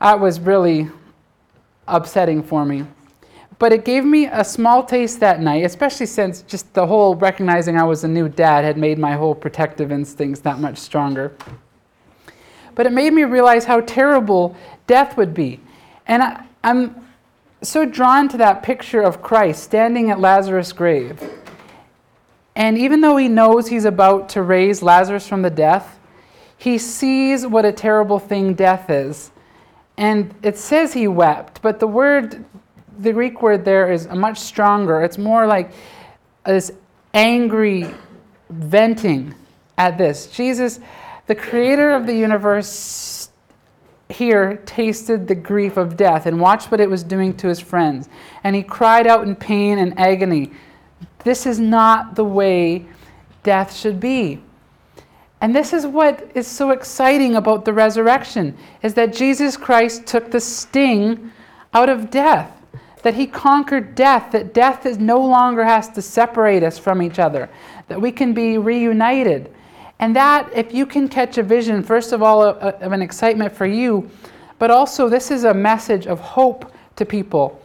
that 0.02 0.20
was 0.20 0.40
really 0.40 0.90
upsetting 1.88 2.44
for 2.44 2.66
me. 2.66 2.86
But 3.60 3.72
it 3.72 3.86
gave 3.86 4.04
me 4.04 4.26
a 4.26 4.44
small 4.44 4.84
taste 4.84 5.20
that 5.20 5.40
night, 5.40 5.64
especially 5.64 6.08
since 6.08 6.42
just 6.42 6.74
the 6.74 6.86
whole 6.86 7.16
recognizing 7.16 7.78
I 7.78 7.84
was 7.84 8.04
a 8.04 8.08
new 8.08 8.28
dad 8.28 8.66
had 8.66 8.76
made 8.76 8.98
my 8.98 9.14
whole 9.14 9.36
protective 9.36 9.92
instincts 9.92 10.42
that 10.42 10.60
much 10.60 10.80
stronger. 10.80 11.32
But 12.74 12.88
it 12.88 12.92
made 12.92 13.14
me 13.14 13.24
realize 13.24 13.64
how 13.64 13.82
terrible 13.82 14.56
death 14.88 15.16
would 15.16 15.34
be. 15.34 15.60
And 16.08 16.24
I, 16.24 16.44
I'm 16.64 16.96
so 17.64 17.86
drawn 17.86 18.28
to 18.30 18.38
that 18.38 18.64
picture 18.64 19.02
of 19.02 19.22
Christ 19.22 19.64
standing 19.64 20.10
at 20.10 20.20
Lazarus' 20.20 20.74
grave. 20.74 21.22
And 22.56 22.78
even 22.78 23.02
though 23.02 23.18
he 23.18 23.28
knows 23.28 23.68
he's 23.68 23.86
about 23.86 24.30
to 24.30 24.42
raise 24.42 24.82
Lazarus 24.82 25.28
from 25.28 25.42
the 25.42 25.50
death, 25.50 26.00
he 26.58 26.78
sees 26.78 27.46
what 27.48 27.66
a 27.66 27.72
terrible 27.72 28.20
thing 28.20 28.54
death 28.54 28.90
is. 28.90 29.32
And 29.98 30.34
it 30.44 30.58
says 30.58 30.94
he 30.94 31.08
wept, 31.08 31.62
but 31.62 31.80
the 31.80 31.88
word, 31.88 32.44
the 33.00 33.14
Greek 33.14 33.42
word 33.42 33.66
there 33.66 33.92
is 33.92 34.08
much 34.08 34.40
stronger. 34.40 35.02
It's 35.04 35.18
more 35.18 35.46
like 35.46 35.72
this 36.46 36.72
angry 37.14 37.88
venting 38.50 39.34
at 39.78 39.98
this. 39.98 40.28
Jesus, 40.28 40.80
the 41.28 41.36
creator 41.36 41.92
of 41.92 42.06
the 42.06 42.16
universe, 42.16 43.21
here 44.12 44.58
tasted 44.66 45.28
the 45.28 45.36
grief 45.36 45.78
of 45.78 45.98
death 45.98 46.26
and 46.26 46.40
watched 46.40 46.72
what 46.72 46.80
it 46.80 46.90
was 46.90 47.04
doing 47.04 47.36
to 47.38 47.48
his 47.48 47.60
friends. 47.60 48.10
And 48.44 48.56
he 48.56 48.64
cried 48.64 49.08
out 49.08 49.28
in 49.28 49.36
pain 49.36 49.80
and 49.80 49.98
agony. 50.00 50.52
This 51.24 51.46
is 51.46 51.60
not 51.60 52.16
the 52.16 52.24
way 52.24 52.86
death 53.44 53.76
should 53.76 54.00
be. 54.00 54.42
And 55.42 55.56
this 55.56 55.74
is 55.74 55.88
what 55.88 56.30
is 56.36 56.46
so 56.46 56.70
exciting 56.70 57.36
about 57.36 57.66
the 57.66 57.74
resurrection 57.74 58.56
is 58.84 58.94
that 58.94 59.14
Jesus 59.14 59.58
Christ 59.58 60.06
took 60.06 60.30
the 60.30 60.40
sting 60.40 61.32
out 61.74 61.90
of 61.90 62.12
death. 62.12 62.56
That 63.02 63.16
he 63.16 63.26
conquered 63.26 63.96
death, 63.96 64.32
that 64.32 64.54
death 64.54 64.86
is 64.86 65.00
no 65.00 65.20
longer 65.20 65.64
has 65.64 65.90
to 65.90 66.04
separate 66.04 66.62
us 66.62 66.78
from 66.78 67.02
each 67.02 67.18
other, 67.18 67.50
that 67.88 68.00
we 68.00 68.12
can 68.12 68.32
be 68.32 68.60
reunited 68.60 69.52
and 70.02 70.16
that, 70.16 70.50
if 70.54 70.74
you 70.74 70.88
can 70.88 71.08
catch 71.08 71.38
a 71.38 71.44
vision, 71.44 71.84
first 71.84 72.12
of 72.12 72.24
all, 72.24 72.44
of 72.44 72.92
an 72.92 73.04
excitement 73.04 73.56
for 73.56 73.68
you, 73.68 74.10
but 74.58 74.72
also 74.72 75.08
this 75.08 75.30
is 75.30 75.44
a 75.44 75.54
message 75.54 76.08
of 76.08 76.20
hope 76.20 76.74
to 76.96 77.06
people. 77.06 77.64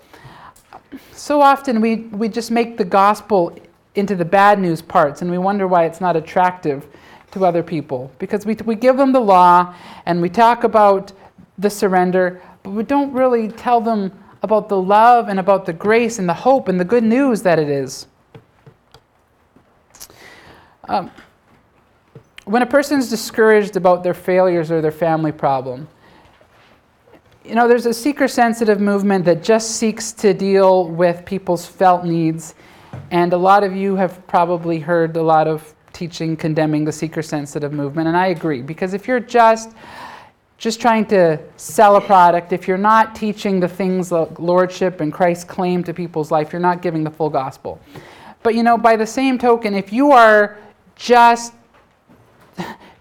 So 1.12 1.41
often 1.41 1.80
we, 1.80 1.97
we 1.97 2.28
just 2.28 2.51
make 2.51 2.76
the 2.76 2.84
gospel 2.84 3.59
into 3.95 4.14
the 4.14 4.24
bad 4.24 4.59
news 4.59 4.82
parts 4.82 5.22
and 5.22 5.30
we 5.30 5.39
wonder 5.39 5.66
why 5.66 5.87
it's 5.87 6.01
not 6.01 6.14
attractive 6.14 6.87
to 7.32 7.45
other 7.47 7.62
people. 7.62 8.12
Because 8.18 8.45
we, 8.45 8.55
we 8.66 8.74
give 8.74 8.99
them 8.99 9.12
the 9.12 9.20
law 9.20 9.74
and 10.05 10.20
we 10.20 10.28
talk 10.28 10.64
about 10.64 11.12
the 11.57 11.70
surrender, 11.70 12.43
but 12.62 12.70
we 12.70 12.82
don't 12.82 13.12
really 13.12 13.49
tell 13.49 13.80
them 13.80 14.12
about 14.43 14.68
the 14.68 14.80
love 14.80 15.28
and 15.30 15.41
about 15.41 15.64
the 15.64 15.72
grace 15.72 16.18
and 16.18 16.28
the 16.28 16.34
hope 16.34 16.68
and 16.68 16.78
the 16.78 16.84
good 16.84 17.03
news 17.03 17.41
that 17.43 17.59
it 17.59 17.70
is. 17.70 18.07
Um, 20.84 21.11
when 22.47 22.62
a 22.62 22.66
person 22.66 23.01
is 23.01 23.11
discouraged 23.11 23.76
about 23.76 24.05
their 24.05 24.14
failures 24.14 24.70
or 24.70 24.80
their 24.80 24.92
family 24.92 25.32
problem, 25.32 25.88
you 27.44 27.57
know, 27.57 27.66
there's 27.66 27.86
a 27.86 27.94
seeker 27.94 28.28
sensitive 28.28 28.80
movement 28.80 29.24
that 29.24 29.42
just 29.42 29.72
seeks 29.72 30.12
to 30.12 30.32
deal 30.32 30.88
with 30.88 31.24
people's 31.24 31.66
felt 31.66 32.05
needs. 32.05 32.55
And 33.11 33.32
a 33.32 33.36
lot 33.36 33.64
of 33.64 33.74
you 33.74 33.97
have 33.97 34.24
probably 34.28 34.78
heard 34.78 35.16
a 35.16 35.22
lot 35.22 35.49
of 35.49 35.74
teaching 35.92 36.36
condemning 36.36 36.84
the 36.84 36.92
seeker 36.92 37.22
sensitive 37.22 37.72
movement. 37.72 38.07
And 38.07 38.16
I 38.16 38.28
agree, 38.28 38.62
because 38.62 38.94
if 38.94 39.09
you're 39.09 39.20
just 39.20 39.72
just 40.59 40.80
trying 40.80 41.05
to 41.05 41.38
sell 41.59 41.97
a 41.97 42.01
product, 42.01 42.51
if 42.53 42.66
you're 42.66 42.78
not 42.78 43.14
teaching 43.14 43.61
the 43.61 43.68
things 43.68 44.11
like 44.11 44.38
lordship 44.38 45.03
and 45.03 45.12
Christ's 45.12 45.44
claim 45.44 45.84
to 45.84 45.92
people's 45.92 46.30
life, 46.30 46.51
you're 46.51 46.61
not 46.61 46.80
giving 46.80 47.05
the 47.05 47.11
full 47.11 47.28
gospel. 47.28 47.78
But 48.42 48.55
you 48.55 48.62
know, 48.62 48.78
by 48.78 48.97
the 48.97 49.07
same 49.07 49.36
token, 49.36 49.74
if 49.74 49.92
you 49.92 50.12
are 50.12 50.57
just 50.94 51.53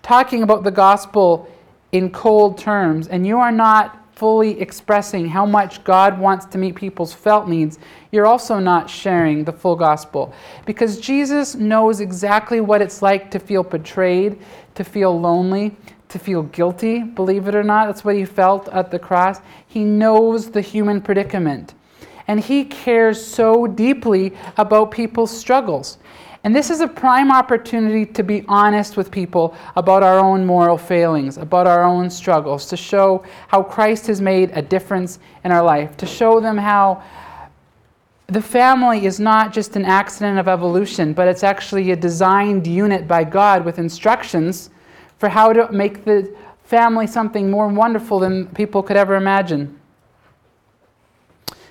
talking 0.01 0.43
about 0.43 0.63
the 0.63 0.71
gospel 0.71 1.49
in 1.91 2.11
cold 2.11 2.57
terms 2.57 3.07
and 3.07 3.25
you 3.25 3.39
are 3.39 3.51
not 3.51 4.05
fully 4.15 4.59
expressing 4.61 5.27
how 5.27 5.45
much 5.45 5.83
God 5.83 6.17
wants 6.17 6.45
to 6.47 6.57
meet 6.57 6.75
people's 6.75 7.13
felt 7.13 7.49
needs, 7.49 7.79
you're 8.11 8.25
also 8.25 8.59
not 8.59 8.89
sharing 8.89 9.43
the 9.43 9.51
full 9.51 9.75
gospel. 9.75 10.33
Because 10.65 10.99
Jesus 10.99 11.55
knows 11.55 11.99
exactly 11.99 12.61
what 12.61 12.81
it's 12.81 13.01
like 13.01 13.29
to 13.31 13.39
feel 13.39 13.61
betrayed, 13.61 14.39
to 14.75 14.85
feel 14.85 15.19
lonely, 15.19 15.75
to 16.07 16.17
feel 16.17 16.43
guilty, 16.43 17.03
believe 17.03 17.47
it 17.49 17.55
or 17.55 17.63
not. 17.63 17.87
That's 17.87 18.05
what 18.05 18.15
he 18.15 18.23
felt 18.23 18.69
at 18.69 18.89
the 18.89 18.99
cross. 18.99 19.41
He 19.67 19.83
knows 19.83 20.49
the 20.49 20.61
human 20.61 21.01
predicament. 21.01 21.73
And 22.27 22.39
he 22.39 22.63
cares 22.63 23.23
so 23.23 23.67
deeply 23.67 24.33
about 24.57 24.91
people's 24.91 25.37
struggles. 25.37 25.97
And 26.45 26.55
this 26.55 26.69
is 26.69 26.79
a 26.79 26.87
prime 26.87 27.31
opportunity 27.31 28.05
to 28.05 28.21
be 28.21 28.45
honest 28.47 28.97
with 28.97 29.09
people 29.09 29.55
about 29.75 30.03
our 30.03 30.19
own 30.19 30.45
moral 30.45 30.77
failings, 30.77 31.37
about 31.37 31.65
our 31.65 31.83
own 31.83 32.07
struggles, 32.07 32.67
to 32.67 32.77
show 32.77 33.23
how 33.47 33.63
Christ 33.63 34.05
has 34.05 34.21
made 34.21 34.51
a 34.53 34.61
difference 34.61 35.17
in 35.43 35.51
our 35.51 35.63
life, 35.63 35.97
to 35.97 36.05
show 36.05 36.39
them 36.39 36.55
how 36.55 37.01
the 38.27 38.43
family 38.43 39.07
is 39.07 39.19
not 39.19 39.53
just 39.53 39.75
an 39.75 39.85
accident 39.85 40.37
of 40.37 40.47
evolution, 40.47 41.13
but 41.13 41.27
it's 41.27 41.43
actually 41.43 41.89
a 41.89 41.95
designed 41.95 42.67
unit 42.67 43.07
by 43.07 43.23
God 43.23 43.65
with 43.65 43.79
instructions 43.79 44.69
for 45.17 45.29
how 45.29 45.51
to 45.51 45.71
make 45.71 46.05
the 46.05 46.31
family 46.63 47.07
something 47.07 47.49
more 47.49 47.69
wonderful 47.69 48.19
than 48.19 48.45
people 48.49 48.83
could 48.83 48.97
ever 48.97 49.15
imagine. 49.15 49.79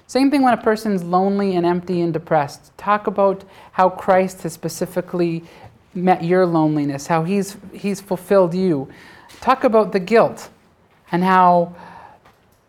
Same 0.06 0.30
thing 0.30 0.42
when 0.42 0.54
a 0.54 0.62
person's 0.62 1.02
lonely 1.02 1.56
and 1.56 1.64
empty 1.64 2.00
and 2.00 2.12
depressed. 2.12 2.76
Talk 2.76 3.06
about 3.06 3.44
how 3.72 3.88
Christ 3.88 4.42
has 4.42 4.52
specifically 4.52 5.44
met 5.94 6.22
your 6.22 6.44
loneliness, 6.44 7.06
how 7.06 7.24
he's, 7.24 7.56
he's 7.72 8.00
fulfilled 8.00 8.54
you. 8.54 8.88
Talk 9.40 9.64
about 9.64 9.92
the 9.92 10.00
guilt 10.00 10.50
and 11.12 11.22
how 11.22 11.74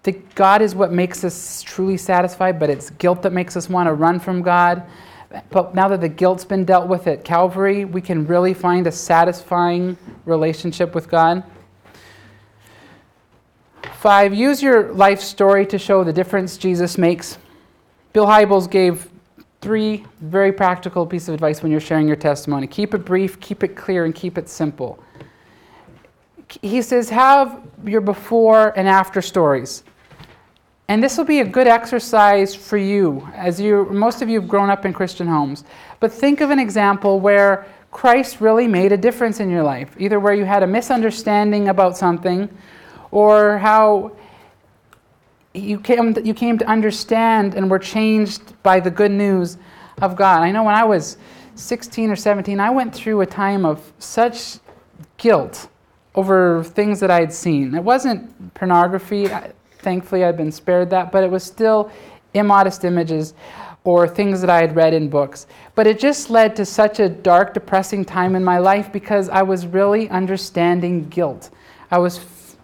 the, 0.03 0.13
God 0.35 0.61
is 0.61 0.75
what 0.75 0.91
makes 0.91 1.23
us 1.23 1.61
truly 1.63 1.97
satisfied, 1.97 2.59
but 2.59 2.69
it's 2.69 2.91
guilt 2.91 3.23
that 3.23 3.33
makes 3.33 3.57
us 3.57 3.69
want 3.69 3.87
to 3.87 3.93
run 3.93 4.19
from 4.19 4.41
God. 4.41 4.83
But 5.49 5.75
now 5.75 5.87
that 5.89 6.01
the 6.01 6.09
guilt's 6.09 6.45
been 6.45 6.63
dealt 6.63 6.87
with 6.87 7.07
at 7.07 7.25
Calvary, 7.25 7.85
we 7.85 8.01
can 8.01 8.25
really 8.27 8.53
find 8.53 8.87
a 8.87 8.91
satisfying 8.91 9.97
relationship 10.25 10.93
with 10.93 11.09
God. 11.09 11.43
Five, 14.05 14.35
use 14.35 14.61
your 14.61 14.93
life 14.93 15.19
story 15.19 15.65
to 15.65 15.79
show 15.79 16.03
the 16.03 16.13
difference 16.13 16.57
Jesus 16.57 16.95
makes. 16.95 17.39
Bill 18.13 18.27
Hybels 18.27 18.69
gave 18.69 19.09
three 19.61 20.05
very 20.21 20.51
practical 20.51 21.07
pieces 21.07 21.29
of 21.29 21.33
advice 21.33 21.63
when 21.63 21.71
you're 21.71 21.81
sharing 21.81 22.05
your 22.05 22.15
testimony 22.15 22.67
keep 22.67 22.93
it 22.93 22.99
brief, 22.99 23.39
keep 23.39 23.63
it 23.63 23.69
clear, 23.69 24.05
and 24.05 24.13
keep 24.13 24.37
it 24.37 24.47
simple. 24.47 25.03
He 26.61 26.83
says, 26.83 27.09
have 27.09 27.59
your 27.83 27.99
before 27.99 28.77
and 28.77 28.87
after 28.87 29.23
stories. 29.23 29.83
And 30.87 31.01
this 31.01 31.17
will 31.17 31.25
be 31.25 31.39
a 31.39 31.45
good 31.45 31.65
exercise 31.65 32.53
for 32.53 32.77
you, 32.77 33.27
as 33.33 33.59
you 33.59 33.85
most 33.85 34.21
of 34.21 34.29
you 34.29 34.39
have 34.39 34.47
grown 34.47 34.69
up 34.69 34.85
in 34.85 34.93
Christian 34.93 35.25
homes. 35.25 35.63
But 35.99 36.11
think 36.11 36.41
of 36.41 36.51
an 36.51 36.59
example 36.59 37.19
where 37.19 37.65
Christ 37.89 38.39
really 38.39 38.67
made 38.67 38.91
a 38.91 38.97
difference 38.97 39.39
in 39.39 39.49
your 39.49 39.63
life, 39.63 39.95
either 39.97 40.19
where 40.19 40.35
you 40.35 40.45
had 40.45 40.61
a 40.61 40.67
misunderstanding 40.67 41.69
about 41.69 41.97
something 41.97 42.55
or 43.11 43.57
how 43.57 44.11
you 45.53 45.79
came, 45.79 46.15
you 46.23 46.33
came 46.33 46.57
to 46.57 46.65
understand 46.65 47.55
and 47.55 47.69
were 47.69 47.79
changed 47.79 48.61
by 48.63 48.79
the 48.79 48.91
good 48.91 49.11
news 49.11 49.57
of 50.01 50.15
God. 50.15 50.41
I 50.43 50.51
know 50.51 50.63
when 50.63 50.75
I 50.75 50.83
was 50.83 51.17
16 51.55 52.09
or 52.09 52.15
17, 52.15 52.59
I 52.59 52.69
went 52.69 52.93
through 52.93 53.21
a 53.21 53.25
time 53.25 53.65
of 53.65 53.93
such 53.99 54.59
guilt 55.17 55.69
over 56.13 56.63
things 56.63 56.99
that 56.99 57.11
I 57.11 57.19
had 57.19 57.33
seen. 57.33 57.73
It 57.73 57.83
wasn't 57.83 58.53
pornography. 58.53 59.29
Thankfully, 59.79 60.23
I'd 60.23 60.37
been 60.37 60.51
spared 60.51 60.89
that, 60.89 61.11
but 61.11 61.23
it 61.23 61.31
was 61.31 61.43
still 61.43 61.91
immodest 62.33 62.83
images 62.83 63.33
or 63.83 64.07
things 64.07 64.41
that 64.41 64.49
I 64.49 64.59
had 64.59 64.75
read 64.75 64.93
in 64.93 65.09
books. 65.09 65.47
But 65.75 65.87
it 65.87 65.99
just 65.99 66.29
led 66.29 66.55
to 66.55 66.65
such 66.65 66.99
a 66.99 67.07
dark, 67.07 67.53
depressing 67.53 68.03
time 68.03 68.35
in 68.35 68.43
my 68.43 68.57
life 68.57 68.91
because 68.91 69.29
I 69.29 69.43
was 69.43 69.67
really 69.67 70.09
understanding 70.09 71.07
guilt. 71.07 71.51
I 71.91 71.99
was 71.99 72.17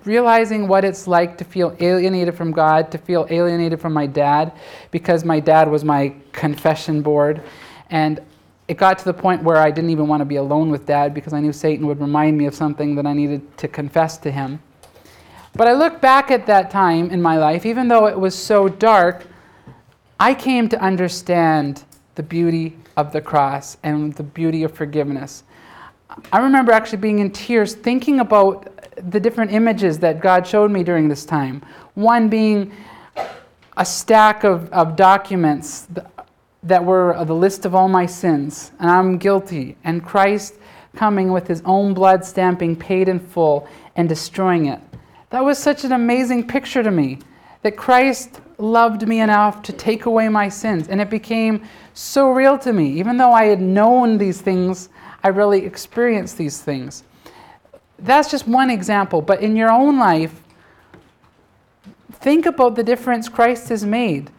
realizing 0.06 0.68
what 0.68 0.84
it's 0.84 1.08
like 1.08 1.38
to 1.38 1.44
feel 1.44 1.76
alienated 1.80 2.36
from 2.36 2.52
God, 2.52 2.92
to 2.92 2.98
feel 2.98 3.28
alienated 3.30 3.80
from 3.80 3.94
my 3.94 4.06
dad, 4.06 4.54
because 4.92 5.24
my 5.24 5.40
dad 5.40 5.70
was 5.70 5.84
my 5.84 6.14
confession 6.32 7.02
board. 7.02 7.44
And 7.90 8.22
it 8.68 8.78
got 8.78 8.98
to 9.00 9.06
the 9.06 9.14
point 9.14 9.44
where 9.44 9.58
I 9.58 9.70
didn't 9.70 9.90
even 9.90 10.08
want 10.08 10.22
to 10.22 10.26
be 10.26 10.38
alone 10.38 10.70
with 10.70 10.86
dad 10.86 11.14
because 11.14 11.34
I 11.34 11.40
knew 11.40 11.52
Satan 11.52 11.86
would 11.88 12.00
remind 12.00 12.38
me 12.38 12.46
of 12.46 12.56
something 12.56 12.96
that 12.96 13.06
I 13.06 13.14
needed 13.14 13.58
to 13.58 13.68
confess 13.68 14.18
to 14.20 14.32
him. 14.32 14.62
But 15.54 15.68
I 15.68 15.74
look 15.74 16.00
back 16.00 16.32
at 16.32 16.46
that 16.46 16.72
time 16.72 17.12
in 17.12 17.22
my 17.22 17.38
life, 17.38 17.66
even 17.66 17.90
though 17.90 18.08
it 18.08 18.18
was 18.18 18.34
so 18.34 18.70
dark, 18.70 19.28
I 20.20 20.34
came 20.34 20.70
to 20.70 20.80
understand 20.80 21.84
the 22.16 22.24
beauty 22.24 22.78
of 22.96 23.12
the 23.12 23.22
cross 23.22 23.78
and 23.84 24.14
the 24.14 24.24
beauty 24.24 24.64
of 24.64 24.74
forgiveness. 24.74 25.44
I 26.32 26.40
remember 26.40 26.72
actually 26.72 27.00
being 27.00 27.20
in 27.20 27.32
tears 27.32 27.74
thinking 27.74 28.20
about 28.20 28.68
the 29.12 29.20
different 29.20 29.52
images 29.52 30.00
that 30.00 30.22
God 30.22 30.46
showed 30.46 30.72
me 30.72 30.84
during 30.84 31.08
this 31.08 31.26
time. 31.26 31.64
One 31.94 32.30
being 32.30 32.72
a 33.78 33.86
stack 33.86 34.44
of, 34.44 34.72
of 34.72 34.96
documents 34.96 35.88
that 36.64 36.84
were 36.84 37.16
uh, 37.16 37.24
the 37.24 37.34
list 37.34 37.66
of 37.66 37.74
all 37.74 37.88
my 37.88 38.06
sins, 38.06 38.72
and 38.80 38.90
I'm 38.90 39.18
guilty, 39.18 39.78
and 39.84 40.04
Christ 40.04 40.56
coming 40.96 41.32
with 41.32 41.48
his 41.48 41.62
own 41.66 41.94
blood 41.94 42.24
stamping 42.26 42.76
paid 42.76 43.08
in 43.08 43.20
full 43.20 43.68
and 43.96 44.08
destroying 44.08 44.66
it. 44.66 44.80
That 45.30 45.44
was 45.44 45.58
such 45.58 45.86
an 45.86 45.94
amazing 45.94 46.48
picture 46.48 46.84
to 46.84 46.92
me 46.92 47.20
that 47.62 47.78
Christ 47.78 48.42
loved 48.58 49.08
me 49.08 49.22
enough 49.22 49.62
to 49.64 49.74
take 49.74 50.06
away 50.06 50.30
my 50.30 50.50
sins. 50.50 50.90
And 50.90 51.02
it 51.02 51.10
became 51.10 51.64
so 51.94 52.30
real 52.30 52.58
to 52.60 52.74
me. 52.74 52.92
Even 53.00 53.18
though 53.18 53.32
I 53.32 53.46
had 53.46 53.62
known 53.62 54.18
these 54.18 54.42
things, 54.42 54.90
I 55.24 55.30
really 55.30 55.66
experienced 55.66 56.38
these 56.38 56.62
things 56.62 57.04
that's 58.02 58.32
just 58.32 58.48
one 58.48 58.70
example. 58.70 59.22
But 59.22 59.42
in 59.42 59.56
your 59.56 59.70
own 59.70 60.00
life, 60.00 60.42
think 62.12 62.46
about 62.46 62.76
the 62.76 62.84
difference 62.84 63.30
Christ 63.30 63.70
has 63.70 63.86
made. 63.86 64.30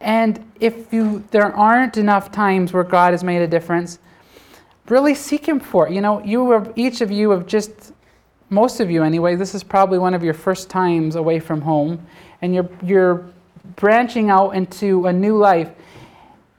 And 0.00 0.44
if 0.60 0.92
you, 0.92 1.24
there 1.30 1.54
aren't 1.54 1.96
enough 1.96 2.30
times 2.30 2.72
where 2.72 2.84
God 2.84 3.12
has 3.12 3.24
made 3.24 3.40
a 3.40 3.46
difference, 3.46 3.98
really 4.88 5.14
seek 5.14 5.48
Him 5.48 5.60
for 5.60 5.88
it. 5.88 5.94
You 5.94 6.02
know, 6.02 6.22
you 6.22 6.72
each 6.76 7.00
of 7.00 7.10
you 7.10 7.30
have 7.30 7.46
just, 7.46 7.92
most 8.50 8.80
of 8.80 8.90
you 8.90 9.02
anyway, 9.02 9.34
this 9.34 9.54
is 9.54 9.64
probably 9.64 9.98
one 9.98 10.12
of 10.12 10.22
your 10.22 10.34
first 10.34 10.68
times 10.68 11.16
away 11.16 11.40
from 11.40 11.62
home, 11.62 12.04
and 12.42 12.54
you're, 12.54 12.68
you're 12.82 13.24
branching 13.76 14.28
out 14.28 14.50
into 14.50 15.06
a 15.06 15.12
new 15.12 15.38
life. 15.38 15.70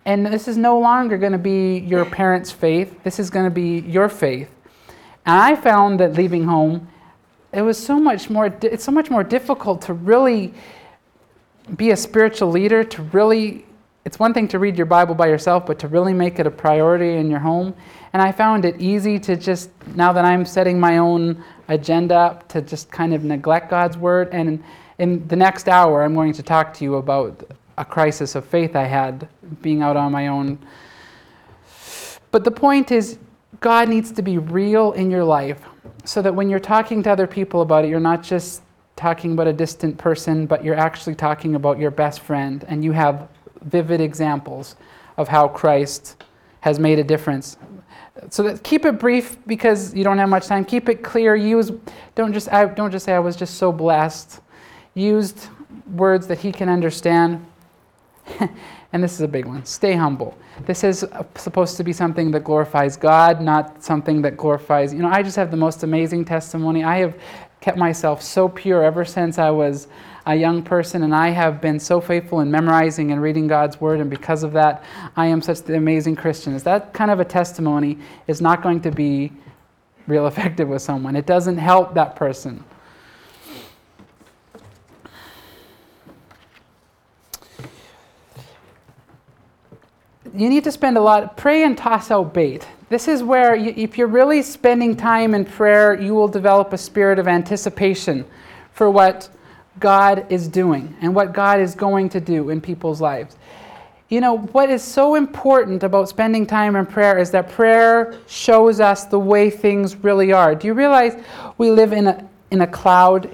And 0.06 0.26
this 0.26 0.47
is 0.47 0.56
no 0.56 0.80
longer 0.80 1.18
going 1.18 1.32
to 1.32 1.38
be 1.38 1.80
your 1.80 2.06
parents' 2.06 2.51
faith, 2.51 3.03
this 3.03 3.20
is 3.20 3.30
going 3.30 3.45
to 3.45 3.51
be 3.51 3.80
your 3.89 4.08
faith. 4.08 4.49
And 5.26 5.36
I 5.36 5.56
found 5.56 5.99
that 5.99 6.14
leaving 6.14 6.43
home, 6.43 6.88
it 7.51 7.64
was 7.64 7.84
so 7.84 7.99
much 7.99 8.30
more, 8.30 8.56
it's 8.62 8.84
so 8.84 8.91
much 8.91 9.10
more 9.10 9.24
difficult 9.24 9.82
to 9.84 9.93
really 9.93 10.53
be 11.76 11.89
a 11.89 11.97
spiritual 11.97 12.51
leader, 12.51 12.84
to 12.84 13.01
really, 13.01 13.66
it's 14.03 14.20
one 14.20 14.34
thing 14.34 14.47
to 14.49 14.60
read 14.60 14.78
your 14.78 14.86
Bible 14.86 15.16
by 15.16 15.28
yourself, 15.28 15.66
but 15.66 15.80
to 15.80 15.88
really 15.88 16.14
make 16.14 16.38
it 16.38 16.45
a 16.45 16.51
priority 16.51 17.16
in 17.18 17.30
your 17.30 17.39
home. 17.39 17.74
And 18.14 18.22
I 18.22 18.32
found 18.32 18.66
it 18.66 18.80
easy 18.80 19.18
to 19.20 19.36
just, 19.36 19.72
now 19.95 20.14
that 20.14 20.24
I'm 20.24 20.45
setting 20.45 20.80
my 20.80 20.99
own 20.99 21.43
agenda, 21.68 22.16
up 22.16 22.47
to 22.49 22.62
just 22.62 22.91
kind 22.91 23.14
of 23.14 23.24
neglect 23.24 23.72
God's 23.72 23.97
word. 23.97 24.30
And 24.32 24.64
in 24.99 25.28
the 25.28 25.36
next 25.36 25.68
hour, 25.68 26.03
I'm 26.03 26.14
going 26.14 26.34
to 26.34 26.43
talk 26.43 26.74
to 26.76 26.84
you 26.84 26.95
about 26.95 27.49
a 27.78 27.86
crisis 27.86 28.36
of 28.36 28.46
faith 28.46 28.76
I 28.76 28.86
had 28.86 29.28
being 29.62 29.82
out 29.82 29.98
on 29.98 30.12
my 30.12 30.28
own. 30.28 30.60
But 32.32 32.44
the 32.44 32.52
point 32.52 32.92
is, 32.92 33.18
God 33.60 33.90
needs 33.90 34.12
to 34.14 34.22
be 34.22 34.38
real 34.38 34.92
in 34.94 35.10
your 35.10 35.24
life 35.24 35.62
so 36.04 36.22
that 36.22 36.34
when 36.34 36.50
you're 36.50 36.60
talking 36.60 37.02
to 37.04 37.12
other 37.12 37.28
people 37.28 37.62
about 37.62 37.86
it, 37.86 37.90
you're 37.90 38.00
not 38.00 38.24
just 38.24 38.62
talking 38.96 39.34
about 39.34 39.48
a 39.48 39.54
distant 39.54 39.98
person, 39.98 40.46
but 40.46 40.64
you're 40.64 40.76
actually 40.76 41.16
talking 41.16 41.56
about 41.56 41.80
your 41.80 41.92
best 41.92 42.22
friend, 42.22 42.64
and 42.68 42.84
you 42.84 42.92
have 42.92 43.28
vivid 43.64 44.00
examples 44.00 44.76
of 45.18 45.28
how 45.28 45.48
Christ 45.48 46.24
has 46.62 46.80
made 46.80 47.00
a 47.00 47.04
difference. 47.04 47.58
So 48.30 48.44
that, 48.44 48.64
keep 48.64 48.86
it 48.86 48.98
brief 49.00 49.38
because 49.46 49.94
you 49.94 50.04
don't 50.04 50.18
have 50.18 50.30
much 50.30 50.48
time. 50.48 50.64
Keep 50.66 50.90
it 50.90 51.04
clear. 51.04 51.36
Use 51.36 51.72
don't 52.16 52.34
just 52.34 52.52
I, 52.52 52.66
don't 52.66 52.92
just 52.92 53.06
say 53.06 53.14
I 53.14 53.20
was 53.20 53.36
just 53.36 53.56
so 53.56 53.72
blessed. 53.72 54.40
Used 54.94 55.48
words 55.94 56.28
that 56.28 56.40
he 56.40 56.52
can 56.52 56.70
understand. 56.70 57.46
and 58.94 59.04
this 59.04 59.14
is 59.14 59.22
a 59.22 59.28
big 59.28 59.46
one. 59.46 59.66
Stay 59.66 59.94
humble. 59.94 60.38
This 60.66 60.84
is 60.84 61.06
supposed 61.36 61.78
to 61.78 61.84
be 61.84 61.94
something 61.94 62.32
that 62.32 62.44
glorifies 62.44 62.98
God, 62.98 63.42
not 63.42 63.84
something 63.84 64.22
that 64.24 64.38
glorifies. 64.38 64.94
You 64.94 65.00
know, 65.00 65.10
I 65.10 65.22
just 65.22 65.36
have 65.36 65.52
the 65.52 65.58
most 65.58 65.84
amazing 65.84 66.26
testimony. 66.26 66.84
I 66.84 66.98
have 66.98 67.20
kept 67.62 67.78
myself 67.78 68.22
so 68.22 68.48
pure 68.48 68.84
ever 68.84 69.06
since 69.06 69.38
I 69.38 69.50
was 69.50 69.88
a 70.28 70.36
young 70.36 70.64
person, 70.64 71.04
and 71.04 71.14
I 71.14 71.30
have 71.30 71.62
been 71.62 71.80
so 71.80 72.02
faithful 72.02 72.40
in 72.40 72.50
memorizing 72.50 73.12
and 73.12 73.22
reading 73.22 73.48
God's 73.48 73.80
Word, 73.80 74.00
and 74.00 74.10
because 74.10 74.44
of 74.44 74.54
that, 74.54 74.84
I 75.16 75.28
am 75.28 75.42
such 75.42 75.62
an 75.68 75.76
amazing 75.76 76.16
Christian. 76.16 76.54
Is 76.54 76.64
that 76.64 76.94
kind 76.94 77.12
of 77.12 77.20
a 77.20 77.26
testimony 77.26 78.00
is 78.28 78.42
not 78.42 78.64
going 78.64 78.82
to 78.82 78.92
be 78.92 79.32
real 80.08 80.28
effective 80.28 80.68
with 80.68 80.82
someone. 80.82 81.16
It 81.16 81.26
doesn't 81.26 81.58
help 81.58 81.94
that 81.96 82.16
person. 82.16 82.64
You 90.36 90.50
need 90.50 90.66
to 90.66 90.72
spend 90.72 90.98
a 90.98 91.02
lot, 91.02 91.38
pray 91.38 91.64
and 91.64 91.78
toss 91.78 92.12
out 92.12 92.34
bait. 92.34 92.68
This 92.90 93.08
is 93.08 93.24
where, 93.24 93.56
you, 93.56 93.74
if 93.78 93.98
you're 93.98 94.08
really 94.08 94.42
spending 94.42 94.96
time 94.96 95.34
in 95.34 95.46
prayer, 95.46 96.00
you 96.00 96.14
will 96.14 96.28
develop 96.28 96.74
a 96.74 96.78
spirit 96.78 97.20
of 97.20 97.28
anticipation 97.28 98.26
for 98.74 98.90
what 98.92 99.30
God 99.80 100.26
is 100.30 100.48
doing 100.48 100.96
and 101.02 101.16
what 101.16 101.34
God 101.34 101.60
is 101.60 101.74
going 101.74 102.10
to 102.10 102.20
do 102.20 102.50
in 102.50 102.60
people's 102.60 103.00
lives. 103.00 103.38
You 104.10 104.22
know, 104.22 104.38
what 104.38 104.70
is 104.70 104.84
so 104.84 105.16
important 105.16 105.84
about 105.84 106.10
spending 106.10 106.46
time 106.46 106.76
in 106.76 106.86
prayer 106.86 107.18
is 107.18 107.32
that 107.32 107.50
prayer 107.50 108.20
shows 108.28 108.80
us 108.80 109.06
the 109.06 109.20
way 109.20 109.50
things 109.50 109.96
really 109.96 110.32
are. 110.32 110.54
Do 110.54 110.68
you 110.68 110.74
realize 110.74 111.16
we 111.58 111.72
live 111.72 111.94
in 111.94 112.08
a, 112.08 112.30
in 112.52 112.62
a 112.62 112.68
cloud? 112.68 113.30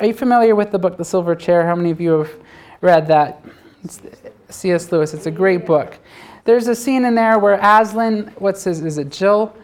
Are 0.00 0.06
you 0.06 0.14
familiar 0.14 0.54
with 0.54 0.72
the 0.72 0.78
book, 0.78 0.96
The 0.96 1.04
Silver 1.04 1.36
Chair? 1.36 1.66
How 1.66 1.76
many 1.76 1.90
of 1.90 2.00
you 2.00 2.12
have 2.12 2.30
read 2.80 3.06
that? 3.08 3.44
It's 3.84 4.00
C.S. 4.48 4.90
Lewis. 4.90 5.14
It's 5.14 5.26
a 5.26 5.30
great 5.30 5.66
book. 5.66 5.98
There's 6.48 6.66
a 6.66 6.74
scene 6.74 7.04
in 7.04 7.14
there 7.14 7.38
where 7.38 7.60
Aslan, 7.60 8.32
what's 8.38 8.64
his, 8.64 8.82
is 8.82 8.96
it 8.96 9.10
Jill? 9.10 9.54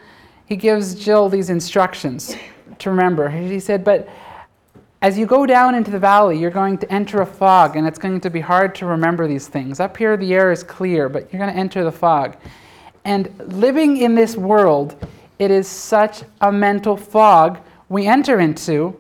He 0.45 0.55
gives 0.55 0.95
Jill 0.95 1.31
these 1.31 1.49
instructions 1.49 2.37
to 2.79 2.91
remember. 2.91 3.31
He 3.31 3.59
said, 3.59 3.83
but 3.83 4.07
as 5.01 5.17
you 5.17 5.25
go 5.25 5.47
down 5.47 5.75
into 5.75 5.91
the 5.91 5.99
valley, 5.99 6.39
you're 6.39 6.51
going 6.51 6.77
to 6.77 6.93
enter 6.93 7.23
a 7.23 7.27
fog, 7.27 7.77
and 7.77 7.87
it's 7.87 7.99
going 7.99 8.21
to 8.21 8.29
be 8.29 8.41
hard 8.41 8.75
to 8.75 8.85
remember 8.85 9.27
these 9.27 9.49
things. 9.49 9.81
Up 9.81 9.97
here, 9.97 10.19
the 10.19 10.35
air 10.35 10.53
is 10.53 10.63
clear, 10.63 11.09
but 11.09 11.33
you're 11.33 11.41
going 11.41 11.51
to 11.51 11.59
enter 11.59 11.85
the 11.85 11.91
fog. 11.91 12.37
And 13.07 13.31
living 13.51 13.97
in 13.97 14.15
this 14.15 14.37
world, 14.37 14.95
it 15.39 15.51
is 15.51 15.67
such 15.67 16.23
a 16.43 16.53
mental 16.53 16.99
fog 16.99 17.61
we 17.89 18.07
enter 18.07 18.41
into. 18.41 18.95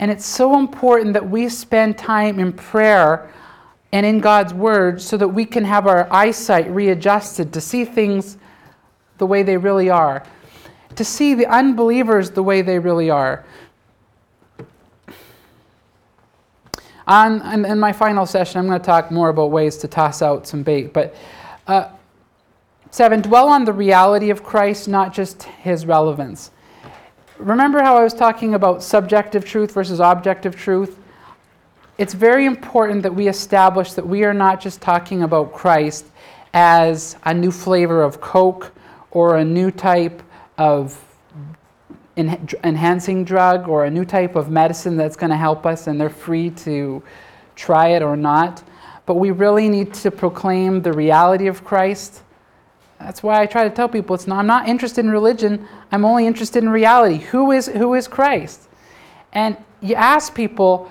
And 0.00 0.10
it's 0.10 0.26
so 0.26 0.58
important 0.58 1.12
that 1.12 1.30
we 1.30 1.48
spend 1.48 1.96
time 1.96 2.40
in 2.40 2.52
prayer 2.52 3.32
and 3.92 4.06
in 4.06 4.20
God's 4.20 4.54
Word 4.54 5.00
so 5.00 5.16
that 5.16 5.28
we 5.28 5.44
can 5.44 5.64
have 5.64 5.86
our 5.86 6.10
eyesight 6.12 6.70
readjusted 6.70 7.52
to 7.52 7.60
see 7.60 7.84
things 7.84 8.38
the 9.18 9.26
way 9.26 9.42
they 9.42 9.56
really 9.56 9.90
are, 9.90 10.24
to 10.96 11.04
see 11.04 11.34
the 11.34 11.46
unbelievers 11.46 12.30
the 12.30 12.42
way 12.42 12.62
they 12.62 12.78
really 12.78 13.10
are, 13.10 13.44
On, 17.10 17.42
in, 17.52 17.64
in, 17.64 17.80
my 17.80 17.92
final 17.92 18.24
session, 18.24 18.60
I'm 18.60 18.68
going 18.68 18.78
to 18.78 18.86
talk 18.86 19.10
more 19.10 19.30
about 19.30 19.50
ways 19.50 19.76
to 19.78 19.88
toss 19.88 20.22
out 20.22 20.46
some 20.46 20.62
bait. 20.62 20.92
But 20.92 21.16
uh, 21.66 21.88
seven, 22.92 23.20
dwell 23.20 23.48
on 23.48 23.64
the 23.64 23.72
reality 23.72 24.30
of 24.30 24.44
Christ, 24.44 24.86
not 24.86 25.12
just 25.12 25.42
his 25.42 25.86
relevance. 25.86 26.52
Remember 27.36 27.82
how 27.82 27.98
I 27.98 28.04
was 28.04 28.14
talking 28.14 28.54
about 28.54 28.84
subjective 28.84 29.44
truth 29.44 29.72
versus 29.72 29.98
objective 29.98 30.54
truth? 30.54 30.99
It's 32.00 32.14
very 32.14 32.46
important 32.46 33.02
that 33.02 33.14
we 33.14 33.28
establish 33.28 33.92
that 33.92 34.06
we 34.06 34.24
are 34.24 34.32
not 34.32 34.58
just 34.58 34.80
talking 34.80 35.22
about 35.22 35.52
Christ 35.52 36.06
as 36.54 37.14
a 37.24 37.34
new 37.34 37.50
flavor 37.50 38.02
of 38.02 38.22
Coke 38.22 38.72
or 39.10 39.36
a 39.36 39.44
new 39.44 39.70
type 39.70 40.22
of 40.56 40.98
enhancing 42.16 43.22
drug 43.22 43.68
or 43.68 43.84
a 43.84 43.90
new 43.90 44.06
type 44.06 44.34
of 44.34 44.48
medicine 44.48 44.96
that's 44.96 45.14
going 45.14 45.28
to 45.28 45.36
help 45.36 45.66
us, 45.66 45.88
and 45.88 46.00
they're 46.00 46.08
free 46.08 46.48
to 46.64 47.02
try 47.54 47.88
it 47.88 48.00
or 48.02 48.16
not. 48.16 48.62
But 49.04 49.16
we 49.16 49.30
really 49.30 49.68
need 49.68 49.92
to 49.92 50.10
proclaim 50.10 50.80
the 50.80 50.94
reality 50.94 51.48
of 51.48 51.64
Christ. 51.64 52.22
That's 52.98 53.22
why 53.22 53.42
I 53.42 53.44
try 53.44 53.64
to 53.64 53.74
tell 53.74 53.90
people 53.90 54.14
it's 54.14 54.26
not, 54.26 54.38
I'm 54.38 54.46
not 54.46 54.66
interested 54.66 55.04
in 55.04 55.10
religion, 55.10 55.68
I'm 55.92 56.06
only 56.06 56.26
interested 56.26 56.64
in 56.64 56.70
reality. 56.70 57.18
Who 57.18 57.52
is, 57.52 57.66
who 57.66 57.92
is 57.92 58.08
Christ? 58.08 58.70
And 59.34 59.58
you 59.82 59.96
ask 59.96 60.34
people, 60.34 60.90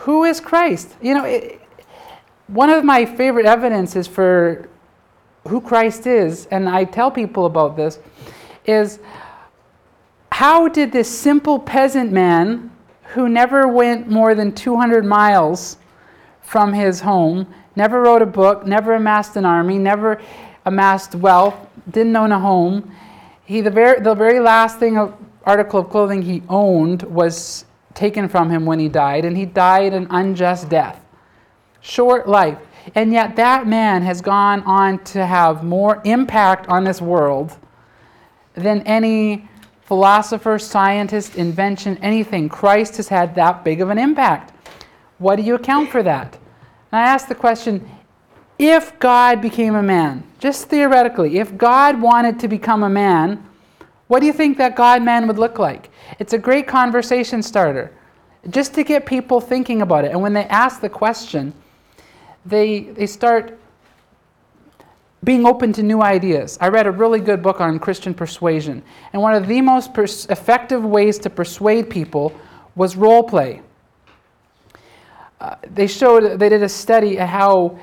who 0.00 0.24
is 0.24 0.40
Christ? 0.40 0.96
You 1.02 1.14
know, 1.14 1.24
it, 1.24 1.60
one 2.46 2.70
of 2.70 2.84
my 2.84 3.04
favorite 3.04 3.46
evidences 3.46 4.06
for 4.06 4.68
who 5.46 5.60
Christ 5.60 6.06
is, 6.06 6.46
and 6.50 6.68
I 6.68 6.84
tell 6.84 7.10
people 7.10 7.44
about 7.44 7.76
this, 7.76 7.98
is 8.64 8.98
how 10.32 10.68
did 10.68 10.90
this 10.90 11.08
simple 11.08 11.58
peasant 11.58 12.12
man 12.12 12.70
who 13.14 13.28
never 13.28 13.68
went 13.68 14.08
more 14.08 14.34
than 14.34 14.52
200 14.52 15.04
miles 15.04 15.76
from 16.40 16.72
his 16.72 17.00
home, 17.00 17.46
never 17.76 18.00
wrote 18.00 18.22
a 18.22 18.26
book, 18.26 18.66
never 18.66 18.94
amassed 18.94 19.36
an 19.36 19.44
army, 19.44 19.76
never 19.76 20.20
amassed 20.64 21.14
wealth, 21.14 21.54
didn't 21.90 22.16
own 22.16 22.32
a 22.32 22.38
home, 22.38 22.90
he, 23.44 23.60
the, 23.60 23.70
very, 23.70 24.00
the 24.00 24.14
very 24.14 24.40
last 24.40 24.78
thing 24.78 24.96
of, 24.96 25.14
article 25.44 25.80
of 25.80 25.90
clothing 25.90 26.22
he 26.22 26.42
owned 26.48 27.02
was 27.02 27.64
taken 28.00 28.30
from 28.30 28.48
him 28.48 28.64
when 28.64 28.78
he 28.78 28.88
died, 28.88 29.26
and 29.26 29.36
he 29.36 29.44
died 29.44 29.92
an 29.92 30.06
unjust 30.08 30.70
death. 30.70 30.98
Short 31.82 32.26
life. 32.26 32.56
And 32.94 33.12
yet, 33.12 33.36
that 33.36 33.66
man 33.66 34.00
has 34.02 34.22
gone 34.22 34.62
on 34.62 35.04
to 35.04 35.26
have 35.26 35.62
more 35.62 36.00
impact 36.04 36.66
on 36.68 36.82
this 36.82 37.02
world 37.02 37.58
than 38.54 38.80
any 38.82 39.46
philosopher, 39.82 40.58
scientist, 40.58 41.36
invention, 41.36 41.98
anything. 41.98 42.48
Christ 42.48 42.96
has 42.96 43.08
had 43.08 43.34
that 43.34 43.64
big 43.64 43.82
of 43.82 43.90
an 43.90 43.98
impact. 43.98 44.54
What 45.18 45.36
do 45.36 45.42
you 45.42 45.54
account 45.56 45.90
for 45.90 46.02
that? 46.02 46.38
And 46.90 47.00
I 47.00 47.02
ask 47.02 47.28
the 47.28 47.34
question 47.34 47.86
if 48.58 48.98
God 48.98 49.42
became 49.42 49.74
a 49.74 49.82
man, 49.82 50.22
just 50.38 50.70
theoretically, 50.70 51.38
if 51.38 51.58
God 51.58 52.00
wanted 52.00 52.40
to 52.40 52.48
become 52.48 52.82
a 52.82 52.88
man, 52.88 53.44
what 54.10 54.18
do 54.18 54.26
you 54.26 54.32
think 54.32 54.58
that 54.58 54.74
God 54.74 55.04
man 55.04 55.28
would 55.28 55.38
look 55.38 55.60
like? 55.60 55.88
It's 56.18 56.32
a 56.32 56.38
great 56.38 56.66
conversation 56.66 57.44
starter, 57.44 57.92
just 58.48 58.74
to 58.74 58.82
get 58.82 59.06
people 59.06 59.40
thinking 59.40 59.82
about 59.82 60.04
it. 60.04 60.10
And 60.10 60.20
when 60.20 60.32
they 60.32 60.46
ask 60.46 60.80
the 60.80 60.88
question, 60.88 61.54
they, 62.44 62.80
they 62.80 63.06
start 63.06 63.56
being 65.22 65.46
open 65.46 65.72
to 65.74 65.84
new 65.84 66.02
ideas. 66.02 66.58
I 66.60 66.70
read 66.70 66.88
a 66.88 66.90
really 66.90 67.20
good 67.20 67.40
book 67.40 67.60
on 67.60 67.78
Christian 67.78 68.12
persuasion, 68.12 68.82
and 69.12 69.22
one 69.22 69.32
of 69.32 69.46
the 69.46 69.60
most 69.60 69.94
pers- 69.94 70.26
effective 70.26 70.84
ways 70.84 71.16
to 71.20 71.30
persuade 71.30 71.88
people 71.88 72.32
was 72.74 72.96
role 72.96 73.22
play. 73.22 73.62
Uh, 75.40 75.54
they 75.72 75.86
showed 75.86 76.40
they 76.40 76.48
did 76.48 76.64
a 76.64 76.68
study 76.68 77.14
how 77.14 77.78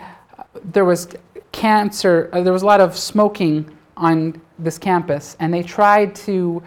there 0.62 0.84
was 0.84 1.08
cancer, 1.54 2.30
uh, 2.34 2.42
there 2.42 2.52
was 2.52 2.64
a 2.64 2.66
lot 2.66 2.82
of 2.82 2.98
smoking 2.98 3.72
on 3.96 4.42
this 4.60 4.78
campus, 4.78 5.36
and 5.40 5.54
they 5.54 5.64
tried 5.64 6.16
to 6.16 6.64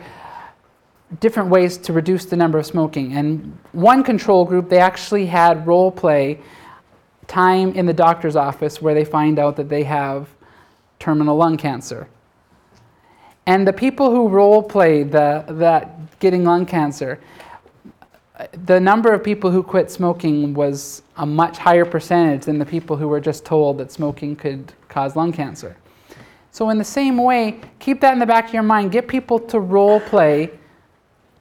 different 1.19 1.49
ways 1.49 1.77
to 1.77 1.93
reduce 1.93 2.25
the 2.27 2.37
number 2.37 2.59
of 2.59 2.67
smoking. 2.67 3.15
And 3.15 3.59
one 3.73 4.05
control 4.05 4.45
group, 4.45 4.69
they 4.69 4.79
actually 4.79 5.27
had 5.27 5.67
role 5.67 5.91
play 5.91 6.41
time 7.27 7.73
in 7.73 7.87
the 7.87 7.93
doctor's 7.93 8.37
office 8.37 8.81
where 8.81 8.95
they 8.95 9.05
find 9.05 9.39
out 9.39 9.57
that 9.57 9.69
they 9.69 9.83
have 9.85 10.29
terminal 10.99 11.37
lung 11.37 11.57
cancer. 11.57 12.09
And 13.47 13.67
the 13.67 13.73
people 13.73 14.11
who 14.11 14.29
role 14.29 14.63
played 14.63 15.11
the, 15.11 15.45
that 15.49 16.19
getting 16.21 16.45
lung 16.45 16.67
cancer, 16.67 17.19
the 18.65 18.79
number 18.79 19.13
of 19.13 19.25
people 19.25 19.51
who 19.51 19.63
quit 19.63 19.91
smoking 19.91 20.55
was 20.55 21.03
a 21.17 21.27
much 21.27 21.59
higher 21.59 21.85
percentage 21.85 22.45
than 22.45 22.59
the 22.59 22.67
people 22.67 22.97
who 22.97 23.09
were 23.09 23.21
just 23.21 23.45
told 23.45 23.79
that 23.79 23.91
smoking 23.91 24.37
could 24.37 24.73
cause 24.89 25.17
lung 25.17 25.33
cancer. 25.33 25.77
So, 26.53 26.71
in 26.71 26.79
the 26.79 26.85
same 26.85 27.17
way, 27.17 27.61
keep 27.79 28.01
that 28.01 28.13
in 28.13 28.19
the 28.19 28.27
back 28.27 28.49
of 28.49 28.55
your 28.55 28.63
mind. 28.63 28.91
Get 28.91 29.07
people 29.07 29.39
to 29.39 29.61
role 29.61 30.01
play, 30.01 30.51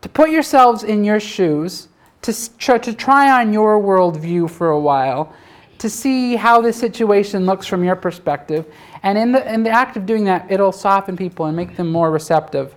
to 0.01 0.09
put 0.09 0.29
yourselves 0.29 0.83
in 0.83 1.03
your 1.03 1.19
shoes, 1.19 1.87
to, 2.21 2.33
to 2.33 2.93
try 2.93 3.41
on 3.41 3.51
your 3.51 3.81
worldview 3.81 4.49
for 4.49 4.69
a 4.69 4.79
while, 4.79 5.33
to 5.79 5.89
see 5.89 6.35
how 6.35 6.61
the 6.61 6.71
situation 6.71 7.45
looks 7.45 7.65
from 7.65 7.83
your 7.83 7.95
perspective. 7.95 8.65
And 9.01 9.17
in 9.17 9.31
the, 9.31 9.51
in 9.51 9.63
the 9.63 9.69
act 9.71 9.97
of 9.97 10.05
doing 10.05 10.25
that, 10.25 10.51
it'll 10.51 10.71
soften 10.71 11.17
people 11.17 11.45
and 11.45 11.55
make 11.55 11.75
them 11.75 11.91
more 11.91 12.11
receptive. 12.11 12.75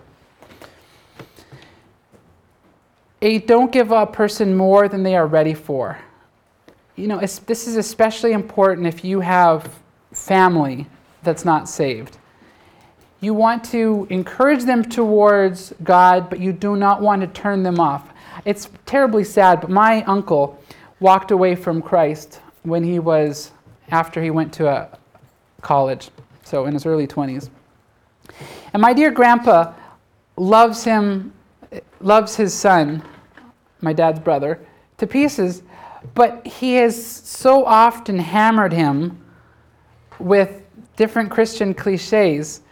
A 3.21 3.39
don't 3.39 3.71
give 3.71 3.93
a 3.93 4.07
person 4.07 4.57
more 4.57 4.89
than 4.89 5.03
they 5.03 5.17
are 5.17 5.27
ready 5.27 5.55
for. 5.55 5.99
You 6.97 7.09
know, 7.09 7.19
this 7.21 7.67
is 7.67 7.77
especially 7.77 8.33
important 8.33 8.87
if 8.87 9.05
you 9.05 9.21
have 9.21 9.79
family 10.13 10.87
that's 11.23 11.45
not 11.45 11.69
saved. 11.69 12.19
You 13.23 13.35
want 13.35 13.63
to 13.67 14.07
encourage 14.11 14.65
them 14.65 14.85
towards 14.85 15.73
God, 15.85 16.29
but 16.29 16.41
you 16.41 16.53
do 16.53 16.75
not 16.75 17.01
want 17.01 17.23
to 17.23 17.29
turn 17.29 17.63
them 17.63 17.79
off. 17.79 18.13
It's 18.45 18.69
terribly 18.85 19.23
sad, 19.23 19.61
but 19.61 19.71
my 19.71 20.03
uncle 20.05 20.61
walked 20.99 21.31
away 21.31 21.55
from 21.55 21.81
Christ 21.81 22.41
when 22.65 22.83
he 22.83 22.99
was, 22.99 23.53
after 23.91 24.21
he 24.21 24.31
went 24.31 24.53
to 24.55 24.89
college, 25.61 26.11
so 26.43 26.67
in 26.67 26.75
his 26.75 26.85
early 26.85 27.07
20s. 27.07 27.49
And 28.73 28.83
my 28.83 28.93
dear 28.93 29.13
grandpa 29.13 29.73
loves 30.37 30.83
him, 30.83 31.33
loves 32.01 32.35
his 32.35 32.53
son 32.53 33.05
my 33.83 33.93
dad's 33.93 34.19
brother, 34.19 34.59
to 34.99 35.07
pieces, 35.07 35.63
but 36.15 36.45
he 36.47 36.75
has 36.75 37.05
so 37.05 37.65
often 37.65 38.19
hammered 38.19 38.73
him 38.73 39.25
with 40.19 40.63
different 40.97 41.31
Christian 41.31 41.75
cliches 41.75 42.63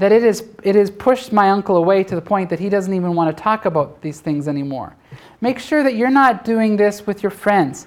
that 0.00 0.12
it, 0.12 0.24
is, 0.24 0.44
it 0.62 0.74
has 0.74 0.90
pushed 0.90 1.32
my 1.32 1.50
uncle 1.50 1.76
away 1.76 2.02
to 2.04 2.14
the 2.14 2.20
point 2.22 2.50
that 2.50 2.58
he 2.58 2.68
doesn't 2.68 2.92
even 2.92 3.14
want 3.14 3.34
to 3.34 3.42
talk 3.42 3.66
about 3.66 4.00
these 4.02 4.20
things 4.20 4.48
anymore. 4.48 4.94
Make 5.40 5.58
sure 5.58 5.82
that 5.82 5.94
you're 5.94 6.10
not 6.10 6.44
doing 6.44 6.76
this 6.76 7.06
with 7.06 7.22
your 7.22 7.30
friends. 7.30 7.86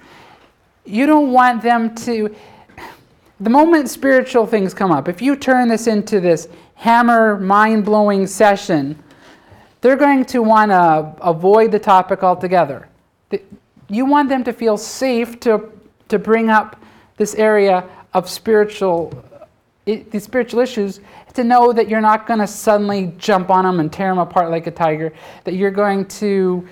You 0.86 1.05
don't 1.05 1.32
want 1.32 1.61
them 1.61 1.95
to. 1.95 2.34
The 3.39 3.49
moment 3.49 3.89
spiritual 3.89 4.45
things 4.45 4.74
come 4.74 4.91
up, 4.91 5.07
if 5.07 5.22
you 5.22 5.36
turn 5.36 5.68
this 5.68 5.88
into 5.88 6.20
this 6.20 6.47
hammer, 6.76 7.39
mind 7.39 7.84
blowing 7.84 8.28
session, 8.28 9.01
they're 9.82 9.97
going 9.97 10.24
to 10.26 10.41
want 10.41 10.72
to 10.72 11.14
avoid 11.22 11.72
the 11.72 11.80
topic 11.80 12.24
altogether. 12.24 12.88
You 13.89 14.05
want 14.05 14.30
them 14.30 14.43
to 14.43 14.53
feel 14.53 14.78
safe 14.78 15.39
to, 15.41 15.70
to 16.09 16.20
bring 16.20 16.49
up 16.49 16.80
this 17.18 17.36
area 17.36 17.89
of 18.14 18.30
spiritual, 18.30 19.11
these 19.86 20.24
spiritual 20.24 20.60
issues, 20.60 21.00
to 21.34 21.44
know 21.44 21.74
that 21.74 21.90
you're 21.90 22.02
not 22.02 22.26
going 22.26 22.40
to 22.40 22.48
suddenly 22.48 23.14
jump 23.18 23.50
on 23.50 23.66
them 23.66 23.80
and 23.80 23.92
tear 23.92 24.10
them 24.10 24.20
apart 24.20 24.50
like 24.50 24.68
a 24.68 24.72
tiger, 24.72 25.14
that 25.44 25.56
you're 25.56 25.72
going 25.72 26.06
to 26.06 26.68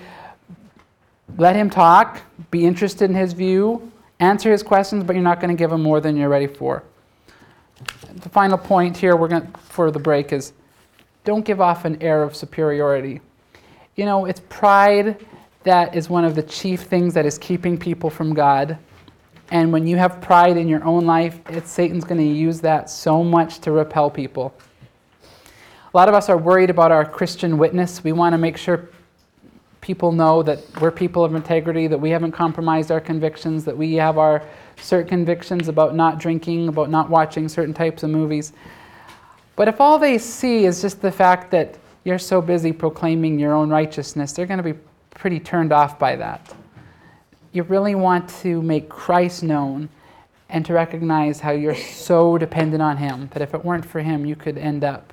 let 1.36 1.56
him 1.56 1.70
talk, 1.70 2.22
be 2.50 2.64
interested 2.64 3.10
in 3.10 3.16
his 3.16 3.32
view, 3.32 3.90
answer 4.20 4.50
his 4.50 4.62
questions, 4.62 5.04
but 5.04 5.14
you're 5.14 5.22
not 5.22 5.40
going 5.40 5.54
to 5.54 5.58
give 5.58 5.72
him 5.72 5.82
more 5.82 6.00
than 6.00 6.16
you're 6.16 6.28
ready 6.28 6.46
for. 6.46 6.82
The 8.14 8.28
final 8.28 8.58
point 8.58 8.96
here 8.96 9.16
we're 9.16 9.28
going 9.28 9.46
for 9.64 9.90
the 9.90 9.98
break 9.98 10.32
is 10.32 10.52
don't 11.24 11.44
give 11.44 11.60
off 11.60 11.84
an 11.84 12.00
air 12.02 12.22
of 12.22 12.36
superiority. 12.36 13.20
You 13.96 14.04
know, 14.04 14.24
it's 14.24 14.40
pride 14.48 15.24
that 15.64 15.94
is 15.94 16.08
one 16.08 16.24
of 16.24 16.34
the 16.34 16.42
chief 16.42 16.82
things 16.82 17.14
that 17.14 17.26
is 17.26 17.38
keeping 17.38 17.78
people 17.78 18.10
from 18.10 18.34
God. 18.34 18.78
And 19.52 19.70
when 19.70 19.86
you 19.86 19.98
have 19.98 20.22
pride 20.22 20.56
in 20.56 20.66
your 20.66 20.82
own 20.82 21.04
life, 21.04 21.38
Satan's 21.66 22.04
going 22.04 22.16
to 22.16 22.26
use 22.26 22.62
that 22.62 22.88
so 22.88 23.22
much 23.22 23.58
to 23.58 23.70
repel 23.70 24.10
people. 24.10 24.54
A 25.22 25.96
lot 25.96 26.08
of 26.08 26.14
us 26.14 26.30
are 26.30 26.38
worried 26.38 26.70
about 26.70 26.90
our 26.90 27.04
Christian 27.04 27.58
witness. 27.58 28.02
We 28.02 28.12
want 28.12 28.32
to 28.32 28.38
make 28.38 28.56
sure 28.56 28.88
people 29.82 30.10
know 30.10 30.42
that 30.42 30.60
we're 30.80 30.90
people 30.90 31.22
of 31.22 31.34
integrity, 31.34 31.86
that 31.86 31.98
we 31.98 32.08
haven't 32.08 32.32
compromised 32.32 32.90
our 32.90 33.00
convictions, 33.00 33.62
that 33.66 33.76
we 33.76 33.92
have 33.96 34.16
our 34.16 34.42
certain 34.78 35.10
convictions 35.10 35.68
about 35.68 35.94
not 35.94 36.18
drinking, 36.18 36.68
about 36.68 36.88
not 36.88 37.10
watching 37.10 37.46
certain 37.46 37.74
types 37.74 38.02
of 38.02 38.08
movies. 38.08 38.54
But 39.54 39.68
if 39.68 39.82
all 39.82 39.98
they 39.98 40.16
see 40.16 40.64
is 40.64 40.80
just 40.80 41.02
the 41.02 41.12
fact 41.12 41.50
that 41.50 41.76
you're 42.04 42.18
so 42.18 42.40
busy 42.40 42.72
proclaiming 42.72 43.38
your 43.38 43.52
own 43.52 43.68
righteousness, 43.68 44.32
they're 44.32 44.46
going 44.46 44.62
to 44.62 44.72
be 44.72 44.78
pretty 45.10 45.38
turned 45.38 45.74
off 45.74 45.98
by 45.98 46.16
that. 46.16 46.54
You 47.52 47.64
really 47.64 47.94
want 47.94 48.28
to 48.40 48.62
make 48.62 48.88
Christ 48.88 49.42
known 49.42 49.90
and 50.48 50.64
to 50.64 50.72
recognize 50.72 51.40
how 51.40 51.50
you're 51.50 51.74
so 51.74 52.38
dependent 52.38 52.82
on 52.82 52.96
Him 52.96 53.28
that 53.32 53.42
if 53.42 53.52
it 53.52 53.62
weren't 53.62 53.84
for 53.84 54.00
Him, 54.00 54.24
you 54.24 54.36
could 54.36 54.56
end 54.56 54.84
up 54.84 55.12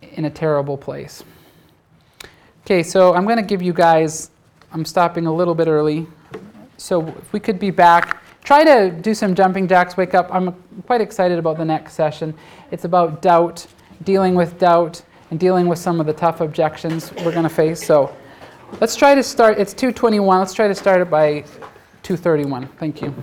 in 0.00 0.24
a 0.24 0.30
terrible 0.30 0.76
place. 0.76 1.24
Okay, 2.64 2.82
so 2.82 3.14
I'm 3.14 3.24
going 3.24 3.36
to 3.36 3.42
give 3.42 3.62
you 3.62 3.72
guys, 3.72 4.30
I'm 4.72 4.84
stopping 4.84 5.26
a 5.26 5.34
little 5.34 5.54
bit 5.54 5.66
early. 5.68 6.06
So 6.76 7.06
if 7.08 7.32
we 7.32 7.40
could 7.40 7.58
be 7.58 7.70
back, 7.70 8.22
try 8.44 8.62
to 8.62 8.90
do 8.90 9.12
some 9.14 9.34
jumping 9.34 9.66
jacks, 9.66 9.96
wake 9.96 10.14
up. 10.14 10.32
I'm 10.32 10.52
quite 10.86 11.00
excited 11.00 11.38
about 11.38 11.58
the 11.58 11.64
next 11.64 11.94
session. 11.94 12.34
It's 12.70 12.84
about 12.84 13.22
doubt, 13.22 13.66
dealing 14.04 14.34
with 14.34 14.58
doubt, 14.58 15.02
and 15.30 15.40
dealing 15.40 15.66
with 15.66 15.80
some 15.80 15.98
of 15.98 16.06
the 16.06 16.12
tough 16.12 16.40
objections 16.40 17.12
we're 17.24 17.32
going 17.32 17.42
to 17.42 17.48
face. 17.48 17.84
So 17.84 18.14
let's 18.80 18.96
try 18.96 19.14
to 19.14 19.22
start, 19.22 19.58
it's 19.58 19.72
221. 19.72 20.38
Let's 20.38 20.54
try 20.54 20.68
to 20.68 20.74
start 20.74 21.00
it 21.00 21.10
by 21.10 21.40
231. 22.02 22.68
Thank 22.78 23.02
you. 23.02 23.14